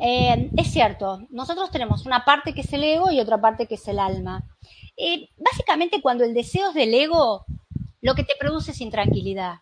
Eh, 0.00 0.50
es 0.56 0.72
cierto, 0.72 1.26
nosotros 1.30 1.70
tenemos 1.70 2.06
una 2.06 2.24
parte 2.24 2.54
que 2.54 2.62
es 2.62 2.72
el 2.72 2.84
ego 2.84 3.10
y 3.10 3.20
otra 3.20 3.40
parte 3.40 3.66
que 3.66 3.74
es 3.74 3.88
el 3.88 3.98
alma. 3.98 4.44
Eh, 4.96 5.28
básicamente 5.38 6.00
cuando 6.00 6.24
el 6.24 6.34
deseo 6.34 6.68
es 6.68 6.74
del 6.74 6.94
ego, 6.94 7.44
lo 8.00 8.14
que 8.14 8.24
te 8.24 8.34
produce 8.38 8.72
es 8.72 8.80
intranquilidad. 8.80 9.56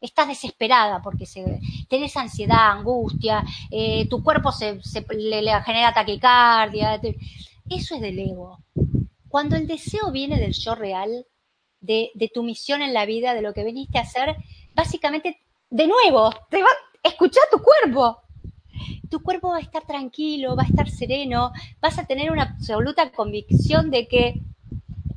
Estás 0.00 0.28
desesperada 0.28 1.02
porque 1.02 1.26
se, 1.26 1.60
tenés 1.88 2.16
ansiedad, 2.16 2.70
angustia, 2.70 3.44
eh, 3.70 4.06
tu 4.08 4.22
cuerpo 4.22 4.52
se, 4.52 4.80
le, 5.10 5.62
genera 5.62 5.92
taquicardia. 5.92 7.00
eso 7.68 7.94
es 7.96 8.00
del 8.00 8.18
ego. 8.18 8.58
Cuando 9.28 9.56
el 9.56 9.66
deseo 9.66 10.10
viene 10.10 10.38
del 10.38 10.52
yo 10.52 10.74
real, 10.74 11.26
de, 11.80 12.10
de, 12.14 12.28
tu 12.28 12.42
misión 12.42 12.82
en 12.82 12.94
la 12.94 13.06
vida, 13.06 13.34
de 13.34 13.42
lo 13.42 13.52
que 13.52 13.64
viniste 13.64 13.98
a 13.98 14.02
hacer, 14.02 14.36
básicamente, 14.74 15.40
de 15.70 15.86
nuevo, 15.86 16.30
te 16.48 16.62
va, 16.62 16.70
escucha 17.02 17.40
tu 17.50 17.58
cuerpo 17.60 18.20
tu 19.08 19.20
cuerpo 19.20 19.50
va 19.50 19.58
a 19.58 19.60
estar 19.60 19.86
tranquilo, 19.86 20.56
va 20.56 20.62
a 20.62 20.66
estar 20.66 20.88
sereno, 20.88 21.52
vas 21.80 21.98
a 21.98 22.06
tener 22.06 22.30
una 22.30 22.42
absoluta 22.42 23.10
convicción 23.10 23.90
de 23.90 24.08
que 24.08 24.40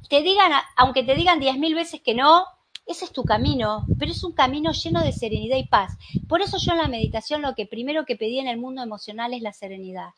te 0.09 0.21
digan, 0.21 0.51
aunque 0.75 1.03
te 1.03 1.15
digan 1.15 1.39
diez 1.39 1.57
mil 1.57 1.75
veces 1.75 2.01
que 2.01 2.13
no, 2.13 2.43
ese 2.85 3.05
es 3.05 3.11
tu 3.11 3.23
camino, 3.23 3.85
pero 3.97 4.11
es 4.11 4.23
un 4.23 4.33
camino 4.33 4.71
lleno 4.71 5.01
de 5.01 5.13
serenidad 5.13 5.57
y 5.57 5.67
paz. 5.67 5.97
Por 6.27 6.41
eso 6.41 6.57
yo 6.57 6.73
en 6.73 6.79
la 6.79 6.87
meditación 6.87 7.41
lo 7.41 7.55
que 7.55 7.65
primero 7.65 8.05
que 8.05 8.15
pedí 8.15 8.39
en 8.39 8.47
el 8.47 8.57
mundo 8.57 8.81
emocional 8.83 9.33
es 9.33 9.41
la 9.41 9.53
serenidad. 9.53 10.09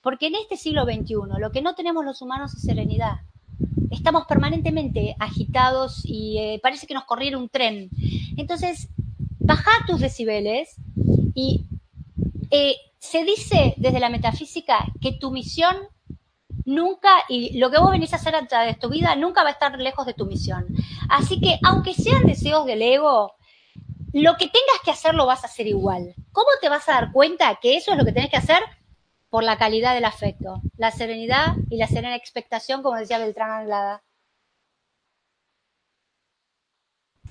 Porque 0.00 0.28
en 0.28 0.36
este 0.36 0.56
siglo 0.56 0.84
XXI 0.84 1.14
lo 1.38 1.52
que 1.52 1.62
no 1.62 1.74
tenemos 1.74 2.04
los 2.04 2.22
humanos 2.22 2.54
es 2.54 2.62
serenidad. 2.62 3.20
Estamos 3.90 4.24
permanentemente 4.26 5.14
agitados 5.18 6.02
y 6.04 6.38
eh, 6.38 6.60
parece 6.62 6.86
que 6.86 6.94
nos 6.94 7.04
corriera 7.04 7.38
un 7.38 7.48
tren. 7.48 7.90
Entonces, 8.36 8.88
baja 9.38 9.70
tus 9.86 10.00
decibeles 10.00 10.76
y 11.34 11.66
eh, 12.52 12.76
se 12.98 13.24
dice 13.24 13.74
desde 13.78 13.98
la 13.98 14.10
metafísica 14.10 14.84
que 15.00 15.12
tu 15.12 15.30
misión 15.32 15.76
nunca, 16.66 17.24
y 17.28 17.58
lo 17.58 17.70
que 17.70 17.78
vos 17.78 17.90
venís 17.90 18.12
a 18.12 18.16
hacer 18.16 18.36
a 18.36 18.46
través 18.46 18.74
de 18.74 18.80
tu 18.80 18.90
vida, 18.90 19.16
nunca 19.16 19.42
va 19.42 19.48
a 19.48 19.52
estar 19.52 19.76
lejos 19.78 20.06
de 20.06 20.14
tu 20.14 20.26
misión. 20.26 20.66
Así 21.08 21.40
que, 21.40 21.58
aunque 21.64 21.94
sean 21.94 22.24
deseos 22.24 22.66
del 22.66 22.82
ego, 22.82 23.34
lo 24.12 24.36
que 24.36 24.48
tengas 24.48 24.80
que 24.84 24.90
hacer 24.90 25.14
lo 25.14 25.26
vas 25.26 25.42
a 25.42 25.46
hacer 25.46 25.66
igual. 25.66 26.14
¿Cómo 26.30 26.48
te 26.60 26.68
vas 26.68 26.88
a 26.88 26.92
dar 26.92 27.12
cuenta 27.12 27.58
que 27.60 27.76
eso 27.76 27.92
es 27.92 27.98
lo 27.98 28.04
que 28.04 28.12
tenés 28.12 28.30
que 28.30 28.36
hacer? 28.36 28.62
Por 29.30 29.44
la 29.44 29.56
calidad 29.56 29.94
del 29.94 30.04
afecto, 30.04 30.60
la 30.76 30.90
serenidad 30.90 31.56
y 31.70 31.78
la 31.78 31.86
serena 31.86 32.16
expectación, 32.16 32.82
como 32.82 32.98
decía 32.98 33.18
Beltrán 33.18 33.50
Anglada. 33.50 34.02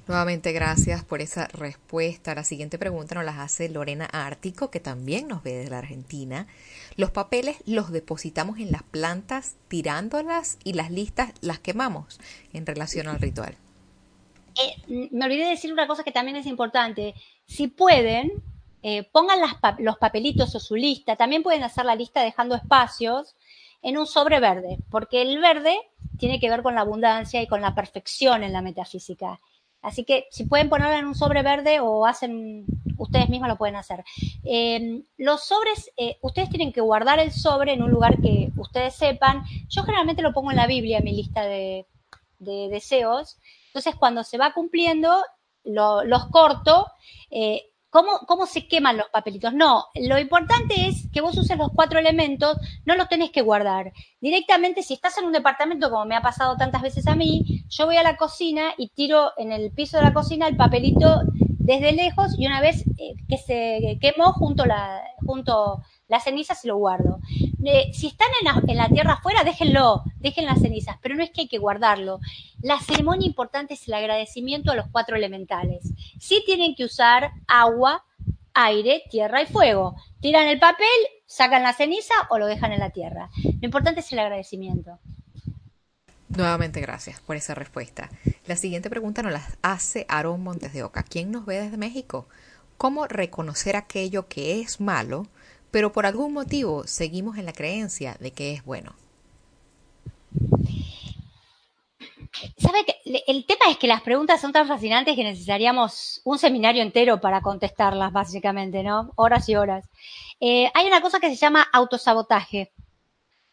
Nuevamente 0.08 0.52
gracias 0.52 1.04
por 1.04 1.22
esa 1.22 1.48
respuesta. 1.48 2.36
La 2.36 2.44
siguiente 2.44 2.80
pregunta 2.80 3.16
nos 3.16 3.24
la 3.24 3.44
hace 3.44 3.70
Lorena 3.70 4.06
Ártico, 4.06 4.72
que 4.72 4.80
también 4.80 5.28
nos 5.28 5.44
ve 5.44 5.54
desde 5.54 5.70
la 5.70 5.78
Argentina. 5.78 6.48
Los 6.98 7.12
papeles 7.12 7.58
los 7.66 7.92
depositamos 7.92 8.60
en 8.60 8.72
las 8.72 8.84
plantas 8.84 9.56
tirándolas 9.68 10.58
y 10.64 10.74
las 10.74 10.92
listas 10.92 11.34
las 11.42 11.60
quemamos 11.60 12.20
en 12.52 12.66
relación 12.66 13.08
al 13.08 13.20
ritual. 13.20 13.56
Eh, 14.60 15.08
me 15.12 15.26
olvidé 15.26 15.46
de 15.46 15.50
decir 15.52 15.72
una 15.72 15.88
cosa 15.88 16.04
que 16.04 16.12
también 16.12 16.36
es 16.36 16.46
importante. 16.46 17.14
Si 17.46 17.68
pueden, 17.68 18.32
eh, 18.84 19.04
pongan 19.04 19.40
los 19.80 19.98
papelitos 19.98 20.56
o 20.56 20.60
su 20.60 20.76
lista. 20.76 21.16
También 21.16 21.44
pueden 21.44 21.64
hacer 21.64 21.86
la 21.86 21.96
lista 21.96 22.24
dejando 22.24 22.56
espacios 22.56 23.36
en 23.84 23.98
un 23.98 24.08
sobre 24.08 24.40
verde, 24.40 24.78
porque 24.90 25.22
el 25.22 25.40
verde 25.40 25.78
tiene 26.18 26.40
que 26.40 26.50
ver 26.50 26.64
con 26.64 26.76
la 26.76 26.82
abundancia 26.82 27.42
y 27.42 27.48
con 27.48 27.62
la 27.62 27.74
perfección 27.76 28.44
en 28.44 28.54
la 28.54 28.62
metafísica. 28.62 29.40
Así 29.82 30.04
que 30.04 30.28
si 30.32 30.46
pueden 30.46 30.70
ponerla 30.70 31.00
en 31.00 31.08
un 31.08 31.16
sobre 31.16 31.42
verde 31.42 31.80
o 31.80 32.06
hacen, 32.06 32.66
ustedes 32.98 33.30
mismos 33.30 33.50
lo 33.50 33.58
pueden 33.58 33.76
hacer. 33.76 34.04
Em, 34.44 35.04
los 35.18 35.46
sobres, 35.46 35.92
eh, 35.98 36.18
ustedes 36.22 36.50
tienen 36.50 36.72
que 36.72 36.82
guardar 36.82 37.20
el 37.20 37.32
sobre 37.32 37.74
en 37.74 37.82
un 37.82 37.92
lugar 37.92 38.22
que 38.22 38.50
ustedes 38.58 38.96
sepan. 38.96 39.44
Yo 39.70 39.84
generalmente 39.84 40.22
lo 40.22 40.34
pongo 40.34 40.52
en 40.52 40.58
la 40.58 40.68
Biblia, 40.68 41.02
mi 41.02 41.14
lista 41.14 41.44
de, 41.46 41.86
deseos. 42.40 43.38
Entonces, 43.68 43.96
cuando 43.96 44.24
se 44.24 44.38
va 44.38 44.54
cumpliendo, 44.54 45.24
los 45.64 46.26
corto. 46.28 46.88
Eh, 47.30 47.71
¿Cómo, 47.92 48.20
¿Cómo 48.26 48.46
se 48.46 48.68
queman 48.68 48.96
los 48.96 49.10
papelitos? 49.10 49.54
No, 49.54 49.88
lo 49.96 50.18
importante 50.18 50.88
es 50.88 51.10
que 51.12 51.20
vos 51.20 51.38
uses 51.38 51.58
los 51.58 51.72
cuatro 51.76 52.00
elementos, 52.00 52.58
no 52.86 52.96
los 52.96 53.10
tenés 53.10 53.32
que 53.32 53.42
guardar. 53.42 53.92
Directamente, 54.22 54.82
si 54.82 54.94
estás 54.94 55.18
en 55.18 55.26
un 55.26 55.34
departamento, 55.34 55.90
como 55.90 56.06
me 56.06 56.16
ha 56.16 56.22
pasado 56.22 56.56
tantas 56.56 56.82
veces 56.82 57.06
a 57.08 57.16
mí, 57.16 57.66
yo 57.70 57.86
voy 57.86 57.98
a 57.98 58.04
la 58.04 58.16
cocina 58.16 58.74
y 58.78 58.90
tiro 58.90 59.34
en 59.38 59.52
el 59.52 59.72
piso 59.72 59.98
de 59.98 60.04
la 60.04 60.14
cocina 60.14 60.48
el 60.48 60.56
papelito 60.56 61.22
desde 61.60 61.92
lejos 61.92 62.34
y 62.38 62.48
una 62.48 62.62
vez 62.62 62.86
eh, 62.98 63.14
que 63.28 63.38
se 63.38 63.98
quemó 64.00 64.32
junto 64.32 64.66
la, 64.66 65.02
junto 65.32 65.82
las 66.10 66.26
cenizas 66.26 66.64
y 66.66 66.68
lo 66.68 66.76
guardo. 66.76 67.20
Eh, 67.64 67.92
si 67.94 68.08
están 68.08 68.28
en 68.42 68.76
la, 68.76 68.90
tierra 68.90 69.14
afuera, 69.14 69.46
déjenlo, 69.46 70.04
dejen 70.18 70.46
las 70.46 70.60
cenizas, 70.60 70.98
pero 71.02 71.16
no 71.16 71.24
es 71.24 71.30
que 71.30 71.42
hay 71.42 71.48
que 71.48 71.58
guardarlo. 71.58 72.20
La 72.62 72.80
ceremonia 72.80 73.26
importante 73.26 73.76
es 73.76 73.88
el 73.88 73.94
agradecimiento 73.94 74.72
a 74.72 74.76
los 74.76 74.88
cuatro 74.92 75.16
elementales. 75.16 75.94
Sí 76.20 76.44
tienen 76.46 76.76
que 76.76 76.84
usar 76.84 77.32
agua, 77.48 78.04
aire, 78.54 79.04
tierra 79.10 79.42
y 79.42 79.46
fuego. 79.46 79.96
Tiran 80.20 80.48
el 80.48 80.60
papel, 80.60 80.88
sacan 81.26 81.64
la 81.64 81.72
ceniza 81.72 82.14
o 82.30 82.38
lo 82.38 82.48
dejan 82.48 82.74
en 82.74 82.82
la 82.82 82.90
tierra. 82.90 83.30
Lo 83.44 83.66
importante 83.66 84.02
es 84.02 84.12
el 84.12 84.20
agradecimiento. 84.20 85.00
Nuevamente 86.28 86.82
gracias 86.82 87.22
por 87.22 87.38
esa 87.38 87.56
respuesta. 87.56 88.10
La 88.48 88.58
siguiente 88.58 88.90
pregunta 88.90 89.22
nos 89.22 89.32
la 89.32 89.44
hace 89.62 90.06
Aaron 90.10 90.44
Montes 90.44 90.74
de 90.74 90.84
Oca. 90.84 91.04
¿Quién 91.04 91.32
nos 91.32 91.46
ve 91.46 91.62
desde 91.62 91.78
México? 91.78 92.28
¿Cómo 92.82 93.06
reconocer 93.06 93.76
aquello 93.76 94.28
que 94.28 94.60
es 94.60 94.82
malo 94.82 95.28
pero 95.72 95.94
por 95.94 96.06
algún 96.06 96.34
motivo 96.34 96.86
seguimos 96.86 97.38
en 97.38 97.46
la 97.46 97.54
creencia 97.54 98.18
de 98.20 98.32
que 98.32 98.54
es 98.54 98.64
bueno. 98.64 98.94
¿Sabe 102.58 102.86
que 102.86 103.24
el 103.28 103.46
tema 103.46 103.66
es 103.70 103.78
que 103.78 103.88
las 103.88 104.02
preguntas 104.02 104.40
son 104.42 104.52
tan 104.52 104.68
fascinantes 104.68 105.16
que 105.16 105.24
necesitaríamos 105.24 106.22
un 106.24 106.40
seminario 106.40 106.82
entero 106.82 107.20
para 107.20 107.42
contestarlas, 107.42 108.12
básicamente, 108.12 108.84
¿no? 108.84 109.12
Horas 109.16 109.48
y 109.50 109.56
horas. 109.56 109.88
Eh, 110.40 110.72
hay 110.74 110.88
una 110.88 111.02
cosa 111.02 111.20
que 111.20 111.30
se 111.30 111.36
llama 111.36 111.68
autosabotaje. 111.72 112.72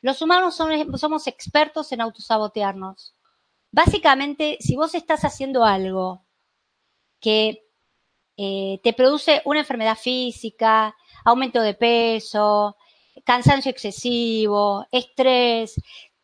Los 0.01 0.23
humanos 0.23 0.57
somos 0.57 1.27
expertos 1.27 1.93
en 1.93 2.01
autosabotearnos. 2.01 3.15
Básicamente, 3.73 4.57
si 4.61 4.77
vos 4.77 4.95
estás 4.95 5.25
haciendo 5.25 5.65
algo 5.65 6.25
que 7.21 7.68
eh, 8.39 8.79
te 8.85 8.93
produce 8.93 9.43
una 9.45 9.59
enfermedad 9.59 9.99
física, 9.99 10.95
aumento 11.25 11.61
de 11.61 11.75
peso, 11.75 12.77
cansancio 13.25 13.71
excesivo, 13.71 14.87
estrés. 14.93 15.75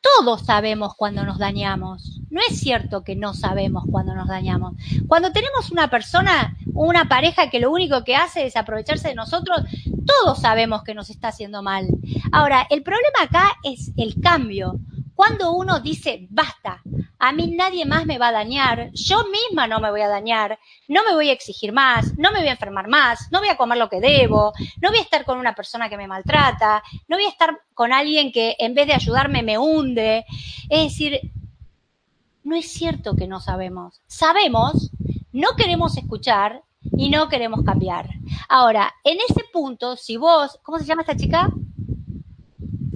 Todos 0.00 0.42
sabemos 0.42 0.94
cuando 0.94 1.24
nos 1.24 1.38
dañamos. 1.38 2.20
No 2.30 2.40
es 2.48 2.60
cierto 2.60 3.02
que 3.02 3.16
no 3.16 3.34
sabemos 3.34 3.84
cuando 3.90 4.14
nos 4.14 4.28
dañamos. 4.28 4.74
Cuando 5.08 5.32
tenemos 5.32 5.72
una 5.72 5.90
persona, 5.90 6.56
una 6.72 7.08
pareja 7.08 7.50
que 7.50 7.58
lo 7.58 7.72
único 7.72 8.04
que 8.04 8.14
hace 8.14 8.46
es 8.46 8.54
aprovecharse 8.54 9.08
de 9.08 9.14
nosotros, 9.14 9.62
todos 10.06 10.40
sabemos 10.40 10.84
que 10.84 10.94
nos 10.94 11.10
está 11.10 11.28
haciendo 11.28 11.62
mal. 11.62 11.88
Ahora, 12.30 12.66
el 12.70 12.84
problema 12.84 13.22
acá 13.22 13.54
es 13.64 13.90
el 13.96 14.20
cambio. 14.20 14.78
Cuando 15.14 15.52
uno 15.52 15.80
dice, 15.80 16.26
basta, 16.30 16.82
a 17.18 17.32
mí 17.32 17.54
nadie 17.56 17.86
más 17.86 18.04
me 18.04 18.18
va 18.18 18.28
a 18.28 18.32
dañar, 18.32 18.90
yo 18.92 19.24
misma 19.28 19.66
no 19.66 19.80
me 19.80 19.90
voy 19.90 20.00
a 20.00 20.08
dañar, 20.08 20.58
no 20.88 21.04
me 21.04 21.14
voy 21.14 21.30
a 21.30 21.32
exigir 21.32 21.72
más, 21.72 22.18
no 22.18 22.32
me 22.32 22.40
voy 22.40 22.48
a 22.48 22.52
enfermar 22.52 22.88
más, 22.88 23.28
no 23.30 23.38
voy 23.38 23.48
a 23.48 23.56
comer 23.56 23.78
lo 23.78 23.88
que 23.88 24.00
debo, 24.00 24.52
no 24.82 24.90
voy 24.90 24.98
a 24.98 25.02
estar 25.02 25.24
con 25.24 25.38
una 25.38 25.54
persona 25.54 25.88
que 25.88 25.96
me 25.96 26.08
maltrata, 26.08 26.82
no 27.08 27.16
voy 27.16 27.26
a 27.26 27.30
estar 27.30 27.62
con 27.74 27.92
alguien 27.92 28.32
que 28.32 28.56
en 28.58 28.74
vez 28.74 28.86
de 28.88 28.94
ayudarme 28.94 29.42
me 29.42 29.56
hunde. 29.56 30.24
Es 30.68 30.84
decir, 30.90 31.20
no 32.42 32.56
es 32.56 32.70
cierto 32.72 33.16
que 33.16 33.26
no 33.26 33.40
sabemos. 33.40 34.02
Sabemos, 34.06 34.90
no 35.32 35.56
queremos 35.56 35.96
escuchar 35.96 36.62
y 36.96 37.08
no 37.08 37.28
queremos 37.28 37.62
cambiar. 37.64 38.10
Ahora, 38.48 38.92
en 39.04 39.18
ese 39.28 39.44
punto, 39.52 39.96
si 39.96 40.16
vos, 40.16 40.58
¿cómo 40.62 40.78
se 40.78 40.84
llama 40.84 41.02
esta 41.02 41.16
chica? 41.16 41.50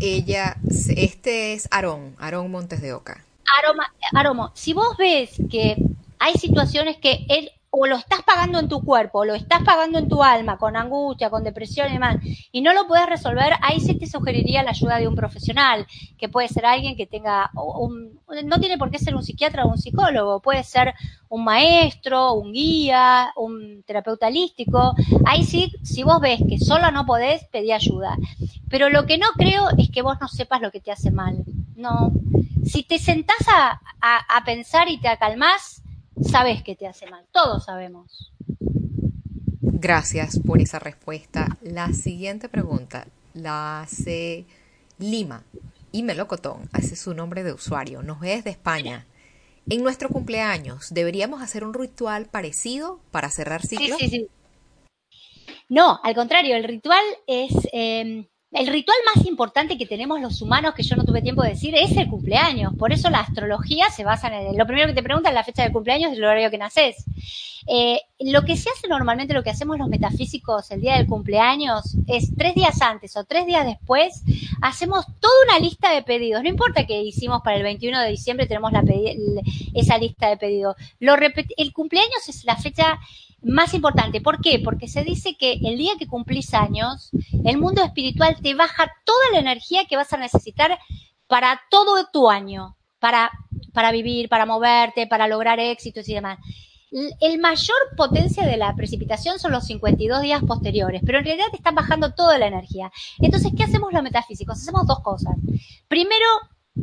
Ella, 0.01 0.57
este 0.69 1.55
es 1.55 1.69
Aarón, 1.71 2.15
Aarón 2.19 2.51
Montes 2.51 2.81
de 2.81 2.93
Oca. 2.93 3.25
Aroma, 3.63 3.93
Aromo, 4.15 4.53
si 4.55 4.73
vos 4.73 4.97
ves 4.97 5.31
que 5.51 5.77
hay 6.19 6.35
situaciones 6.35 6.97
que 6.99 7.27
o 7.81 7.87
lo 7.87 7.97
estás 7.97 8.23
pagando 8.23 8.59
en 8.59 8.69
tu 8.69 8.83
cuerpo, 8.83 9.21
o 9.21 9.25
lo 9.25 9.35
estás 9.35 9.63
pagando 9.63 9.99
en 9.99 10.09
tu 10.09 10.23
alma, 10.23 10.59
con 10.59 10.77
angustia, 10.77 11.31
con 11.31 11.45
depresión 11.45 11.89
y 11.89 11.95
demás, 11.95 12.17
y 12.51 12.61
no 12.61 12.73
lo 12.73 12.87
puedes 12.87 13.07
resolver, 13.07 13.53
ahí 13.63 13.81
sí 13.81 13.95
te 13.95 14.07
sugeriría 14.07 14.63
la 14.63 14.71
ayuda 14.71 14.99
de 14.99 15.07
un 15.07 15.15
profesional, 15.15 15.87
que 16.19 16.29
puede 16.29 16.49
ser 16.49 16.67
alguien 16.67 16.97
que 16.97 17.07
tenga, 17.07 17.51
un, 17.55 18.21
no 18.45 18.59
tiene 18.59 18.79
por 18.79 18.91
qué 18.91 18.99
ser 18.99 19.15
un 19.15 19.23
psiquiatra 19.23 19.65
o 19.65 19.71
un 19.71 19.79
psicólogo, 19.79 20.41
puede 20.41 20.65
ser 20.65 20.95
un 21.29 21.45
maestro, 21.45 22.33
un 22.33 22.53
guía, 22.53 23.33
un 23.37 23.83
terapeuta 23.87 24.29
holístico. 24.29 24.95
Ahí 25.27 25.45
sí, 25.45 25.73
si 25.83 26.03
vos 26.03 26.21
ves 26.21 26.41
que 26.49 26.59
solo 26.59 26.91
no 26.91 27.05
podés, 27.05 27.45
pedí 27.53 27.71
ayuda. 27.71 28.17
Pero 28.71 28.89
lo 28.89 29.05
que 29.07 29.19
no 29.19 29.29
creo 29.37 29.69
es 29.77 29.91
que 29.91 30.03
vos 30.03 30.17
no 30.21 30.29
sepas 30.29 30.63
lo 30.63 30.71
que 30.71 30.81
te 30.81 30.91
hace 30.91 31.11
mal. 31.11 31.45
No. 31.77 32.13
Si 32.65 32.83
te 32.83 32.99
sentás 32.99 33.47
a, 33.49 33.81
a 34.01 34.45
pensar 34.45 34.89
y 34.89 34.99
te 34.99 35.09
acalmás, 35.09 35.83
sabes 36.23 36.63
que 36.63 36.77
te 36.77 36.87
hace 36.87 37.07
mal. 37.11 37.25
Todos 37.33 37.65
sabemos. 37.65 38.33
Gracias 39.61 40.41
por 40.45 40.61
esa 40.61 40.79
respuesta. 40.79 41.57
La 41.63 41.93
siguiente 41.93 42.49
pregunta 42.49 43.07
la 43.35 43.83
hace 43.83 44.47
Lima 44.99 45.45
y 45.93 46.03
Melocotón, 46.03 46.69
es 46.77 46.99
su 46.99 47.15
nombre 47.15 47.45
de 47.45 47.53
usuario, 47.53 48.03
nos 48.03 48.21
ve 48.21 48.31
desde 48.31 48.51
España. 48.51 49.07
En 49.71 49.83
nuestro 49.83 50.09
cumpleaños, 50.09 50.93
¿deberíamos 50.93 51.43
hacer 51.43 51.65
un 51.65 51.75
ritual 51.75 52.27
parecido 52.27 53.01
para 53.11 53.31
cerrar 53.31 53.65
ciclo? 53.65 53.97
Sí, 53.99 54.09
sí, 54.09 54.11
sí. 54.11 54.29
No, 55.69 56.01
al 56.03 56.15
contrario, 56.15 56.57
el 56.57 56.65
ritual 56.65 57.05
es 57.27 57.53
em, 57.73 58.27
el 58.51 58.67
ritual 58.67 58.97
más 59.15 59.27
importante 59.27 59.77
que 59.77 59.87
tenemos 59.87 60.21
los 60.21 60.41
humanos, 60.41 60.75
que 60.75 60.83
yo 60.83 60.97
no 60.97 61.05
tuve 61.05 61.21
tiempo 61.21 61.43
de 61.43 61.51
decir, 61.51 61.75
es 61.75 61.97
el 61.97 62.09
cumpleaños. 62.09 62.73
Por 62.79 62.93
eso 62.93 63.11
la 63.11 63.21
astrología 63.21 63.91
se 63.91 64.05
basa 64.05 64.29
en 64.29 64.57
lo 64.57 64.67
primero 64.67 64.89
que 64.89 64.95
te 64.95 65.03
preguntan 65.03 65.35
la 65.35 65.45
fecha 65.45 65.65
de 65.65 65.73
cumpleaños 65.73 66.13
y 66.13 66.17
el 66.17 66.25
horario 66.25 66.51
que 66.51 66.59
naces. 66.59 67.05
Eh, 67.67 68.01
lo 68.21 68.45
que 68.45 68.57
se 68.57 68.71
hace 68.71 68.89
normalmente, 68.89 69.35
lo 69.35 69.43
que 69.43 69.51
hacemos 69.51 69.77
los 69.77 69.89
metafísicos 69.89 70.71
el 70.71 70.81
día 70.81 70.97
del 70.97 71.07
cumpleaños, 71.07 71.97
es 72.07 72.35
tres 72.35 72.55
días 72.55 72.81
antes 72.81 73.15
o 73.19 73.25
tres 73.25 73.45
días 73.45 73.67
después, 73.67 74.23
hacemos 74.63 75.05
toda 75.21 75.35
una 75.47 75.59
lista 75.59 75.93
de 75.93 76.03
pedidos. 76.03 76.43
No 76.43 76.49
importa 76.49 76.87
que 76.87 77.03
hicimos 77.03 77.43
para 77.43 77.59
el 77.59 77.63
21 77.63 78.01
de 78.01 78.09
diciembre, 78.09 78.47
tenemos 78.47 78.73
la 78.73 78.83
esa 79.75 79.99
lista 79.99 80.31
de 80.31 80.39
pedidos. 80.39 80.77
Lo 81.01 81.17
el 81.17 81.73
cumpleaños 81.75 82.29
es 82.29 82.45
la 82.45 82.57
fecha 82.57 82.99
más 83.43 83.75
importante. 83.75 84.21
¿Por 84.21 84.41
qué? 84.41 84.61
Porque 84.63 84.89
se 84.89 85.05
dice 85.05 85.37
que 85.37 85.55
el 85.65 85.79
día 85.79 85.93
que 85.99 86.07
cumplís 86.07 86.55
años, 86.55 87.11
el 87.45 87.59
mundo 87.59 87.83
espiritual 87.83 88.37
te 88.43 88.55
baja 88.55 88.93
toda 89.05 89.31
la 89.33 89.39
energía 89.39 89.85
que 89.87 89.97
vas 89.97 90.13
a 90.13 90.17
necesitar 90.17 90.79
para 91.27 91.61
todo 91.71 92.07
tu 92.13 92.31
año, 92.31 92.77
para, 92.99 93.31
para 93.73 93.93
vivir, 93.93 94.29
para 94.29 94.47
moverte, 94.47 95.07
para 95.07 95.29
lograr 95.29 95.61
éxitos 95.61 96.09
y 96.09 96.15
demás. 96.15 96.39
El 97.21 97.39
mayor 97.39 97.77
potencia 97.97 98.47
de 98.47 98.57
la 98.57 98.75
precipitación 98.75 99.39
son 99.39 99.53
los 99.53 99.67
52 99.67 100.23
días 100.23 100.43
posteriores, 100.43 101.03
pero 101.05 101.19
en 101.19 101.25
realidad 101.25 101.47
te 101.51 101.59
están 101.59 101.75
bajando 101.75 102.15
toda 102.15 102.39
la 102.39 102.47
energía. 102.47 102.91
Entonces, 103.19 103.53
¿qué 103.57 103.65
hacemos 103.65 103.93
los 103.93 104.03
metafísicos? 104.03 104.59
Hacemos 104.59 104.87
dos 104.87 105.01
cosas. 105.01 105.37
Primero, 105.87 106.25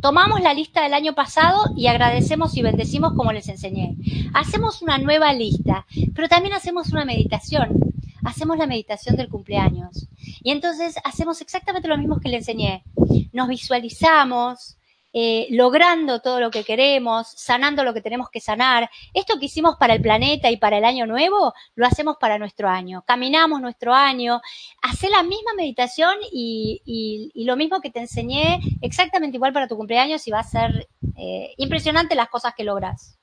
Tomamos 0.00 0.40
la 0.40 0.54
lista 0.54 0.82
del 0.82 0.94
año 0.94 1.14
pasado 1.14 1.72
y 1.76 1.86
agradecemos 1.86 2.56
y 2.56 2.62
bendecimos 2.62 3.14
como 3.14 3.32
les 3.32 3.48
enseñé. 3.48 3.96
Hacemos 4.34 4.82
una 4.82 4.98
nueva 4.98 5.32
lista, 5.32 5.86
pero 6.14 6.28
también 6.28 6.54
hacemos 6.54 6.92
una 6.92 7.04
meditación. 7.04 7.80
Hacemos 8.24 8.58
la 8.58 8.66
meditación 8.66 9.16
del 9.16 9.28
cumpleaños. 9.28 10.08
Y 10.42 10.50
entonces 10.50 10.96
hacemos 11.04 11.40
exactamente 11.40 11.88
lo 11.88 11.98
mismo 11.98 12.20
que 12.20 12.28
le 12.28 12.38
enseñé. 12.38 12.84
Nos 13.32 13.48
visualizamos, 13.48 14.75
eh, 15.18 15.46
logrando 15.48 16.20
todo 16.20 16.40
lo 16.40 16.50
que 16.50 16.62
queremos, 16.62 17.26
sanando 17.26 17.84
lo 17.84 17.94
que 17.94 18.02
tenemos 18.02 18.28
que 18.28 18.38
sanar. 18.38 18.90
Esto 19.14 19.38
que 19.38 19.46
hicimos 19.46 19.76
para 19.80 19.94
el 19.94 20.02
planeta 20.02 20.50
y 20.50 20.58
para 20.58 20.76
el 20.76 20.84
año 20.84 21.06
nuevo, 21.06 21.54
lo 21.74 21.86
hacemos 21.86 22.18
para 22.20 22.36
nuestro 22.38 22.68
año. 22.68 23.02
Caminamos 23.06 23.62
nuestro 23.62 23.94
año, 23.94 24.42
hace 24.82 25.08
la 25.08 25.22
misma 25.22 25.54
meditación 25.56 26.16
y, 26.30 27.32
lo 27.34 27.56
mismo 27.56 27.80
que 27.80 27.90
te 27.90 28.00
enseñé, 28.00 28.60
exactamente 28.82 29.38
igual 29.38 29.54
para 29.54 29.68
tu 29.68 29.78
cumpleaños 29.78 30.28
y 30.28 30.32
va 30.32 30.40
a 30.40 30.44
ser 30.44 30.86
eh, 31.16 31.54
impresionante 31.56 32.14
las 32.14 32.28
cosas 32.28 32.52
que 32.54 32.64
logras. 32.64 33.18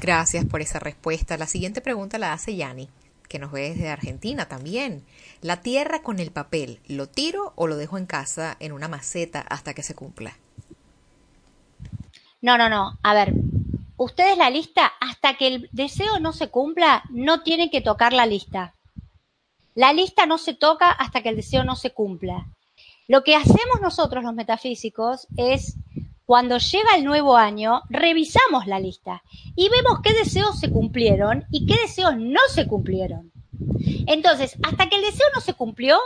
Gracias 0.00 0.44
por 0.46 0.62
esa 0.62 0.80
respuesta. 0.80 1.36
La 1.36 1.46
siguiente 1.46 1.80
pregunta 1.80 2.18
la 2.18 2.32
hace 2.32 2.56
Yani 2.56 2.88
que 3.28 3.38
nos 3.38 3.52
ve 3.52 3.70
desde 3.70 3.88
Argentina 3.88 4.48
también. 4.48 5.04
La 5.42 5.60
tierra 5.60 6.02
con 6.02 6.18
el 6.18 6.32
papel, 6.32 6.80
¿lo 6.88 7.08
tiro 7.08 7.52
o 7.54 7.68
lo 7.68 7.76
dejo 7.76 7.98
en 7.98 8.06
casa 8.06 8.56
en 8.58 8.72
una 8.72 8.88
maceta 8.88 9.42
hasta 9.48 9.74
que 9.74 9.84
se 9.84 9.94
cumpla? 9.94 10.36
No, 12.42 12.58
no, 12.58 12.68
no. 12.68 12.98
A 13.04 13.14
ver, 13.14 13.34
ustedes 13.96 14.36
la 14.36 14.50
lista, 14.50 14.92
hasta 15.00 15.34
que 15.34 15.46
el 15.46 15.68
deseo 15.72 16.18
no 16.20 16.32
se 16.32 16.48
cumpla, 16.48 17.04
no 17.10 17.42
tienen 17.42 17.70
que 17.70 17.80
tocar 17.80 18.12
la 18.12 18.26
lista. 18.26 18.74
La 19.74 19.92
lista 19.92 20.26
no 20.26 20.38
se 20.38 20.52
toca 20.52 20.90
hasta 20.90 21.22
que 21.22 21.30
el 21.30 21.36
deseo 21.36 21.64
no 21.64 21.76
se 21.76 21.92
cumpla. 21.92 22.46
Lo 23.08 23.22
que 23.24 23.36
hacemos 23.36 23.80
nosotros 23.80 24.24
los 24.24 24.34
metafísicos 24.34 25.28
es, 25.36 25.76
cuando 26.26 26.58
llega 26.58 26.96
el 26.96 27.04
nuevo 27.04 27.36
año, 27.36 27.82
revisamos 27.88 28.66
la 28.66 28.80
lista 28.80 29.22
y 29.56 29.68
vemos 29.68 30.00
qué 30.02 30.12
deseos 30.12 30.58
se 30.58 30.70
cumplieron 30.70 31.44
y 31.50 31.66
qué 31.66 31.80
deseos 31.80 32.16
no 32.16 32.40
se 32.48 32.66
cumplieron. 32.66 33.31
Entonces, 34.06 34.56
hasta 34.62 34.88
que 34.88 34.96
el 34.96 35.02
deseo 35.02 35.26
no 35.34 35.40
se 35.40 35.54
cumplió, 35.54 35.98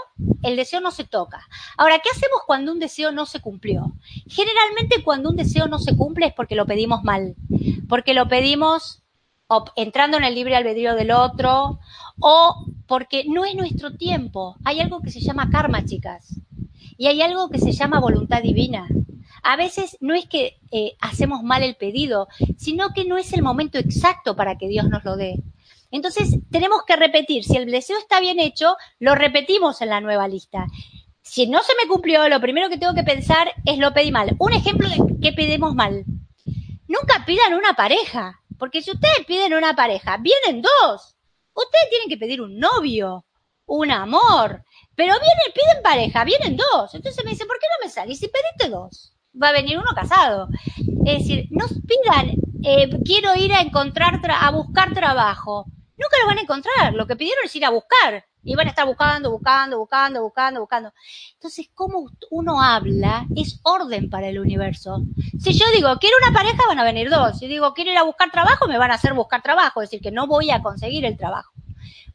el 0.43 0.57
deseo 0.57 0.81
no 0.81 0.91
se 0.91 1.05
toca. 1.05 1.47
Ahora, 1.77 1.99
¿qué 1.99 2.11
hacemos 2.11 2.41
cuando 2.47 2.73
un 2.73 2.79
deseo 2.79 3.13
no 3.13 3.27
se 3.27 3.41
cumplió? 3.41 3.93
Generalmente 4.29 5.03
cuando 5.03 5.31
un 5.31 5.37
deseo 5.37 5.69
no 5.69 5.79
se 5.79 5.97
cumple 5.97 6.27
es 6.27 6.35
porque 6.35 6.55
lo 6.55 6.67
pedimos 6.67 7.03
mal, 7.05 7.35
porque 7.89 8.15
lo 8.15 8.29
pedimos 8.29 9.03
entrando 9.77 10.17
en 10.17 10.25
el 10.25 10.35
libre 10.35 10.57
albedrío 10.57 10.95
del 10.95 11.13
otro 11.13 11.79
o 12.19 12.67
porque 12.87 13.25
no 13.29 13.45
es 13.45 13.55
nuestro 13.55 13.97
tiempo. 13.97 14.57
Hay 14.65 14.81
algo 14.81 15.01
que 15.01 15.11
se 15.11 15.21
llama 15.21 15.51
karma, 15.51 15.85
chicas, 15.85 16.41
y 16.97 17.07
hay 17.07 17.23
algo 17.23 17.51
que 17.51 17.59
se 17.59 17.73
llama 17.73 18.01
voluntad 18.01 18.43
divina. 18.43 18.89
A 19.43 19.57
veces 19.57 19.97
no 20.01 20.15
es 20.15 20.27
que 20.27 20.59
eh, 20.73 20.97
hacemos 21.01 21.43
mal 21.43 21.63
el 21.63 21.77
pedido, 21.77 22.27
sino 22.57 22.91
que 22.93 23.05
no 23.05 23.17
es 23.17 23.33
el 23.33 23.43
momento 23.43 23.79
exacto 23.79 24.35
para 24.35 24.59
que 24.59 24.69
Dios 24.69 24.89
nos 24.89 25.05
lo 25.05 25.17
dé. 25.17 25.43
Entonces, 25.97 26.37
tenemos 26.51 26.83
que 26.87 26.95
repetir. 26.95 27.43
Si 27.43 27.57
el 27.57 27.71
deseo 27.71 27.99
está 27.99 28.21
bien 28.21 28.39
hecho, 28.39 28.77
lo 28.99 29.15
repetimos 29.15 29.81
en 29.81 29.89
la 29.89 30.03
nueva 30.03 30.29
lista. 30.29 30.67
Si 31.23 31.47
no 31.47 31.63
se 31.63 31.73
me 31.81 31.89
cumplió, 31.89 32.29
lo 32.29 32.39
primero 32.39 32.69
que 32.69 32.77
tengo 32.77 32.95
que 32.95 33.03
pensar 33.03 33.51
es 33.65 33.79
lo 33.79 33.95
pedí 33.95 34.13
mal. 34.13 34.37
Un 34.39 34.53
ejemplo 34.53 34.89
de 34.91 34.99
qué 35.23 35.33
pedimos 35.33 35.75
mal. 35.75 36.05
Nunca 36.87 37.25
pidan 37.27 37.55
una 37.55 37.73
pareja, 37.73 38.41
porque 38.59 38.83
si 38.83 38.91
ustedes 38.91 39.25
piden 39.27 39.55
una 39.55 39.75
pareja, 39.75 40.19
vienen 40.19 40.61
dos. 40.61 41.17
Ustedes 41.55 41.89
tienen 41.89 42.11
que 42.11 42.19
pedir 42.19 42.43
un 42.43 42.59
novio, 42.59 43.25
un 43.65 43.91
amor, 43.91 44.63
pero 44.95 45.15
vienen, 45.15 45.53
piden 45.55 45.83
pareja, 45.83 46.25
vienen 46.25 46.59
dos. 46.59 46.95
Entonces 46.95 47.25
me 47.25 47.31
dicen, 47.31 47.49
¿por 47.49 47.59
qué 47.59 47.67
no 47.71 47.87
me 47.87 47.91
sale? 47.91 48.13
Y 48.13 48.17
si 48.17 48.29
pediste 48.29 48.69
dos, 48.69 49.15
va 49.43 49.49
a 49.49 49.53
venir 49.53 49.79
uno 49.79 49.95
casado. 49.95 50.49
Es 51.07 51.21
decir, 51.21 51.47
no 51.51 51.65
pidan, 51.67 52.33
eh, 52.63 52.91
quiero 53.03 53.35
ir 53.35 53.55
a 53.55 53.63
encontrar, 53.63 54.21
a 54.31 54.51
buscar 54.51 54.93
trabajo 54.93 55.65
nunca 55.97 56.17
lo 56.21 56.27
van 56.27 56.39
a 56.39 56.43
encontrar. 56.43 56.95
Lo 56.95 57.07
que 57.07 57.17
pidieron 57.17 57.45
es 57.45 57.57
ir 57.57 57.65
a 57.65 57.71
buscar. 57.71 58.25
Y 58.43 58.55
van 58.55 58.69
a 58.69 58.71
estar 58.71 58.87
buscando, 58.87 59.33
buscando, 59.33 59.79
buscando, 59.79 60.23
buscando, 60.23 60.61
buscando. 60.61 60.93
Entonces, 61.35 61.69
cómo 61.75 62.11
uno 62.31 62.63
habla 62.63 63.27
es 63.35 63.59
orden 63.65 64.09
para 64.09 64.29
el 64.29 64.39
universo. 64.39 65.03
Si 65.41 65.53
yo 65.53 65.67
digo, 65.75 65.97
quiero 65.99 66.17
una 66.23 66.33
pareja, 66.33 66.63
van 66.69 66.79
a 66.79 66.85
venir 66.85 67.11
dos. 67.11 67.39
Si 67.41 67.49
digo, 67.49 67.75
quiero 67.75 67.91
ir 67.91 67.99
a 67.99 68.05
buscar 68.05 68.31
trabajo, 68.31 68.69
me 68.69 68.79
van 68.79 68.93
a 68.93 68.95
hacer 68.95 69.15
buscar 69.15 69.43
trabajo. 69.43 69.83
Es 69.83 69.91
decir, 69.91 70.01
que 70.01 70.13
no 70.13 70.29
voy 70.29 70.53
a 70.53 70.63
conseguir 70.63 71.05
el 71.05 71.17
trabajo. 71.17 71.53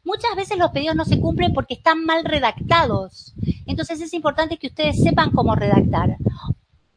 Muchas 0.04 0.34
veces 0.34 0.58
los 0.58 0.70
pedidos 0.70 0.96
no 0.96 1.04
se 1.04 1.20
cumplen 1.20 1.52
porque 1.52 1.74
están 1.74 2.04
mal 2.04 2.24
redactados. 2.24 3.34
Entonces 3.66 4.00
es 4.00 4.14
importante 4.14 4.56
que 4.56 4.68
ustedes 4.68 5.02
sepan 5.02 5.30
cómo 5.32 5.54
redactar. 5.54 6.16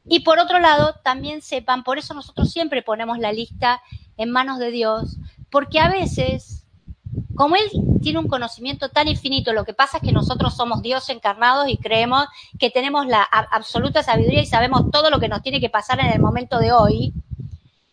Y 0.05 0.21
por 0.21 0.39
otro 0.39 0.59
lado, 0.59 0.95
también 1.03 1.41
sepan, 1.41 1.83
por 1.83 1.97
eso 1.97 2.13
nosotros 2.13 2.51
siempre 2.51 2.83
ponemos 2.83 3.19
la 3.19 3.31
lista 3.31 3.81
en 4.17 4.31
manos 4.31 4.59
de 4.59 4.71
Dios, 4.71 5.17
porque 5.49 5.79
a 5.79 5.89
veces 5.89 6.64
como 7.35 7.55
Él 7.55 7.69
tiene 8.01 8.19
un 8.19 8.27
conocimiento 8.27 8.89
tan 8.89 9.07
infinito, 9.07 9.53
lo 9.53 9.65
que 9.65 9.73
pasa 9.73 9.97
es 9.97 10.03
que 10.03 10.11
nosotros 10.11 10.55
somos 10.55 10.81
Dios 10.81 11.09
encarnados 11.09 11.67
y 11.67 11.77
creemos 11.77 12.25
que 12.59 12.69
tenemos 12.69 13.05
la 13.07 13.23
absoluta 13.23 14.03
sabiduría 14.03 14.41
y 14.41 14.45
sabemos 14.45 14.89
todo 14.91 15.09
lo 15.09 15.19
que 15.19 15.27
nos 15.27 15.41
tiene 15.41 15.59
que 15.59 15.69
pasar 15.69 15.99
en 15.99 16.07
el 16.07 16.19
momento 16.19 16.59
de 16.59 16.71
hoy. 16.71 17.13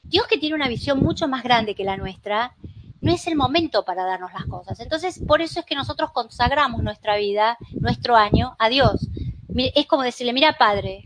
Dios 0.04 0.26
que 0.26 0.38
tiene 0.38 0.54
una 0.54 0.68
visión 0.68 1.00
mucho 1.00 1.26
más 1.26 1.42
grande 1.42 1.74
que 1.74 1.84
la 1.84 1.96
nuestra, 1.96 2.54
no 3.00 3.12
es 3.12 3.26
el 3.26 3.34
momento 3.34 3.84
para 3.84 4.04
darnos 4.04 4.32
las 4.32 4.44
cosas. 4.44 4.78
Entonces, 4.78 5.20
por 5.26 5.42
eso 5.42 5.60
es 5.60 5.66
que 5.66 5.74
nosotros 5.74 6.12
consagramos 6.12 6.82
nuestra 6.82 7.16
vida, 7.16 7.58
nuestro 7.72 8.14
año, 8.14 8.54
a 8.58 8.68
Dios. 8.68 9.08
Es 9.74 9.86
como 9.86 10.02
decirle, 10.02 10.32
mira, 10.32 10.56
Padre, 10.56 11.02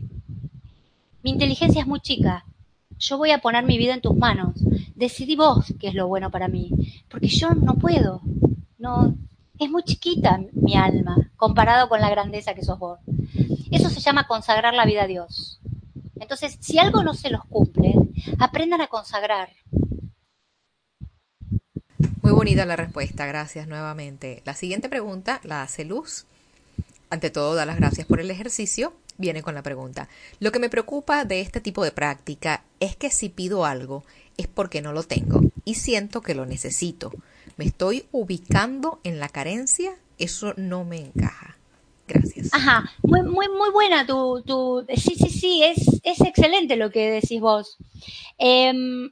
mi 1.23 1.31
inteligencia 1.31 1.81
es 1.81 1.87
muy 1.87 1.99
chica, 1.99 2.45
yo 2.99 3.17
voy 3.17 3.31
a 3.31 3.39
poner 3.39 3.63
mi 3.65 3.77
vida 3.77 3.93
en 3.93 4.01
tus 4.01 4.15
manos. 4.15 4.55
Decidí 4.95 5.35
vos 5.35 5.73
qué 5.79 5.89
es 5.89 5.93
lo 5.93 6.07
bueno 6.07 6.31
para 6.31 6.47
mí, 6.47 6.71
porque 7.09 7.27
yo 7.27 7.49
no 7.51 7.75
puedo. 7.75 8.21
No, 8.77 9.15
es 9.59 9.69
muy 9.69 9.83
chiquita 9.83 10.39
mi 10.53 10.75
alma 10.75 11.15
comparado 11.35 11.89
con 11.89 12.01
la 12.01 12.09
grandeza 12.09 12.53
que 12.53 12.63
sos 12.63 12.79
vos. 12.79 12.99
Eso 13.71 13.89
se 13.89 13.99
llama 13.99 14.27
consagrar 14.27 14.73
la 14.73 14.85
vida 14.85 15.03
a 15.03 15.07
Dios. 15.07 15.59
Entonces, 16.19 16.57
si 16.59 16.79
algo 16.79 17.03
no 17.03 17.13
se 17.13 17.29
los 17.29 17.45
cumple, 17.45 17.93
aprendan 18.39 18.81
a 18.81 18.87
consagrar. 18.87 19.49
Muy 22.21 22.31
bonita 22.31 22.65
la 22.65 22.75
respuesta, 22.75 23.25
gracias 23.25 23.67
nuevamente. 23.67 24.41
La 24.45 24.53
siguiente 24.53 24.89
pregunta 24.89 25.39
la 25.43 25.61
hace 25.61 25.85
Luz. 25.85 26.25
Ante 27.09 27.29
todo, 27.29 27.55
da 27.55 27.65
las 27.65 27.77
gracias 27.77 28.05
por 28.05 28.19
el 28.19 28.31
ejercicio. 28.31 28.93
Viene 29.17 29.41
con 29.41 29.55
la 29.55 29.63
pregunta. 29.63 30.09
Lo 30.39 30.51
que 30.51 30.59
me 30.59 30.69
preocupa 30.69 31.25
de 31.25 31.41
este 31.41 31.61
tipo 31.61 31.83
de 31.83 31.91
práctica 31.91 32.63
es 32.79 32.95
que 32.95 33.09
si 33.09 33.29
pido 33.29 33.65
algo 33.65 34.03
es 34.37 34.47
porque 34.47 34.81
no 34.81 34.93
lo 34.93 35.03
tengo 35.03 35.41
y 35.65 35.75
siento 35.75 36.21
que 36.21 36.35
lo 36.35 36.45
necesito. 36.45 37.11
Me 37.55 37.65
estoy 37.65 38.05
ubicando 38.11 38.99
en 39.03 39.19
la 39.19 39.29
carencia, 39.29 39.95
eso 40.19 40.53
no 40.57 40.83
me 40.83 40.97
encaja. 40.97 41.57
Gracias. 42.07 42.53
Ajá, 42.53 42.89
muy, 43.01 43.21
muy, 43.23 43.49
muy 43.49 43.69
buena 43.71 44.05
tu, 44.05 44.41
tu, 44.43 44.85
sí, 44.95 45.15
sí, 45.15 45.29
sí, 45.29 45.63
es, 45.63 45.99
es 46.03 46.21
excelente 46.21 46.77
lo 46.77 46.89
que 46.89 47.11
decís 47.11 47.41
vos. 47.41 47.77
Em, 48.37 49.11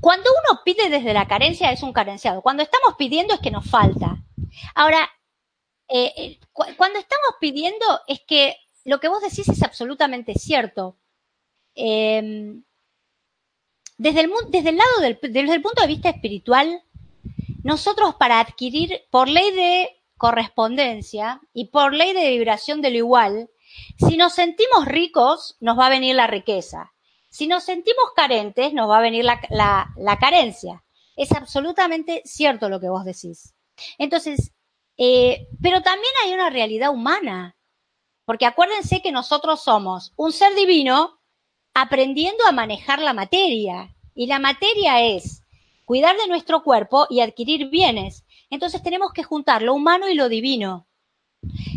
cuando 0.00 0.30
uno 0.30 0.60
pide 0.64 0.88
desde 0.88 1.12
la 1.12 1.28
carencia 1.28 1.70
es 1.70 1.82
un 1.82 1.92
carenciado. 1.92 2.42
Cuando 2.42 2.62
estamos 2.62 2.94
pidiendo 2.98 3.34
es 3.34 3.40
que 3.40 3.50
nos 3.50 3.68
falta. 3.68 4.24
Ahora, 4.74 5.08
eh, 5.92 6.12
eh, 6.16 6.38
cuando 6.52 6.98
estamos 6.98 7.34
pidiendo 7.40 7.86
es 8.06 8.20
que 8.20 8.56
lo 8.84 9.00
que 9.00 9.08
vos 9.08 9.22
decís 9.22 9.48
es 9.48 9.62
absolutamente 9.62 10.34
cierto. 10.34 10.96
Em, 11.74 12.62
desde, 13.98 14.20
el, 14.20 14.30
lado 14.76 15.00
del, 15.00 15.62
punto 15.62 15.82
de 15.82 15.86
vista 15.86 16.08
espiritual, 16.08 16.82
nosotros 17.62 18.14
para 18.14 18.40
adquirir, 18.40 19.02
por 19.10 19.28
ley 19.28 19.50
de 19.52 19.90
correspondencia 20.16 21.40
y 21.52 21.66
por 21.66 21.92
ley 21.94 22.12
de 22.14 22.30
vibración 22.30 22.80
de 22.80 22.90
lo 22.90 22.96
igual, 22.96 23.50
si 23.98 24.16
nos 24.16 24.32
sentimos 24.34 24.86
ricos, 24.86 25.56
nos 25.60 25.78
va 25.78 25.86
a 25.86 25.90
venir 25.90 26.14
la 26.14 26.26
riqueza. 26.26 26.92
Si 27.28 27.46
nos 27.46 27.64
sentimos 27.64 28.12
carentes, 28.16 28.72
nos 28.72 28.88
va 28.88 28.98
a 28.98 29.02
venir 29.02 29.24
la, 29.24 30.18
carencia. 30.18 30.82
Es 31.16 31.32
absolutamente 31.32 32.22
cierto 32.24 32.68
lo 32.68 32.80
que 32.80 32.88
vos 32.88 33.04
decís. 33.04 33.54
Entonces, 33.98 34.52
eh, 35.02 35.48
pero 35.62 35.80
también 35.80 36.12
hay 36.22 36.34
una 36.34 36.50
realidad 36.50 36.92
humana, 36.92 37.56
porque 38.26 38.44
acuérdense 38.44 39.00
que 39.00 39.12
nosotros 39.12 39.62
somos 39.62 40.12
un 40.14 40.30
ser 40.30 40.54
divino 40.54 41.18
aprendiendo 41.72 42.44
a 42.46 42.52
manejar 42.52 43.00
la 43.00 43.14
materia. 43.14 43.96
Y 44.14 44.26
la 44.26 44.38
materia 44.38 45.00
es 45.00 45.42
cuidar 45.86 46.18
de 46.18 46.28
nuestro 46.28 46.62
cuerpo 46.62 47.06
y 47.08 47.20
adquirir 47.20 47.70
bienes. 47.70 48.26
Entonces 48.50 48.82
tenemos 48.82 49.12
que 49.14 49.22
juntar 49.22 49.62
lo 49.62 49.72
humano 49.72 50.06
y 50.06 50.14
lo 50.14 50.28
divino. 50.28 50.86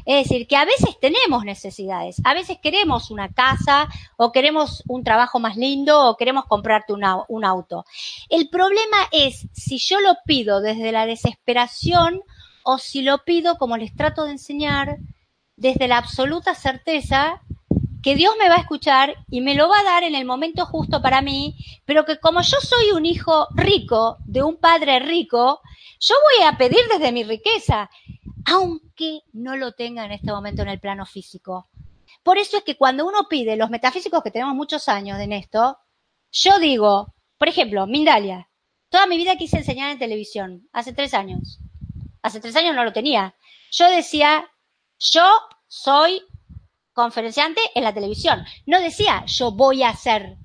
Es 0.05 0.27
decir, 0.27 0.45
que 0.45 0.57
a 0.57 0.65
veces 0.65 0.99
tenemos 0.99 1.45
necesidades, 1.45 2.17
a 2.25 2.33
veces 2.33 2.57
queremos 2.61 3.09
una 3.09 3.31
casa 3.31 3.87
o 4.17 4.33
queremos 4.33 4.83
un 4.89 5.05
trabajo 5.05 5.39
más 5.39 5.55
lindo 5.55 6.09
o 6.09 6.17
queremos 6.17 6.43
comprarte 6.45 6.91
un 6.91 7.45
auto. 7.45 7.85
El 8.27 8.49
problema 8.49 8.97
es 9.13 9.47
si 9.53 9.77
yo 9.77 10.01
lo 10.01 10.17
pido 10.25 10.59
desde 10.59 10.91
la 10.91 11.05
desesperación 11.05 12.21
o 12.63 12.77
si 12.77 13.01
lo 13.01 13.23
pido, 13.23 13.57
como 13.57 13.77
les 13.77 13.95
trato 13.95 14.23
de 14.23 14.31
enseñar, 14.31 14.97
desde 15.55 15.87
la 15.87 15.97
absoluta 15.97 16.55
certeza 16.55 17.41
que 18.01 18.15
Dios 18.15 18.33
me 18.37 18.49
va 18.49 18.55
a 18.55 18.59
escuchar 18.59 19.15
y 19.29 19.41
me 19.41 19.55
lo 19.55 19.69
va 19.69 19.79
a 19.79 19.83
dar 19.83 20.03
en 20.03 20.15
el 20.15 20.25
momento 20.25 20.65
justo 20.65 21.01
para 21.01 21.21
mí, 21.21 21.55
pero 21.85 22.05
que 22.05 22.19
como 22.19 22.41
yo 22.41 22.57
soy 22.59 22.91
un 22.91 23.05
hijo 23.05 23.47
rico 23.55 24.17
de 24.25 24.43
un 24.43 24.57
padre 24.57 24.99
rico, 24.99 25.61
yo 25.99 26.15
voy 26.37 26.47
a 26.47 26.57
pedir 26.57 26.81
desde 26.91 27.13
mi 27.13 27.23
riqueza 27.23 27.89
aunque 28.45 29.21
no 29.31 29.55
lo 29.55 29.71
tenga 29.71 30.05
en 30.05 30.11
este 30.11 30.31
momento 30.31 30.61
en 30.61 30.69
el 30.69 30.79
plano 30.79 31.05
físico. 31.05 31.69
Por 32.23 32.37
eso 32.37 32.57
es 32.57 32.63
que 32.63 32.77
cuando 32.77 33.05
uno 33.05 33.27
pide, 33.29 33.55
los 33.55 33.69
metafísicos 33.69 34.21
que 34.21 34.31
tenemos 34.31 34.55
muchos 34.55 34.87
años 34.89 35.19
en 35.19 35.31
esto, 35.33 35.77
yo 36.31 36.59
digo, 36.59 37.13
por 37.37 37.47
ejemplo, 37.47 37.87
Mindalia, 37.87 38.49
toda 38.89 39.07
mi 39.07 39.17
vida 39.17 39.35
quise 39.35 39.57
enseñar 39.57 39.91
en 39.91 39.99
televisión, 39.99 40.67
hace 40.71 40.93
tres 40.93 41.13
años. 41.13 41.59
Hace 42.23 42.39
tres 42.39 42.55
años 42.55 42.75
no 42.75 42.83
lo 42.83 42.93
tenía. 42.93 43.35
Yo 43.71 43.89
decía, 43.89 44.49
yo 44.99 45.23
soy 45.67 46.23
conferenciante 46.93 47.61
en 47.75 47.83
la 47.83 47.93
televisión. 47.93 48.43
No 48.65 48.79
decía, 48.79 49.25
yo 49.25 49.51
voy 49.51 49.83
a 49.83 49.95
ser. 49.95 50.37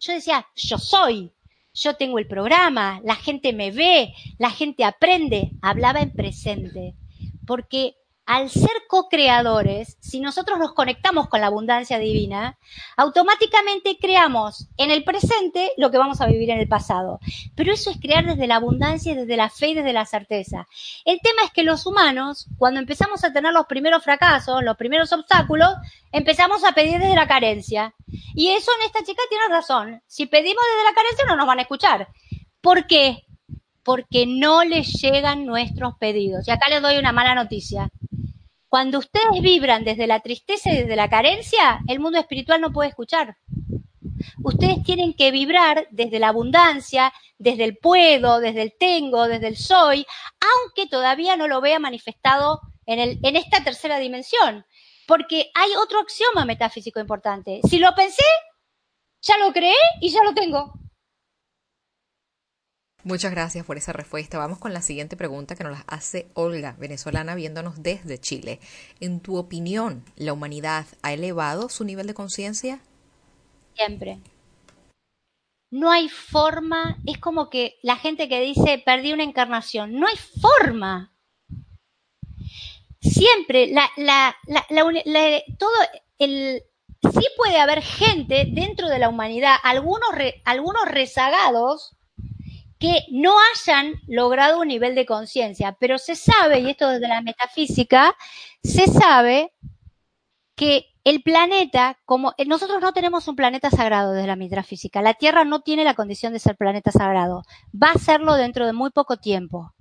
Yo 0.00 0.12
decía, 0.12 0.46
yo 0.56 0.78
soy. 0.78 1.32
Yo 1.74 1.94
tengo 1.94 2.18
el 2.18 2.26
programa, 2.26 3.00
la 3.04 3.16
gente 3.16 3.52
me 3.52 3.70
ve, 3.70 4.14
la 4.38 4.50
gente 4.50 4.82
aprende. 4.82 5.50
Hablaba 5.60 6.00
en 6.00 6.10
presente 6.12 6.94
porque 7.46 7.96
al 8.26 8.50
ser 8.50 8.72
co-creadores, 8.88 9.96
si 10.00 10.18
nosotros 10.18 10.58
nos 10.58 10.74
conectamos 10.74 11.28
con 11.28 11.40
la 11.40 11.46
abundancia 11.46 11.98
divina, 12.00 12.58
automáticamente 12.96 13.98
creamos 14.00 14.68
en 14.76 14.90
el 14.90 15.04
presente 15.04 15.70
lo 15.76 15.92
que 15.92 15.98
vamos 15.98 16.20
a 16.20 16.26
vivir 16.26 16.50
en 16.50 16.58
el 16.58 16.66
pasado. 16.66 17.20
Pero 17.54 17.72
eso 17.72 17.90
es 17.90 17.98
crear 18.00 18.26
desde 18.26 18.48
la 18.48 18.56
abundancia, 18.56 19.14
desde 19.14 19.36
la 19.36 19.48
fe 19.48 19.68
y 19.68 19.74
desde 19.74 19.92
la 19.92 20.06
certeza. 20.06 20.66
El 21.04 21.20
tema 21.22 21.42
es 21.44 21.52
que 21.52 21.62
los 21.62 21.86
humanos, 21.86 22.48
cuando 22.58 22.80
empezamos 22.80 23.22
a 23.22 23.32
tener 23.32 23.52
los 23.52 23.66
primeros 23.66 24.02
fracasos, 24.02 24.62
los 24.64 24.76
primeros 24.76 25.12
obstáculos, 25.12 25.70
empezamos 26.10 26.64
a 26.64 26.72
pedir 26.72 26.98
desde 26.98 27.14
la 27.14 27.28
carencia. 27.28 27.94
Y 28.34 28.48
eso 28.48 28.72
en 28.80 28.86
esta 28.86 29.04
chica 29.04 29.22
tiene 29.28 29.48
razón. 29.48 30.02
Si 30.08 30.26
pedimos 30.26 30.64
desde 30.72 30.90
la 30.90 30.94
carencia 30.94 31.24
no 31.26 31.36
nos 31.36 31.46
van 31.46 31.60
a 31.60 31.62
escuchar. 31.62 32.08
¿Por 32.60 32.88
qué? 32.88 33.22
porque 33.86 34.26
no 34.26 34.64
les 34.64 35.00
llegan 35.00 35.46
nuestros 35.46 35.94
pedidos. 35.96 36.48
Y 36.48 36.50
acá 36.50 36.68
les 36.68 36.82
doy 36.82 36.98
una 36.98 37.12
mala 37.12 37.36
noticia. 37.36 37.88
Cuando 38.76 38.98
ustedes 38.98 39.40
vibran 39.40 39.84
desde 39.84 40.06
la 40.06 40.20
tristeza 40.20 40.70
y 40.70 40.76
desde 40.76 40.96
la 40.96 41.08
carencia, 41.08 41.80
el 41.88 41.98
mundo 41.98 42.18
espiritual 42.18 42.60
no 42.60 42.74
puede 42.74 42.90
escuchar. 42.90 43.38
Ustedes 44.44 44.82
tienen 44.84 45.14
que 45.14 45.30
vibrar 45.30 45.88
desde 45.92 46.18
la 46.18 46.28
abundancia, 46.28 47.10
desde 47.38 47.64
el 47.64 47.78
puedo, 47.78 48.38
desde 48.38 48.60
el 48.60 48.74
tengo, 48.78 49.28
desde 49.28 49.48
el 49.48 49.56
soy, 49.56 50.04
aunque 50.40 50.90
todavía 50.90 51.38
no 51.38 51.48
lo 51.48 51.62
vea 51.62 51.78
manifestado 51.78 52.60
en, 52.84 52.98
el, 52.98 53.18
en 53.22 53.36
esta 53.36 53.64
tercera 53.64 53.96
dimensión. 53.96 54.66
Porque 55.06 55.50
hay 55.54 55.70
otro 55.82 56.00
axioma 56.00 56.44
metafísico 56.44 57.00
importante. 57.00 57.62
Si 57.70 57.78
lo 57.78 57.94
pensé, 57.94 58.24
ya 59.22 59.38
lo 59.38 59.54
creé 59.54 59.72
y 60.02 60.10
ya 60.10 60.22
lo 60.22 60.34
tengo. 60.34 60.74
Muchas 63.06 63.30
gracias 63.30 63.64
por 63.64 63.76
esa 63.76 63.92
respuesta. 63.92 64.36
Vamos 64.36 64.58
con 64.58 64.72
la 64.72 64.82
siguiente 64.82 65.16
pregunta 65.16 65.54
que 65.54 65.62
nos 65.62 65.78
hace 65.86 66.26
Olga, 66.34 66.74
venezolana, 66.76 67.36
viéndonos 67.36 67.80
desde 67.80 68.18
Chile. 68.18 68.58
En 68.98 69.20
tu 69.20 69.36
opinión, 69.36 70.04
¿la 70.16 70.32
humanidad 70.32 70.86
ha 71.02 71.12
elevado 71.12 71.68
su 71.68 71.84
nivel 71.84 72.08
de 72.08 72.14
conciencia? 72.14 72.80
Siempre. 73.76 74.18
No 75.70 75.92
hay 75.92 76.08
forma, 76.08 76.98
es 77.06 77.18
como 77.18 77.48
que 77.48 77.78
la 77.80 77.94
gente 77.94 78.28
que 78.28 78.40
dice 78.40 78.82
perdí 78.84 79.12
una 79.12 79.22
encarnación, 79.22 79.92
no 80.00 80.08
hay 80.08 80.16
forma. 80.40 81.14
Siempre, 83.00 83.68
la, 83.68 83.88
la, 83.96 84.34
la, 84.48 85.42
todo 85.60 85.70
el, 86.18 86.60
sí 87.02 87.26
puede 87.36 87.60
haber 87.60 87.82
gente 87.82 88.48
dentro 88.50 88.88
de 88.88 88.98
la 88.98 89.08
humanidad, 89.08 89.54
algunos, 89.62 90.10
algunos 90.44 90.86
rezagados, 90.86 91.96
que 92.78 93.04
no 93.10 93.34
hayan 93.52 93.94
logrado 94.06 94.60
un 94.60 94.68
nivel 94.68 94.94
de 94.94 95.06
conciencia, 95.06 95.76
pero 95.78 95.98
se 95.98 96.14
sabe, 96.14 96.60
y 96.60 96.70
esto 96.70 96.88
desde 96.88 97.08
la 97.08 97.22
metafísica, 97.22 98.14
se 98.62 98.86
sabe 98.86 99.52
que 100.56 100.86
el 101.04 101.22
planeta, 101.22 101.98
como 102.04 102.34
eh, 102.36 102.46
nosotros 102.46 102.80
no 102.80 102.92
tenemos 102.92 103.28
un 103.28 103.36
planeta 103.36 103.70
sagrado 103.70 104.12
desde 104.12 104.26
la 104.26 104.36
metafísica, 104.36 105.02
la 105.02 105.14
Tierra 105.14 105.44
no 105.44 105.60
tiene 105.60 105.84
la 105.84 105.94
condición 105.94 106.32
de 106.32 106.38
ser 106.38 106.56
planeta 106.56 106.90
sagrado, 106.90 107.42
va 107.72 107.92
a 107.92 107.98
serlo 107.98 108.34
dentro 108.34 108.66
de 108.66 108.72
muy 108.72 108.90
poco 108.90 109.16
tiempo. 109.16 109.72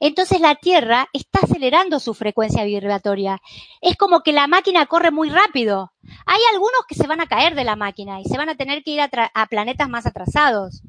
Entonces 0.00 0.40
la 0.40 0.54
Tierra 0.54 1.08
está 1.12 1.40
acelerando 1.42 1.98
su 1.98 2.14
frecuencia 2.14 2.62
vibratoria. 2.64 3.40
Es 3.80 3.96
como 3.96 4.20
que 4.20 4.32
la 4.32 4.46
máquina 4.46 4.86
corre 4.86 5.10
muy 5.10 5.28
rápido. 5.28 5.92
Hay 6.24 6.40
algunos 6.52 6.82
que 6.86 6.94
se 6.94 7.08
van 7.08 7.20
a 7.20 7.26
caer 7.26 7.56
de 7.56 7.64
la 7.64 7.74
máquina 7.74 8.20
y 8.20 8.24
se 8.24 8.38
van 8.38 8.48
a 8.48 8.54
tener 8.54 8.84
que 8.84 8.92
ir 8.92 9.00
a, 9.00 9.10
a 9.34 9.46
planetas 9.46 9.88
más 9.88 10.06
atrasados 10.06 10.82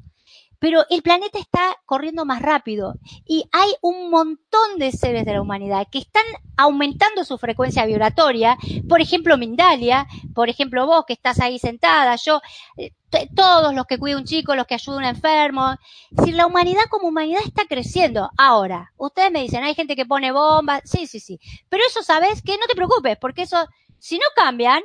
pero 0.58 0.84
el 0.90 1.02
planeta 1.02 1.38
está 1.38 1.76
corriendo 1.86 2.24
más 2.24 2.42
rápido 2.42 2.94
y 3.26 3.44
hay 3.52 3.72
un 3.82 4.10
montón 4.10 4.78
de 4.78 4.92
seres 4.92 5.24
de 5.24 5.32
la 5.32 5.42
humanidad 5.42 5.86
que 5.90 5.98
están 5.98 6.24
aumentando 6.56 7.24
su 7.24 7.38
frecuencia 7.38 7.86
vibratoria. 7.86 8.56
Por 8.88 9.00
ejemplo, 9.00 9.36
Mindalia, 9.36 10.06
por 10.34 10.48
ejemplo, 10.48 10.86
vos 10.86 11.04
que 11.06 11.14
estás 11.14 11.40
ahí 11.40 11.58
sentada, 11.58 12.16
yo, 12.16 12.40
eh, 12.76 12.92
todos 13.34 13.74
los 13.74 13.86
que 13.86 13.98
cuidan 13.98 14.20
un 14.20 14.24
chico, 14.26 14.54
los 14.54 14.66
que 14.66 14.74
ayudan 14.74 15.04
a 15.04 15.08
un 15.08 15.14
enfermo. 15.16 15.76
Si 16.24 16.32
la 16.32 16.46
humanidad 16.46 16.84
como 16.90 17.08
humanidad 17.08 17.42
está 17.44 17.64
creciendo. 17.66 18.30
Ahora, 18.36 18.92
ustedes 18.96 19.30
me 19.30 19.42
dicen, 19.42 19.62
hay 19.62 19.74
gente 19.74 19.96
que 19.96 20.06
pone 20.06 20.32
bombas. 20.32 20.82
Sí, 20.84 21.06
sí, 21.06 21.20
sí. 21.20 21.38
Pero 21.68 21.84
eso 21.86 22.02
sabes 22.02 22.42
que 22.42 22.56
no 22.58 22.66
te 22.66 22.74
preocupes, 22.74 23.16
porque 23.20 23.42
eso, 23.42 23.66
si 23.98 24.16
no 24.16 24.24
cambian, 24.34 24.82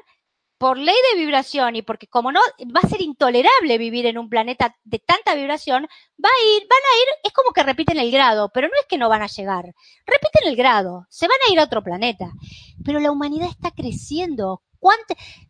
por 0.60 0.78
ley 0.78 0.96
de 1.12 1.20
vibración 1.20 1.76
y 1.76 1.82
porque 1.82 2.08
como 2.08 2.32
no 2.32 2.40
va 2.76 2.82
a 2.84 2.88
ser 2.88 3.02
intolerable 3.02 3.78
vivir 3.80 4.06
en 4.06 4.20
un 4.20 4.30
planeta 4.30 4.76
de 4.84 5.00
tanta 5.00 5.34
vibración, 5.34 5.88
va 6.24 6.30
a 6.30 6.56
ir, 6.56 6.68
van 6.70 6.80
a 6.80 6.94
ir, 7.02 7.08
es 7.24 7.34
como 7.34 7.52
que 7.52 7.64
repiten 7.64 7.98
el 7.98 8.12
grado, 8.12 8.52
pero 8.54 8.68
no 8.68 8.74
es 8.80 8.86
que 8.88 8.98
no 8.98 9.10
van 9.10 9.24
a 9.24 9.28
llegar, 9.28 9.74
repiten 10.06 10.48
el 10.48 10.56
grado, 10.56 11.08
se 11.10 11.28
van 11.28 11.38
a 11.48 11.52
ir 11.52 11.60
a 11.60 11.64
otro 11.64 11.84
planeta. 11.84 12.32
Pero 12.86 13.00
la 13.00 13.12
humanidad 13.12 13.50
está 13.50 13.72
creciendo 13.72 14.62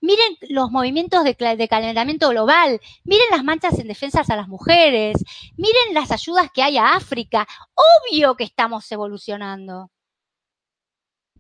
miren 0.02 0.38
los 0.50 0.72
movimientos 0.72 1.24
de, 1.24 1.36
de, 1.56 1.68
calentamiento 1.68 2.30
global, 2.30 2.80
miren 3.04 3.28
las 3.32 3.44
manchas 3.44 3.78
en 3.80 3.88
defensas 3.88 4.30
a 4.30 4.36
las 4.36 4.48
mujeres, 4.48 5.18
miren 5.58 5.94
las 5.94 6.12
ayudas 6.12 6.50
que 6.54 6.64
hay 6.64 6.78
a 6.78 6.96
África. 6.96 7.48
Obvio 7.76 8.36
que 8.36 8.44
estamos 8.44 8.92
evolucionando. 8.92 9.92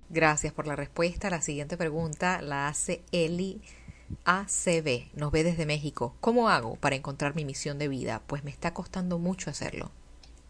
Gracias 0.09 0.53
por 0.53 0.65
la 0.65 0.75
respuesta. 0.75 1.29
La 1.29 1.41
siguiente 1.41 1.77
pregunta 1.77 2.41
la 2.41 2.67
hace 2.67 3.03
Eli 3.11 3.61
ACB. 4.25 5.13
Nos 5.13 5.31
ve 5.31 5.43
desde 5.43 5.67
México. 5.67 6.15
¿Cómo 6.19 6.49
hago 6.49 6.75
para 6.77 6.95
encontrar 6.95 7.35
mi 7.35 7.45
misión 7.45 7.77
de 7.77 7.87
vida? 7.87 8.23
Pues 8.25 8.43
me 8.43 8.49
está 8.49 8.73
costando 8.73 9.19
mucho 9.19 9.51
hacerlo. 9.51 9.91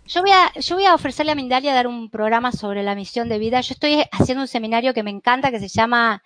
Yo 0.06 0.22
voy, 0.22 0.32
a, 0.32 0.52
yo 0.60 0.78
a 0.88 0.96
ofrecerle 0.96 1.34
a 1.34 1.36
Mindalia 1.36 1.74
dar 1.74 1.88
un 1.88 2.10
programa 2.10 2.52
sobre 2.52 2.84
la 2.84 2.96
misión 2.96 3.30
de 3.30 3.38
vida. 3.38 3.62
Yo 3.62 3.74
estoy 3.74 4.02
haciendo 4.12 4.42
un 4.42 4.48
seminario 4.48 4.94
que 4.94 5.04
me 5.04 5.12
encanta 5.12 5.52
que 5.52 5.60
se 5.60 5.68
llama 5.68 6.24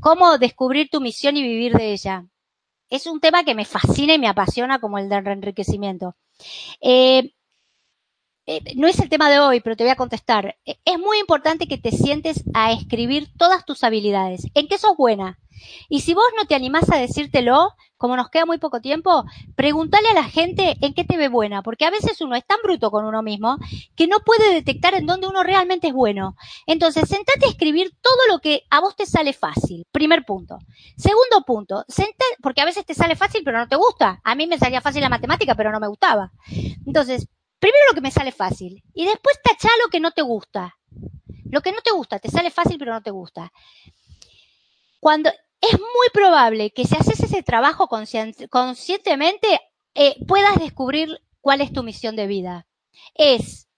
Cómo 0.00 0.38
descubrir 0.38 0.88
tu 0.90 1.00
misión 1.00 1.36
y 1.36 1.42
vivir 1.42 1.74
de 1.74 1.92
ella. 1.92 2.24
Es 2.88 3.06
un 3.06 3.20
tema 3.20 3.44
que 3.44 3.54
me 3.54 3.66
fascina 3.66 4.14
y 4.14 4.18
me 4.18 4.26
apasiona 4.26 4.80
como 4.80 4.98
el 4.98 5.08
del 5.08 5.28
enriquecimiento. 5.28 6.16
Eh, 6.80 7.34
eh, 8.46 8.74
no 8.76 8.86
es 8.88 8.98
el 8.98 9.08
tema 9.08 9.30
de 9.30 9.38
hoy, 9.38 9.60
pero 9.60 9.76
te 9.76 9.84
voy 9.84 9.90
a 9.90 9.96
contestar. 9.96 10.56
Eh, 10.64 10.76
es 10.84 10.98
muy 10.98 11.18
importante 11.18 11.68
que 11.68 11.78
te 11.78 11.92
sientes 11.92 12.44
a 12.54 12.72
escribir 12.72 13.28
todas 13.36 13.64
tus 13.64 13.84
habilidades. 13.84 14.46
¿En 14.54 14.68
qué 14.68 14.78
sos 14.78 14.96
buena? 14.96 15.38
Y 15.88 16.00
si 16.00 16.14
vos 16.14 16.24
no 16.36 16.46
te 16.46 16.54
animás 16.54 16.90
a 16.90 16.96
decírtelo, 16.96 17.74
como 17.96 18.16
nos 18.16 18.30
queda 18.30 18.46
muy 18.46 18.56
poco 18.56 18.80
tiempo, 18.80 19.24
pregúntale 19.56 20.08
a 20.08 20.14
la 20.14 20.24
gente 20.24 20.76
en 20.80 20.94
qué 20.94 21.04
te 21.04 21.18
ve 21.18 21.28
buena, 21.28 21.62
porque 21.62 21.84
a 21.84 21.90
veces 21.90 22.20
uno 22.22 22.34
es 22.34 22.46
tan 22.46 22.56
bruto 22.62 22.90
con 22.90 23.04
uno 23.04 23.22
mismo 23.22 23.58
que 23.94 24.06
no 24.06 24.20
puede 24.20 24.54
detectar 24.54 24.94
en 24.94 25.04
dónde 25.04 25.26
uno 25.26 25.42
realmente 25.42 25.88
es 25.88 25.92
bueno. 25.92 26.34
Entonces, 26.66 27.08
sentate 27.08 27.44
a 27.44 27.50
escribir 27.50 27.92
todo 28.00 28.16
lo 28.30 28.38
que 28.38 28.62
a 28.70 28.80
vos 28.80 28.96
te 28.96 29.04
sale 29.04 29.34
fácil. 29.34 29.84
Primer 29.92 30.24
punto. 30.24 30.56
Segundo 30.96 31.44
punto, 31.46 31.84
porque 32.42 32.62
a 32.62 32.64
veces 32.64 32.86
te 32.86 32.94
sale 32.94 33.16
fácil 33.16 33.42
pero 33.44 33.58
no 33.58 33.68
te 33.68 33.76
gusta. 33.76 34.20
A 34.24 34.34
mí 34.34 34.46
me 34.46 34.58
salía 34.58 34.80
fácil 34.80 35.02
la 35.02 35.08
matemática 35.10 35.54
pero 35.54 35.70
no 35.70 35.80
me 35.80 35.88
gustaba. 35.88 36.32
Entonces, 36.86 37.28
primero 37.60 37.84
lo 37.88 37.94
que 37.94 38.00
me 38.00 38.10
sale 38.10 38.32
fácil 38.32 38.82
y 38.92 39.04
después 39.04 39.38
tacha 39.42 39.68
lo 39.82 39.88
que 39.90 40.00
no 40.00 40.10
te 40.10 40.22
gusta. 40.22 40.76
Lo 41.44 41.60
que 41.60 41.72
no 41.72 41.80
te 41.82 41.92
gusta, 41.92 42.18
te 42.18 42.30
sale 42.30 42.50
fácil 42.50 42.78
pero 42.78 42.92
no 42.92 43.02
te 43.02 43.10
gusta. 43.10 43.52
Cuando 44.98 45.30
es 45.60 45.72
muy 45.72 46.08
probable 46.12 46.70
que 46.70 46.84
si 46.84 46.96
haces 46.96 47.20
ese 47.20 47.42
trabajo 47.42 47.88
conscientemente 47.88 49.60
eh, 49.94 50.16
puedas 50.26 50.58
descubrir 50.58 51.20
cuál 51.40 51.60
es 51.60 51.72
tu 51.72 51.82
misión 51.82 52.16
de 52.16 52.26
vida. 52.26 52.66
Es 53.14 53.68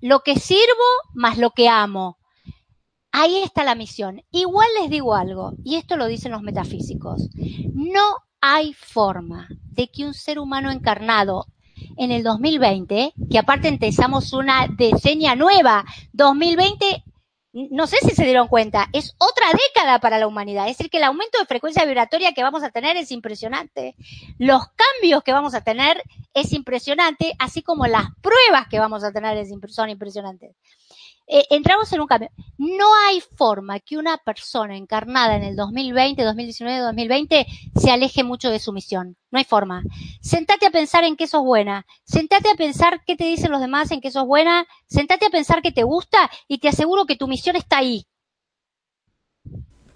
lo 0.00 0.20
que 0.20 0.36
sirvo 0.36 0.84
más 1.14 1.38
lo 1.38 1.50
que 1.50 1.68
amo. 1.68 2.18
Ahí 3.12 3.42
está 3.42 3.64
la 3.64 3.74
misión. 3.74 4.22
Igual 4.30 4.68
les 4.80 4.90
digo 4.90 5.14
algo, 5.14 5.52
y 5.64 5.76
esto 5.76 5.96
lo 5.96 6.06
dicen 6.06 6.32
los 6.32 6.42
metafísicos. 6.42 7.28
No 7.74 8.16
hay 8.40 8.72
forma 8.72 9.48
de 9.70 9.88
que 9.88 10.04
un 10.04 10.14
ser 10.14 10.38
humano 10.38 10.70
encarnado 10.70 11.46
en 11.96 12.10
el 12.10 12.22
2020, 12.22 13.12
que 13.30 13.38
aparte 13.38 13.68
empezamos 13.68 14.32
una 14.32 14.66
decenía 14.68 15.34
nueva, 15.34 15.84
2020 16.12 17.04
no 17.52 17.86
sé 17.86 17.98
si 17.98 18.14
se 18.14 18.24
dieron 18.24 18.48
cuenta, 18.48 18.88
es 18.92 19.14
otra 19.18 19.46
década 19.52 19.98
para 19.98 20.18
la 20.18 20.26
humanidad. 20.26 20.68
Es 20.68 20.78
decir, 20.78 20.90
que 20.90 20.96
el 20.96 21.04
aumento 21.04 21.38
de 21.38 21.44
frecuencia 21.44 21.84
vibratoria 21.84 22.32
que 22.32 22.42
vamos 22.42 22.62
a 22.62 22.70
tener 22.70 22.96
es 22.96 23.10
impresionante. 23.10 23.94
Los 24.38 24.62
cambios 24.68 25.22
que 25.22 25.32
vamos 25.32 25.54
a 25.54 25.60
tener 25.60 26.02
es 26.32 26.52
impresionante, 26.54 27.34
así 27.38 27.62
como 27.62 27.86
las 27.86 28.06
pruebas 28.22 28.68
que 28.68 28.78
vamos 28.78 29.04
a 29.04 29.12
tener 29.12 29.46
son 29.68 29.90
impresionantes. 29.90 30.56
Eh, 31.26 31.44
entramos 31.50 31.92
en 31.92 32.00
un 32.00 32.06
cambio. 32.06 32.30
No 32.58 32.86
hay 33.06 33.20
forma 33.20 33.80
que 33.80 33.96
una 33.96 34.18
persona 34.18 34.76
encarnada 34.76 35.36
en 35.36 35.42
el 35.42 35.56
2020, 35.56 36.22
2019, 36.22 36.78
2020 36.80 37.46
se 37.76 37.90
aleje 37.90 38.24
mucho 38.24 38.50
de 38.50 38.58
su 38.58 38.72
misión. 38.72 39.16
No 39.30 39.38
hay 39.38 39.44
forma. 39.44 39.82
Sentate 40.20 40.66
a 40.66 40.70
pensar 40.70 41.04
en 41.04 41.16
qué 41.16 41.26
sos 41.26 41.42
buena. 41.42 41.86
Sentate 42.04 42.50
a 42.50 42.54
pensar 42.54 43.02
qué 43.06 43.16
te 43.16 43.24
dicen 43.24 43.50
los 43.50 43.60
demás 43.60 43.90
en 43.90 44.00
qué 44.00 44.10
sos 44.10 44.26
buena. 44.26 44.66
Sentate 44.86 45.26
a 45.26 45.30
pensar 45.30 45.62
qué 45.62 45.72
te 45.72 45.84
gusta 45.84 46.30
y 46.48 46.58
te 46.58 46.68
aseguro 46.68 47.06
que 47.06 47.16
tu 47.16 47.28
misión 47.28 47.56
está 47.56 47.78
ahí. 47.78 48.06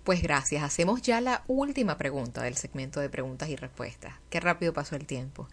Pues 0.05 0.23
gracias. 0.23 0.63
Hacemos 0.63 1.03
ya 1.03 1.21
la 1.21 1.43
última 1.49 1.99
pregunta 1.99 2.43
del 2.43 2.57
segmento 2.57 3.01
de 3.01 3.11
preguntas 3.11 3.49
y 3.49 3.57
respuestas. 3.57 4.15
Qué 4.31 4.39
rápido 4.39 4.73
pasó 4.73 4.95
el 4.95 5.05
tiempo. 5.05 5.49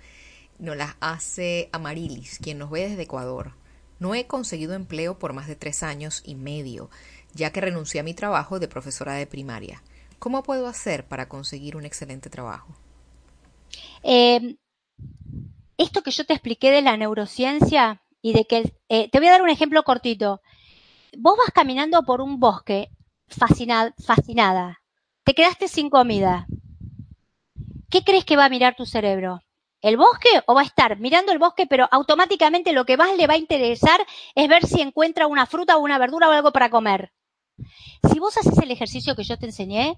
Nos 0.60 0.78
las 0.78 0.96
hace 1.00 1.70
Amarilis, 1.72 2.38
quien 2.38 2.60
nos 2.60 2.70
ve 2.70 2.88
desde 2.88 3.02
Ecuador. 3.02 3.63
No 4.04 4.16
he 4.16 4.28
conseguido 4.28 4.74
empleo 4.74 5.18
por 5.18 5.32
más 5.32 5.48
de 5.48 5.56
tres 5.56 5.82
años 5.82 6.24
y 6.26 6.36
medio, 6.36 6.90
ya 7.34 7.54
que 7.54 7.62
renuncié 7.62 8.02
a 8.02 8.04
mi 8.04 8.14
trabajo 8.14 8.60
de 8.60 8.68
profesora 8.68 9.14
de 9.14 9.26
primaria. 9.26 9.82
¿Cómo 10.20 10.44
puedo 10.44 10.68
hacer 10.68 11.08
para 11.08 11.30
conseguir 11.30 11.78
un 11.78 11.86
excelente 11.86 12.30
trabajo? 12.30 12.76
Eh, 14.04 14.58
esto 15.78 16.02
que 16.02 16.12
yo 16.12 16.26
te 16.26 16.34
expliqué 16.34 16.70
de 16.70 16.82
la 16.82 16.98
neurociencia 16.98 18.02
y 18.22 18.34
de 18.34 18.44
que 18.44 18.74
eh, 18.90 19.10
te 19.10 19.20
voy 19.20 19.30
a 19.30 19.32
dar 19.32 19.42
un 19.42 19.50
ejemplo 19.50 19.84
cortito. 19.84 20.42
Vos 21.18 21.38
vas 21.38 21.54
caminando 21.54 22.04
por 22.04 22.20
un 22.20 22.42
bosque 22.42 22.90
fascinada. 23.30 24.82
Te 25.24 25.34
quedaste 25.34 25.70
sin 25.70 25.90
comida. 25.90 26.46
¿Qué 27.90 28.04
crees 28.04 28.26
que 28.26 28.36
va 28.36 28.44
a 28.44 28.50
mirar 28.50 28.76
tu 28.76 28.86
cerebro? 28.86 29.40
El 29.84 29.98
bosque 29.98 30.30
o 30.48 30.56
va 30.56 30.62
a 30.62 30.66
estar 30.66 30.98
mirando 30.98 31.34
el 31.34 31.40
bosque, 31.40 31.68
pero 31.68 31.88
automáticamente 31.92 32.72
lo 32.72 32.86
que 32.86 32.98
más 32.98 33.16
le 33.18 33.28
va 33.28 33.34
a 33.34 33.38
interesar 33.38 34.04
es 34.34 34.48
ver 34.48 34.66
si 34.66 34.82
encuentra 34.82 35.28
una 35.28 35.46
fruta 35.46 35.78
o 35.78 35.82
una 35.82 36.00
verdura 36.00 36.30
o 36.30 36.32
algo 36.32 36.54
para 36.54 36.70
comer. 36.70 37.12
Si 38.10 38.18
vos 38.18 38.38
haces 38.38 38.58
el 38.60 38.72
ejercicio 38.72 39.16
que 39.16 39.26
yo 39.26 39.38
te 39.38 39.46
enseñé, 39.46 39.98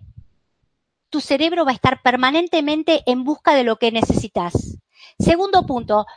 tu 1.12 1.22
cerebro 1.22 1.66
va 1.66 1.72
a 1.72 1.76
estar 1.76 2.02
permanentemente 2.02 3.04
en 3.06 3.24
busca 3.24 3.54
de 3.54 3.64
lo 3.64 3.78
que 3.78 3.92
necesitas. 3.92 4.80
Segundo 5.20 5.68
punto, 5.68 6.08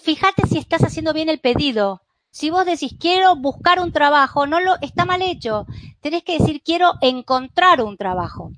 fíjate 0.00 0.46
si 0.46 0.58
estás 0.58 0.84
haciendo 0.84 1.12
bien 1.12 1.28
el 1.28 1.40
pedido. 1.40 2.02
Si 2.30 2.50
vos 2.50 2.64
decís 2.64 2.94
quiero 2.98 3.34
buscar 3.34 3.80
un 3.80 3.90
trabajo, 3.90 4.46
no 4.46 4.60
lo 4.60 4.76
está 4.82 5.04
mal 5.04 5.20
hecho. 5.22 5.66
Tenés 6.00 6.22
que 6.22 6.38
decir 6.38 6.62
quiero 6.62 6.92
encontrar 7.00 7.82
un 7.82 7.96
trabajo. 7.96 8.52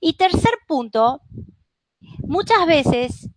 Y 0.00 0.12
tercer 0.12 0.52
punto, 0.68 1.22
muchas 2.18 2.66
veces 2.66 3.30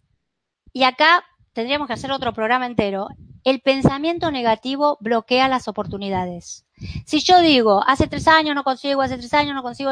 y 0.75 0.83
acá 0.83 1.23
tendríamos 1.53 1.87
que 1.87 1.93
hacer 1.93 2.11
otro 2.11 2.33
programa 2.33 2.65
entero. 2.65 3.07
El 3.45 3.61
pensamiento 3.61 4.29
negativo 4.29 4.97
bloquea 4.99 5.47
las 5.47 5.69
oportunidades. 5.69 6.65
Si 7.05 7.21
yo 7.21 7.39
digo, 7.39 7.81
hace 7.87 8.07
tres 8.07 8.27
años 8.27 8.55
no 8.55 8.65
consigo, 8.65 9.01
hace 9.01 9.17
tres 9.17 9.33
años 9.33 9.55
no 9.55 9.63
consigo, 9.63 9.91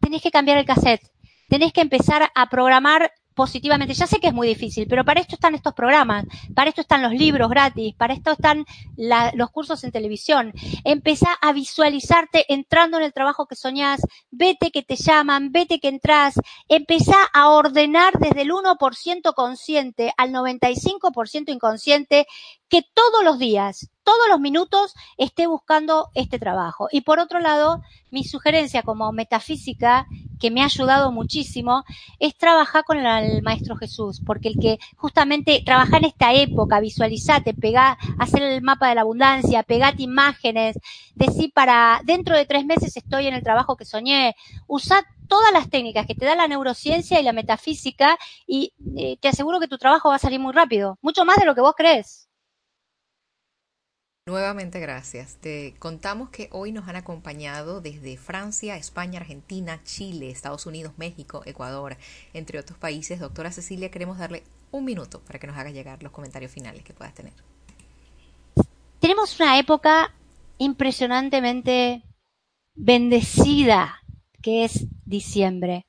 tenés 0.00 0.22
que 0.22 0.30
cambiar 0.30 0.56
el 0.56 0.64
cassette. 0.64 1.06
Tenés 1.50 1.74
que 1.74 1.82
empezar 1.82 2.30
a 2.34 2.48
programar 2.48 3.12
positivamente. 3.34 3.94
Ya 3.94 4.06
sé 4.06 4.18
que 4.18 4.28
es 4.28 4.34
muy 4.34 4.48
difícil, 4.48 4.86
pero 4.88 5.04
para 5.04 5.20
esto 5.20 5.34
están 5.34 5.54
estos 5.54 5.74
programas, 5.74 6.24
para 6.54 6.68
esto 6.68 6.80
están 6.80 7.02
los 7.02 7.12
libros 7.12 7.48
gratis, 7.48 7.94
para 7.94 8.14
esto 8.14 8.32
están 8.32 8.64
los 8.96 9.50
cursos 9.50 9.82
en 9.84 9.92
televisión. 9.92 10.52
Empezá 10.84 11.32
a 11.40 11.52
visualizarte 11.52 12.44
entrando 12.52 12.98
en 12.98 13.04
el 13.04 13.12
trabajo 13.12 13.46
que 13.46 13.56
soñás, 13.56 14.00
vete 14.30 14.70
que 14.70 14.82
te 14.82 14.96
llaman, 14.96 15.52
vete 15.52 15.78
que 15.78 15.88
entras, 15.88 16.34
empezá 16.68 17.16
a 17.32 17.48
ordenar 17.50 18.14
desde 18.18 18.42
el 18.42 18.50
1% 18.50 19.34
consciente 19.34 20.12
al 20.16 20.30
95% 20.32 21.48
inconsciente 21.48 22.26
que 22.72 22.80
todos 22.94 23.22
los 23.22 23.38
días, 23.38 23.90
todos 24.02 24.30
los 24.30 24.40
minutos 24.40 24.94
esté 25.18 25.46
buscando 25.46 26.08
este 26.14 26.38
trabajo. 26.38 26.88
Y 26.90 27.02
por 27.02 27.18
otro 27.18 27.38
lado, 27.38 27.82
mi 28.10 28.24
sugerencia 28.24 28.82
como 28.82 29.12
metafísica, 29.12 30.06
que 30.40 30.50
me 30.50 30.62
ha 30.62 30.64
ayudado 30.64 31.12
muchísimo, 31.12 31.84
es 32.18 32.34
trabajar 32.34 32.84
con 32.84 32.96
el 32.96 33.42
Maestro 33.42 33.76
Jesús, 33.76 34.22
porque 34.24 34.48
el 34.48 34.58
que 34.58 34.78
justamente 34.96 35.62
trabaja 35.66 35.98
en 35.98 36.06
esta 36.06 36.32
época, 36.32 36.80
visualizate, 36.80 37.52
pegá, 37.52 37.98
hacer 38.18 38.42
el 38.42 38.62
mapa 38.62 38.88
de 38.88 38.94
la 38.94 39.02
abundancia, 39.02 39.64
pegate 39.64 40.04
imágenes, 40.04 40.78
decir 41.14 41.52
para 41.52 42.00
dentro 42.04 42.34
de 42.34 42.46
tres 42.46 42.64
meses 42.64 42.96
estoy 42.96 43.26
en 43.26 43.34
el 43.34 43.42
trabajo 43.42 43.76
que 43.76 43.84
soñé, 43.84 44.34
usar 44.66 45.04
todas 45.28 45.52
las 45.52 45.68
técnicas 45.68 46.06
que 46.06 46.14
te 46.14 46.24
da 46.24 46.34
la 46.34 46.48
neurociencia 46.48 47.20
y 47.20 47.22
la 47.22 47.34
metafísica 47.34 48.16
y 48.46 48.72
eh, 48.96 49.18
te 49.20 49.28
aseguro 49.28 49.60
que 49.60 49.68
tu 49.68 49.76
trabajo 49.76 50.08
va 50.08 50.14
a 50.14 50.18
salir 50.18 50.40
muy 50.40 50.54
rápido, 50.54 50.98
mucho 51.02 51.26
más 51.26 51.36
de 51.36 51.44
lo 51.44 51.54
que 51.54 51.60
vos 51.60 51.74
crees. 51.76 52.30
Nuevamente 54.28 54.78
gracias. 54.78 55.34
Te 55.40 55.74
contamos 55.80 56.30
que 56.30 56.48
hoy 56.52 56.70
nos 56.70 56.86
han 56.86 56.94
acompañado 56.94 57.80
desde 57.80 58.16
Francia, 58.16 58.76
España, 58.76 59.18
Argentina, 59.18 59.82
Chile, 59.82 60.30
Estados 60.30 60.64
Unidos, 60.64 60.92
México, 60.96 61.42
Ecuador, 61.44 61.96
entre 62.32 62.60
otros 62.60 62.78
países. 62.78 63.18
Doctora 63.18 63.50
Cecilia, 63.50 63.90
queremos 63.90 64.18
darle 64.18 64.44
un 64.70 64.84
minuto 64.84 65.20
para 65.22 65.40
que 65.40 65.48
nos 65.48 65.56
haga 65.56 65.70
llegar 65.70 66.04
los 66.04 66.12
comentarios 66.12 66.52
finales 66.52 66.84
que 66.84 66.94
puedas 66.94 67.14
tener. 67.14 67.32
Tenemos 69.00 69.40
una 69.40 69.58
época 69.58 70.14
impresionantemente 70.58 72.04
bendecida, 72.76 74.02
que 74.40 74.64
es 74.64 74.86
diciembre. 75.04 75.84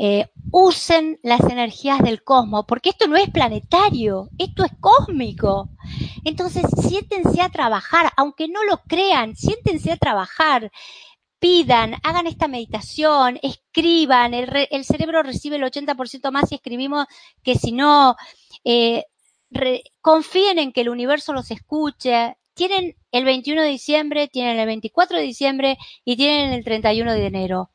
Eh, 0.00 0.26
usen 0.52 1.18
las 1.24 1.40
energías 1.40 1.98
del 1.98 2.22
cosmos, 2.22 2.64
porque 2.68 2.90
esto 2.90 3.08
no 3.08 3.16
es 3.16 3.28
planetario, 3.30 4.28
esto 4.38 4.64
es 4.64 4.70
cósmico. 4.78 5.70
Entonces, 6.24 6.64
siéntense 6.88 7.42
a 7.42 7.48
trabajar, 7.48 8.12
aunque 8.16 8.46
no 8.46 8.62
lo 8.64 8.80
crean, 8.86 9.34
siéntense 9.36 9.90
a 9.92 9.96
trabajar. 9.96 10.70
pidan, 11.40 11.94
hagan 12.02 12.26
esta 12.26 12.48
meditación, 12.48 13.38
escriban, 13.42 14.34
el, 14.34 14.84
cerebro 14.84 15.22
recibe 15.22 15.56
el 15.56 15.62
80% 15.62 16.32
más 16.32 16.48
si 16.48 16.56
escribimos 16.56 17.06
que 17.44 17.54
si 17.56 17.72
no, 17.72 18.16
eh, 18.64 19.04
confíen 20.00 20.58
en 20.58 20.72
que 20.72 20.82
el 20.82 20.88
universo 20.90 21.32
los 21.32 21.50
escuche, 21.50 22.36
tienen 22.54 22.96
el 23.12 23.24
21 23.24 23.62
de 23.62 23.68
diciembre, 23.68 24.28
tienen 24.28 24.58
el 24.58 24.66
24 24.66 25.18
de 25.18 25.22
diciembre 25.24 25.78
y 26.04 26.16
tienen 26.16 26.52
el 26.52 26.64
31 26.64 27.12
de 27.12 27.26
enero 27.26 27.70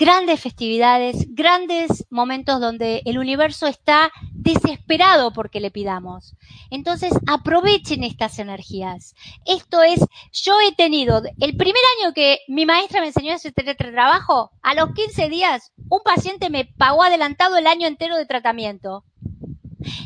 grandes 0.00 0.40
festividades, 0.40 1.26
grandes 1.34 2.06
momentos 2.08 2.58
donde 2.58 3.02
el 3.04 3.18
universo 3.18 3.66
está 3.66 4.10
desesperado 4.32 5.30
porque 5.30 5.60
le 5.60 5.70
pidamos. 5.70 6.34
Entonces, 6.70 7.12
aprovechen 7.26 8.02
estas 8.02 8.38
energías. 8.38 9.14
Esto 9.44 9.82
es, 9.82 10.00
yo 10.32 10.54
he 10.66 10.74
tenido, 10.74 11.20
el 11.38 11.54
primer 11.54 11.82
año 11.98 12.14
que 12.14 12.38
mi 12.48 12.64
maestra 12.64 13.02
me 13.02 13.08
enseñó 13.08 13.32
a 13.32 13.34
hacer 13.34 13.52
trabajo, 13.52 14.50
a 14.62 14.74
los 14.74 14.94
15 14.94 15.28
días, 15.28 15.70
un 15.90 16.00
paciente 16.02 16.48
me 16.48 16.64
pagó 16.64 17.02
adelantado 17.02 17.58
el 17.58 17.66
año 17.66 17.86
entero 17.86 18.16
de 18.16 18.24
tratamiento. 18.24 19.04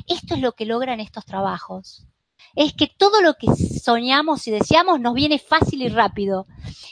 Esto 0.09 0.35
es 0.35 0.41
lo 0.41 0.55
que 0.55 0.67
logran 0.67 0.99
estos 0.99 1.25
trabajos 1.25 2.09
es 2.57 2.73
que 2.73 2.87
todo 2.87 3.21
lo 3.21 3.35
que 3.35 3.49
soñamos 3.83 4.47
y 4.47 4.51
deseamos 4.51 5.01
nos 5.01 5.15
viene 5.15 5.39
fácil 5.39 5.83
y 5.83 5.89
rápido. 5.89 6.47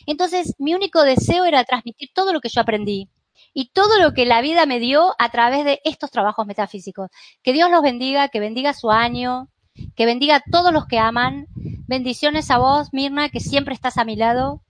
Entonces, 0.07 0.55
mi 0.59 0.75
único 0.75 1.03
deseo 1.03 1.45
era 1.45 1.65
transmitir 1.65 2.11
todo 2.15 2.33
lo 2.33 2.41
que 2.41 2.49
yo 2.49 2.61
aprendí 2.61 3.09
y 3.55 3.71
todo 3.71 3.99
lo 4.01 4.13
que 4.13 4.27
la 4.27 4.41
vida 4.41 4.67
me 4.67 4.81
dio 4.81 5.15
a 5.19 5.31
través 5.31 5.65
de 5.65 5.81
estos 5.85 6.11
trabajos 6.11 6.47
metafísicos. 6.47 7.11
Que 7.43 7.53
Dios 7.53 7.71
los 7.71 7.83
bendiga, 7.83 8.29
que 8.29 8.41
bendiga 8.41 8.73
su 8.73 8.91
año, 8.91 9.49
que 9.95 10.07
bendiga 10.07 10.37
a 10.37 10.43
todos 10.51 10.73
los 10.73 10.87
que 10.87 10.99
aman. 10.99 11.47
Bendiciones 11.87 12.51
a 12.51 12.59
vos, 12.59 12.89
Mirna, 12.93 13.29
que 13.29 13.41
siempre 13.41 13.75
estás 13.75 13.99
a 13.99 14.05
mi 14.05 14.17
lado. 14.17 14.63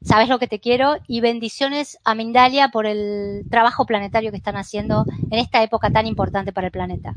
Sabes 0.00 0.28
lo 0.28 0.38
que 0.38 0.46
te 0.46 0.60
quiero 0.60 0.96
y 1.08 1.20
bendiciones 1.20 1.98
a 2.04 2.14
Mindalia 2.14 2.68
por 2.68 2.86
el 2.86 3.44
trabajo 3.50 3.84
planetario 3.84 4.30
que 4.30 4.36
están 4.36 4.56
haciendo 4.56 5.04
en 5.30 5.40
esta 5.40 5.62
época 5.62 5.90
tan 5.90 6.06
importante 6.06 6.52
para 6.52 6.68
el 6.68 6.72
planeta 6.72 7.16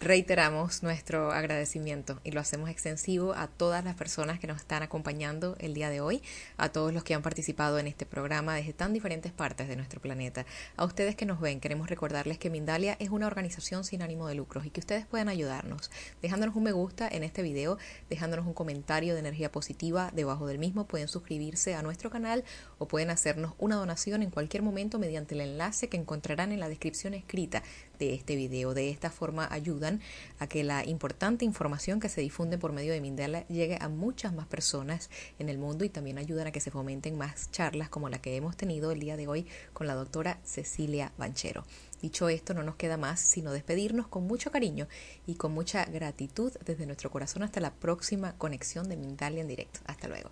reiteramos 0.00 0.82
nuestro 0.84 1.32
agradecimiento 1.32 2.20
y 2.22 2.30
lo 2.30 2.40
hacemos 2.40 2.70
extensivo 2.70 3.32
a 3.34 3.48
todas 3.48 3.84
las 3.84 3.96
personas 3.96 4.38
que 4.38 4.46
nos 4.46 4.58
están 4.58 4.82
acompañando 4.82 5.56
el 5.58 5.74
día 5.74 5.90
de 5.90 6.00
hoy, 6.00 6.22
a 6.56 6.68
todos 6.68 6.94
los 6.94 7.02
que 7.02 7.14
han 7.14 7.22
participado 7.22 7.78
en 7.78 7.88
este 7.88 8.06
programa 8.06 8.54
desde 8.54 8.72
tan 8.72 8.92
diferentes 8.92 9.32
partes 9.32 9.66
de 9.66 9.74
nuestro 9.74 10.00
planeta. 10.00 10.46
A 10.76 10.84
ustedes 10.84 11.16
que 11.16 11.26
nos 11.26 11.40
ven, 11.40 11.58
queremos 11.58 11.90
recordarles 11.90 12.38
que 12.38 12.48
Mindalia 12.48 12.96
es 13.00 13.10
una 13.10 13.26
organización 13.26 13.82
sin 13.82 14.02
ánimo 14.02 14.28
de 14.28 14.36
lucros 14.36 14.66
y 14.66 14.70
que 14.70 14.80
ustedes 14.80 15.04
pueden 15.06 15.28
ayudarnos 15.28 15.90
dejándonos 16.22 16.54
un 16.54 16.62
me 16.62 16.72
gusta 16.72 17.08
en 17.08 17.24
este 17.24 17.42
video, 17.42 17.78
dejándonos 18.10 18.46
un 18.46 18.54
comentario 18.54 19.14
de 19.14 19.20
energía 19.20 19.50
positiva 19.50 20.10
debajo 20.14 20.46
del 20.46 20.58
mismo, 20.58 20.86
pueden 20.86 21.08
suscribirse 21.08 21.74
a 21.74 21.82
nuestro 21.82 22.10
canal 22.10 22.44
o 22.78 22.86
pueden 22.86 23.10
hacernos 23.10 23.54
una 23.58 23.76
donación 23.76 24.22
en 24.22 24.30
cualquier 24.30 24.62
momento 24.62 24.98
mediante 24.98 25.34
el 25.34 25.40
enlace 25.40 25.88
que 25.88 25.96
encontrarán 25.96 26.52
en 26.52 26.60
la 26.60 26.68
descripción 26.68 27.14
escrita 27.14 27.62
de 27.98 28.14
este 28.14 28.36
video. 28.36 28.74
De 28.74 28.90
esta 28.90 29.10
forma 29.10 29.48
ayudan 29.50 30.00
a 30.38 30.46
que 30.46 30.64
la 30.64 30.84
importante 30.84 31.44
información 31.44 32.00
que 32.00 32.08
se 32.08 32.20
difunde 32.20 32.58
por 32.58 32.72
medio 32.72 32.92
de 32.92 33.00
Mindela 33.00 33.46
llegue 33.48 33.78
a 33.80 33.88
muchas 33.88 34.32
más 34.32 34.46
personas 34.46 35.10
en 35.38 35.48
el 35.48 35.58
mundo 35.58 35.84
y 35.84 35.88
también 35.88 36.18
ayudan 36.18 36.46
a 36.46 36.52
que 36.52 36.60
se 36.60 36.70
fomenten 36.70 37.16
más 37.18 37.50
charlas 37.50 37.88
como 37.88 38.08
la 38.08 38.20
que 38.20 38.36
hemos 38.36 38.56
tenido 38.56 38.90
el 38.90 39.00
día 39.00 39.16
de 39.16 39.28
hoy 39.28 39.46
con 39.72 39.86
la 39.86 39.94
doctora 39.94 40.38
Cecilia 40.44 41.12
Banchero. 41.18 41.64
Dicho 42.00 42.28
esto, 42.28 42.54
no 42.54 42.62
nos 42.62 42.76
queda 42.76 42.96
más 42.96 43.20
sino 43.20 43.52
despedirnos 43.52 44.06
con 44.06 44.26
mucho 44.26 44.50
cariño 44.50 44.86
y 45.26 45.34
con 45.34 45.52
mucha 45.52 45.84
gratitud 45.84 46.52
desde 46.64 46.86
nuestro 46.86 47.10
corazón 47.10 47.42
hasta 47.42 47.60
la 47.60 47.72
próxima 47.72 48.34
conexión 48.36 48.88
de 48.88 48.96
Mindalia 48.96 49.40
en 49.40 49.48
directo. 49.48 49.80
Hasta 49.84 50.08
luego. 50.08 50.30